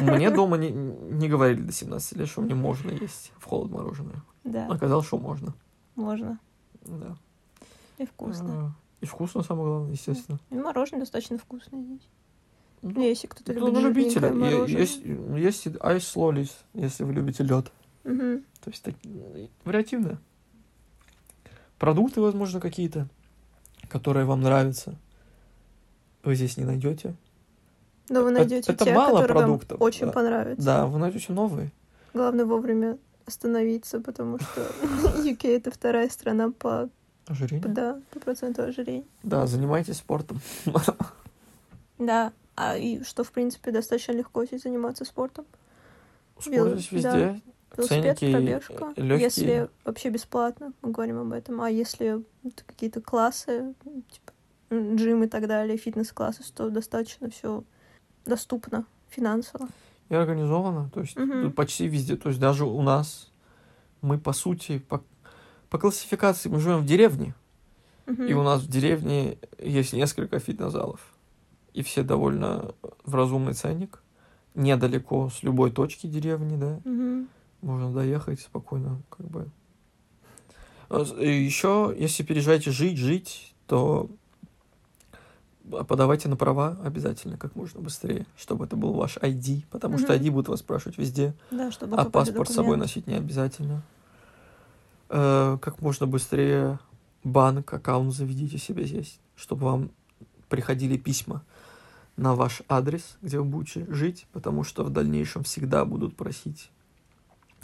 мне 0.00 0.30
дома 0.30 0.56
не, 0.56 0.70
не 0.70 1.28
говорили 1.28 1.60
до 1.62 1.72
17 1.72 2.16
лет, 2.18 2.28
что 2.28 2.40
мне 2.40 2.54
можно 2.54 2.90
есть 2.90 3.32
в 3.38 3.44
холод 3.44 3.70
мороженое. 3.70 4.22
Да, 4.44 4.66
Оказалось, 4.66 5.06
что 5.06 5.18
можно. 5.18 5.54
можно. 5.94 6.38
Да. 6.82 7.16
И 7.98 8.06
вкусно. 8.06 8.48
А, 8.50 8.72
И 9.02 9.06
вкусно, 9.06 9.42
самое 9.42 9.66
главное, 9.68 9.92
естественно. 9.92 10.38
И 10.50 10.54
мороженое 10.54 11.00
достаточно 11.00 11.36
вкусное 11.38 11.82
здесь. 11.82 12.08
Ну, 12.80 12.90
Ну, 12.94 13.02
если 13.02 13.26
кто-то 13.28 13.52
Ну, 13.52 13.66
любит 13.68 13.82
любителя. 13.82 14.32
мороженое. 14.32 14.80
Есть, 14.80 15.02
есть 15.04 15.66
и 15.66 15.76
айс 15.80 16.16
лолис, 16.16 16.56
если 16.74 17.04
вы 17.04 17.12
любите 17.12 17.44
лед. 17.44 17.70
Мгм. 18.04 18.42
То 18.64 18.70
есть 18.70 18.82
так, 18.82 18.94
м, 19.04 19.48
вариативно. 19.64 20.18
Продукты, 21.78 22.20
возможно, 22.20 22.58
какие-то, 22.60 23.08
которые 23.92 24.24
вам 24.24 24.40
нравятся, 24.40 24.94
вы 26.24 26.34
здесь 26.34 26.56
не 26.56 26.64
найдете. 26.64 27.14
Но 28.08 28.22
вы 28.22 28.30
Это- 28.30 28.38
найдете 28.40 28.72
это 28.72 28.84
те, 28.86 28.94
мало 28.94 29.20
которые 29.20 29.36
продуктов, 29.44 29.78
вам 29.78 29.86
очень 29.86 30.06
да. 30.06 30.12
понравятся. 30.12 30.64
Да, 30.64 30.86
вы 30.86 30.98
найдете 30.98 31.32
новые. 31.32 31.70
Главное 32.14 32.44
вовремя 32.46 32.98
остановиться, 33.26 34.00
потому 34.00 34.38
что 34.38 34.60
UK 35.22 35.56
это 35.56 35.70
вторая 35.70 36.08
страна 36.08 36.50
по, 36.50 36.88
Ожирение. 37.26 37.68
да, 37.68 38.00
по 38.10 38.18
проценту 38.20 38.62
ожирения. 38.62 39.04
Да, 39.22 39.46
занимайтесь 39.46 39.96
спортом. 39.98 40.40
Да, 41.98 42.32
а 42.56 42.76
и 42.76 43.04
что, 43.04 43.22
в 43.22 43.30
принципе, 43.30 43.70
достаточно 43.70 44.10
легко 44.10 44.44
здесь 44.44 44.62
заниматься 44.62 45.04
спортом. 45.04 45.44
Да. 46.44 46.64
везде. 46.90 47.40
Велосипед, 47.76 48.18
Ценники 48.18 48.32
пробежка. 48.32 48.92
легкие. 48.96 49.20
Если 49.20 49.68
вообще 49.84 50.10
бесплатно, 50.10 50.72
мы 50.82 50.90
говорим 50.90 51.18
об 51.18 51.32
этом. 51.32 51.60
А 51.60 51.70
если 51.70 52.22
это 52.44 52.64
какие-то 52.66 53.00
классы, 53.00 53.74
типа 53.84 54.32
джим 54.72 55.24
и 55.24 55.26
так 55.28 55.46
далее, 55.46 55.76
фитнес-классы, 55.76 56.42
то 56.54 56.70
достаточно 56.70 57.30
все 57.30 57.64
доступно 58.24 58.86
финансово. 59.08 59.68
И 60.08 60.14
организовано. 60.14 60.90
То 60.92 61.00
есть 61.00 61.14
тут 61.14 61.54
почти 61.54 61.88
везде. 61.88 62.16
То 62.16 62.28
есть 62.28 62.40
даже 62.40 62.64
у 62.64 62.82
нас 62.82 63.30
мы, 64.00 64.18
по 64.18 64.32
сути, 64.32 64.78
по, 64.78 65.02
по 65.70 65.78
классификации 65.78 66.48
мы 66.48 66.60
живем 66.60 66.80
в 66.80 66.86
деревне. 66.86 67.34
Мгм. 68.06 68.26
И 68.26 68.32
у 68.34 68.42
нас 68.42 68.62
в 68.62 68.68
деревне 68.68 69.38
есть 69.58 69.92
несколько 69.92 70.38
фитнес-залов. 70.38 71.00
И 71.72 71.82
все 71.82 72.02
довольно 72.02 72.74
в 73.04 73.14
разумный 73.14 73.54
ценник. 73.54 74.02
Недалеко 74.54 75.30
с 75.30 75.42
любой 75.42 75.70
точки 75.70 76.06
деревни, 76.06 76.56
да. 76.56 76.80
Мгм. 76.84 77.28
Можно 77.62 77.92
доехать 77.92 78.40
спокойно, 78.40 79.00
как 79.08 79.26
бы. 79.28 79.48
Еще, 80.90 81.94
если 81.98 82.22
переезжаете 82.22 82.70
жить, 82.70 82.98
жить, 82.98 83.54
то 83.66 84.10
подавайте 85.86 86.28
на 86.28 86.36
права 86.36 86.76
обязательно 86.84 87.38
как 87.38 87.54
можно 87.56 87.80
быстрее, 87.80 88.26
чтобы 88.36 88.64
это 88.66 88.76
был 88.76 88.92
ваш 88.92 89.16
ID, 89.16 89.64
потому 89.70 89.96
что 89.96 90.12
Мгм. 90.12 90.22
ID 90.22 90.30
будут 90.30 90.48
вас 90.48 90.60
спрашивать 90.60 90.98
везде, 90.98 91.34
Да, 91.50 91.70
чтобы 91.70 91.96
а 91.96 92.04
паспорт 92.04 92.50
с 92.50 92.54
собой 92.54 92.76
носить 92.76 93.06
не 93.06 93.14
обязательно. 93.14 93.82
Э, 95.08 95.56
Как 95.62 95.80
можно 95.80 96.06
быстрее 96.06 96.78
банк, 97.22 97.72
аккаунт 97.72 98.12
заведите 98.12 98.58
себе 98.58 98.84
здесь, 98.84 99.18
чтобы 99.36 99.64
вам 99.66 99.90
приходили 100.48 100.98
письма 100.98 101.42
на 102.16 102.34
ваш 102.34 102.62
адрес, 102.68 103.16
где 103.22 103.38
вы 103.38 103.44
будете 103.44 103.86
жить, 103.90 104.26
потому 104.32 104.64
что 104.64 104.84
в 104.84 104.90
дальнейшем 104.90 105.44
всегда 105.44 105.84
будут 105.84 106.16
просить 106.16 106.70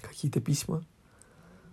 какие-то 0.01 0.41
письма 0.41 0.85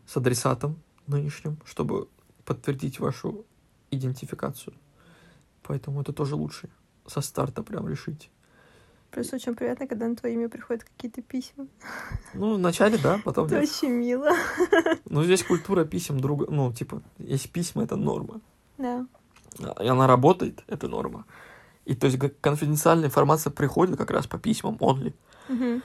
с 0.05 0.17
адресатом 0.17 0.82
нынешним, 1.07 1.57
чтобы 1.65 2.07
подтвердить 2.43 2.99
вашу 2.99 3.45
идентификацию. 3.91 4.73
Поэтому 5.63 6.01
это 6.01 6.13
тоже 6.13 6.36
лучше 6.36 6.69
со 7.07 7.21
старта 7.21 7.63
прям 7.63 7.88
решить. 7.88 8.30
Плюс 9.11 9.32
очень 9.34 9.55
приятно, 9.55 9.88
когда 9.88 10.07
на 10.07 10.15
твое 10.15 10.36
имя 10.36 10.49
приходят 10.49 10.84
какие-то 10.84 11.21
письма. 11.21 11.67
Ну, 12.34 12.55
вначале, 12.55 12.97
да, 12.97 13.19
потом 13.23 13.47
Это 13.47 13.59
очень 13.59 13.89
мило. 13.89 14.32
Ну, 15.05 15.23
здесь 15.23 15.43
культура 15.43 15.86
писем 15.86 16.19
друга, 16.19 16.47
ну, 16.49 16.73
типа, 16.73 17.01
есть 17.17 17.49
письма, 17.51 17.84
это 17.84 17.95
норма. 17.95 18.41
Да. 18.78 19.07
И 19.82 19.88
она 19.88 20.05
работает, 20.05 20.63
это 20.67 20.89
норма. 20.89 21.26
И 21.86 21.95
то 21.95 22.07
есть 22.07 22.19
конфиденциальная 22.41 23.07
информация 23.07 23.51
приходит 23.51 23.97
как 23.97 24.11
раз 24.11 24.28
по 24.28 24.38
письмам 24.38 24.76
only. 24.76 25.13
Мгм. 25.47 25.82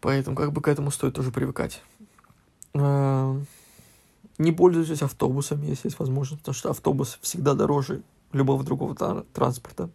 Поэтому 0.00 0.36
как 0.36 0.52
бы 0.52 0.60
к 0.62 0.68
этому 0.68 0.90
стоит 0.90 1.14
тоже 1.14 1.30
привыкать. 1.30 1.82
Э, 2.74 3.40
Не 4.38 4.52
пользуйтесь 4.52 5.02
автобусами, 5.02 5.66
если 5.66 5.88
есть 5.88 5.98
возможность, 5.98 6.40
потому 6.42 6.54
что 6.54 6.70
автобус 6.70 7.18
всегда 7.20 7.54
дороже 7.54 8.02
любого 8.32 8.64
другого 8.64 8.94
тра- 8.94 9.24
транспорта. 9.34 9.90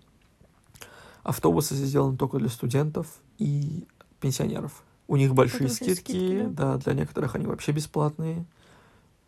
Автобусы 1.23 1.73
сделаны 1.73 2.15
только 2.17 2.37
для 2.37 2.49
студентов 2.49 3.07
и 3.39 3.87
пенсионеров. 4.19 4.83
У 5.07 5.15
них 5.15 5.33
большие 5.33 5.69
скидки, 5.69 6.11
скидки, 6.11 6.45
да, 6.47 6.77
для 6.77 6.93
некоторых 6.93 7.33
они 7.35 7.47
вообще 7.47 7.71
бесплатные. 7.71 8.45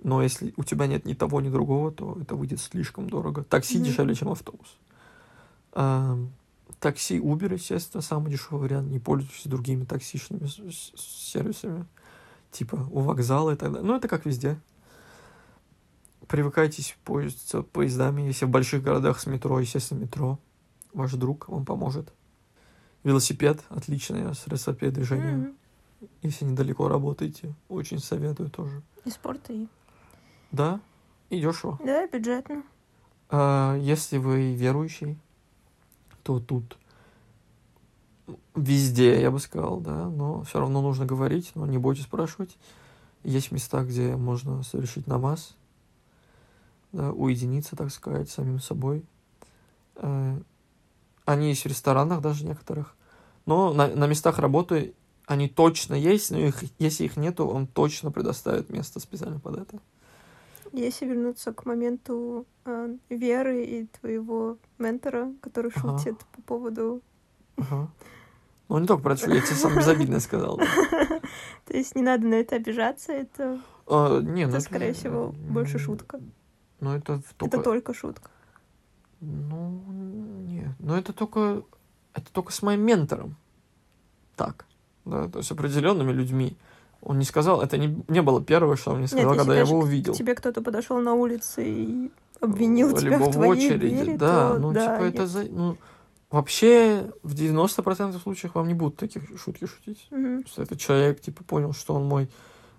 Но 0.04 0.22
если 0.22 0.54
у 0.58 0.64
тебя 0.64 0.86
нет 0.86 1.06
ни 1.06 1.16
того, 1.16 1.42
ни 1.42 1.50
другого, 1.50 1.92
то 1.92 2.16
это 2.22 2.36
выйдет 2.36 2.60
слишком 2.62 3.10
дорого. 3.10 3.44
Такси 3.44 3.80
Мгм. 3.80 3.86
дешевле, 3.86 4.14
чем 4.14 4.30
автобус. 4.30 4.78
Такси, 6.80 7.18
Uber, 7.20 7.54
естественно, 7.54 8.02
самый 8.02 8.32
дешевый 8.32 8.62
вариант. 8.62 8.90
Не 8.92 9.00
пользуйтесь 9.00 9.48
другими 9.48 9.84
с- 10.72 10.92
сервисами. 11.32 11.86
Типа 12.52 12.76
у 12.92 13.00
вокзала 13.00 13.52
и 13.52 13.56
так 13.56 13.72
далее. 13.72 13.86
Ну, 13.88 13.96
это 13.96 14.08
как 14.08 14.26
везде. 14.26 14.60
Привыкайтесь 16.28 16.96
пользоваться 17.04 17.62
поездами. 17.62 18.22
Если 18.24 18.46
в 18.46 18.50
больших 18.50 18.84
городах 18.84 19.20
с 19.20 19.26
метро, 19.28 19.60
естественно, 19.60 20.00
метро. 20.00 20.40
Ваш 20.94 21.14
друг 21.14 21.48
вам 21.48 21.66
поможет. 21.66 22.14
Велосипед– 23.04 23.62
отличное 23.70 24.34
средство 24.34 24.74
передвижения. 24.74 25.36
Мгм. 25.38 25.54
Если 26.22 26.46
недалеко 26.46 26.88
работаете, 26.90 27.54
очень 27.70 28.00
советую 28.00 28.50
тоже. 28.50 28.82
И 29.06 29.10
спорт, 29.10 29.50
и... 29.50 29.68
Да, 30.52 30.80
и 31.30 31.40
дешево. 31.40 31.80
Да, 31.84 32.04
и 32.04 32.12
бюджетно. 32.12 32.64
А, 33.30 33.76
Если 33.78 34.18
вы 34.18 34.54
верующий, 34.54 35.18
то 36.28 36.42
тут 36.42 36.78
везде, 38.54 39.22
я 39.22 39.32
бы 39.32 39.40
сказал, 39.40 39.80
да, 39.80 40.10
но 40.10 40.44
все 40.44 40.60
равно 40.60 40.82
нужно 40.82 41.06
говорить, 41.06 41.52
но 41.56 41.66
не 41.66 41.78
бойтесь 41.78 42.04
спрашивать. 42.04 42.58
Есть 43.24 43.54
места, 43.54 43.86
где 43.86 44.18
можно 44.18 44.62
совершить 44.64 45.08
намаз, 45.08 45.56
да, 46.92 47.14
уединиться, 47.14 47.78
так 47.78 47.92
сказать, 47.92 48.30
самим 48.30 48.60
собой. 48.60 49.06
Э, 49.96 50.38
Они 51.24 51.48
есть 51.48 51.64
в 51.64 51.68
ресторанах 51.68 52.20
даже 52.20 52.46
некоторых, 52.46 52.94
но 53.46 53.72
на, 53.72 53.88
на 53.88 54.06
местах 54.06 54.38
работы 54.38 54.94
они 55.28 55.48
точно 55.48 55.94
есть, 55.94 56.30
но 56.32 56.40
их, 56.40 56.62
если 56.78 57.06
их 57.06 57.16
нету, 57.16 57.48
он 57.48 57.68
точно 57.68 58.12
предоставит 58.12 58.70
место 58.70 59.00
специально 59.00 59.40
под 59.40 59.60
это. 59.60 59.80
Если 60.74 61.06
вернуться 61.06 61.54
к 61.54 61.66
моменту 61.66 62.46
э, 62.66 62.96
Веры 63.10 63.64
и 63.64 63.86
твоего 63.86 64.58
ментора, 64.78 65.34
который 65.42 65.72
Ага. 65.76 65.98
шутит 65.98 66.18
по 66.36 66.42
поводу... 66.42 67.02
Ага. 67.58 67.90
Ну, 68.70 68.80
не 68.80 68.88
только 68.88 69.04
про 69.04 69.14
это, 69.14 69.32
я 69.32 69.42
тебе 69.42 69.56
сам 69.56 69.76
безобидно 69.76 70.20
сказал. 70.20 70.58
То 71.66 71.74
есть 71.74 71.96
не 71.96 72.02
надо 72.02 72.26
на 72.28 72.36
это 72.36 72.58
обижаться, 72.58 73.14
это, 73.14 73.62
А, 73.88 74.20
не, 74.22 74.46
ну 74.46 74.52
это 74.52 74.60
скорее 74.60 74.94
всего, 74.94 75.34
больше 75.50 75.80
шутка. 75.80 76.20
Ну, 76.80 76.94
это 76.94 77.22
только... 77.38 77.58
Это 77.58 77.64
только 77.64 77.94
шутка. 77.94 78.30
Ну, 79.22 79.82
нет. 80.48 80.72
Ну, 80.80 80.96
это 80.96 81.14
только... 81.14 81.64
Это 82.14 82.32
только 82.32 82.52
с 82.52 82.62
моим 82.62 82.82
ментором. 82.82 83.36
Так. 84.36 84.66
Да, 85.06 85.28
то 85.30 85.40
есть 85.40 85.52
определенными 85.52 86.12
людьми. 86.12 86.58
Он 87.02 87.20
не 87.20 87.26
сказал, 87.26 87.62
это 87.62 87.78
не, 87.78 88.04
не 88.08 88.22
было 88.22 88.44
первое, 88.44 88.76
что 88.76 88.92
он 88.92 88.98
мне 89.00 89.08
сказал, 89.08 89.34
если 89.34 89.38
когда 89.40 89.56
я 89.56 89.62
его 89.62 89.80
увидел. 89.80 90.14
тебе 90.14 90.36
кто-то 90.36 90.62
подошел 90.62 91.00
на 91.00 91.14
улице 91.14 91.64
и 91.64 92.12
обвинил 92.42 92.96
тебя 92.96 93.18
Либо 93.18 93.30
в 93.30 93.32
твоей 93.32 93.52
очереди, 93.52 93.94
вере, 93.94 94.18
да. 94.18 94.54
то 94.54 94.60
ну, 94.60 94.72
да, 94.72 94.96
типа, 94.96 95.06
это 95.06 95.22
я- 95.22 95.28
за... 95.28 95.44
Ну, 95.44 95.78
вообще, 96.30 97.12
в 97.24 97.34
90% 97.34 98.20
случаев 98.20 98.56
вам 98.56 98.68
не 98.68 98.74
будут 98.74 98.98
таких 98.98 99.24
шутки 99.40 99.66
шутить. 99.66 100.08
Мгм. 100.12 100.46
Что 100.46 100.64
этот 100.64 100.80
человек, 100.80 101.22
типа, 101.22 101.44
понял, 101.44 101.74
что 101.74 101.96
он 101.96 102.06
мой... 102.06 102.30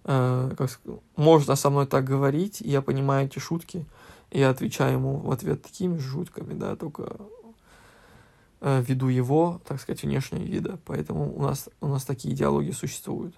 э, 0.04 0.50
как 0.56 0.70
сказать, 0.70 1.00
можно 1.16 1.56
со 1.56 1.70
мной 1.70 1.86
так 1.86 2.04
говорить, 2.04 2.60
и 2.60 2.68
я 2.68 2.82
понимаю 2.82 3.26
эти 3.26 3.38
шутки, 3.38 3.86
и 4.30 4.40
я 4.40 4.50
отвечаю 4.50 4.94
ему 4.94 5.16
в 5.18 5.30
ответ 5.30 5.62
такими 5.62 5.96
же 5.96 6.10
шутками, 6.10 6.54
да, 6.54 6.76
только 6.76 7.16
э, 8.60 8.82
ввиду 8.86 9.08
его, 9.08 9.60
так 9.66 9.80
сказать, 9.80 10.02
внешнего 10.02 10.42
вида. 10.42 10.78
Поэтому 10.84 11.34
у 11.34 11.42
нас, 11.42 11.68
у 11.80 11.88
нас 11.88 12.04
такие 12.04 12.34
диалоги 12.34 12.72
существуют. 12.72 13.34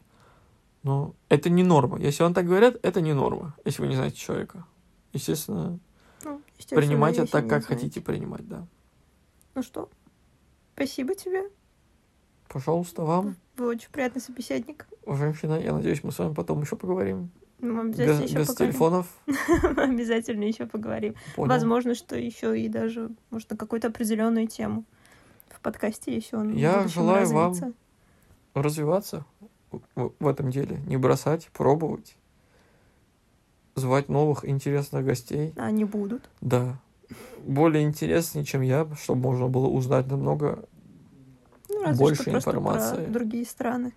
Но 0.82 1.14
это 1.28 1.50
не 1.50 1.62
норма. 1.62 1.98
Если 2.00 2.22
вам 2.22 2.32
так 2.34 2.46
говорят, 2.46 2.76
это 2.82 3.00
не 3.00 3.12
норма, 3.12 3.54
если 3.64 3.82
вы 3.82 3.88
не 3.88 3.96
знаете 3.96 4.16
человека. 4.16 4.64
Естественно, 5.12 5.78
Ну, 6.24 6.40
естественно, 6.56 7.04
это 7.06 7.20
если 7.20 7.26
так, 7.26 7.42
как 7.48 7.64
знаете. 7.64 7.66
хотите 7.66 8.00
принимать, 8.00 8.48
да. 8.48 8.66
Ну 9.54 9.62
что, 9.62 9.90
спасибо 10.74 11.14
тебе. 11.14 11.42
Пожалуйста, 12.48 13.02
вам, 13.02 13.36
Вы 13.56 13.66
очень 13.68 13.90
приятный 13.90 14.20
собеседник. 14.22 14.86
женщина, 15.06 15.60
я 15.60 15.72
надеюсь, 15.74 16.02
мы 16.02 16.12
с 16.12 16.18
вами 16.18 16.34
потом 16.34 16.62
еще 16.62 16.76
поговорим. 16.76 17.30
Мы 17.60 17.90
Без, 17.90 17.98
обязательно 18.00 18.24
еще 18.24 18.38
без 18.38 18.46
поговорим. 18.46 18.72
телефонов. 18.72 19.06
Мы 19.76 19.82
обязательно 19.82 20.44
еще 20.44 20.64
поговорим. 20.64 21.14
Понял. 21.36 21.50
Возможно, 21.50 21.94
что 21.94 22.16
еще 22.16 22.58
и 22.58 22.68
даже, 22.68 23.10
может, 23.28 23.50
на 23.50 23.56
какую-то 23.58 23.88
определенную 23.88 24.46
тему 24.46 24.84
в 25.50 25.60
подкасте 25.60 26.16
еще 26.16 26.38
он 26.38 26.54
Я 26.56 26.88
желаю 26.88 27.26
вам 27.28 27.48
развиться. 27.50 27.72
развиваться 28.54 29.26
в, 29.94 30.26
этом 30.26 30.50
деле, 30.50 30.80
не 30.86 30.96
бросать, 30.96 31.48
пробовать, 31.52 32.16
звать 33.74 34.08
новых 34.08 34.44
интересных 34.48 35.04
гостей. 35.04 35.52
А 35.56 35.66
Они 35.66 35.84
будут. 35.84 36.28
Да. 36.40 36.78
Более 37.44 37.84
интереснее, 37.84 38.44
чем 38.44 38.62
я, 38.62 38.86
чтобы 39.00 39.20
можно 39.22 39.48
было 39.48 39.66
узнать 39.68 40.06
намного. 40.06 40.64
Ну, 41.68 41.82
разве 41.82 42.04
Больше 42.04 42.22
что 42.22 42.32
информации. 42.32 43.04
про 43.04 43.12
другие 43.12 43.44
страны. 43.44 43.92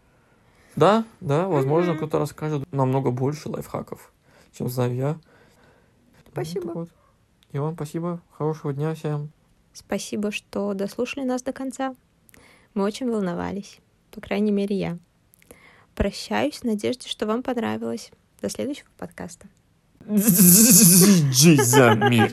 Да, 0.75 1.05
да, 1.21 1.47
возможно, 1.47 1.91
Мгм. 1.91 1.97
кто-то 1.97 2.19
расскажет 2.19 2.71
намного 2.71 3.11
больше 3.11 3.49
лайфхаков, 3.49 4.11
чем 4.53 4.69
знаю 4.69 4.95
я. 4.95 5.17
Спасибо. 6.31 6.65
Ну, 6.65 6.73
вот. 6.73 6.89
И 7.51 7.59
вам 7.59 7.75
спасибо. 7.75 8.21
Хорошего 8.31 8.73
дня 8.73 8.95
всем. 8.95 9.29
Спасибо, 9.73 10.31
что 10.31 10.73
дослушали 10.73 11.25
нас 11.25 11.43
до 11.43 11.53
конца. 11.53 11.95
Мы 12.73 12.83
очень 12.83 13.09
волновались. 13.11 13.79
По 14.11 14.21
крайней 14.21 14.51
мере, 14.51 14.75
я. 14.75 14.97
Прощаюсь 15.95 16.59
в 16.59 16.63
надежде, 16.63 17.07
что 17.07 17.25
вам 17.25 17.43
понравилось. 17.43 18.11
До 18.41 18.49
следующего 18.49 18.87
подкаста. 18.97 19.47
Жизнь 20.07 21.61
за 21.63 21.93
мир. 21.93 22.31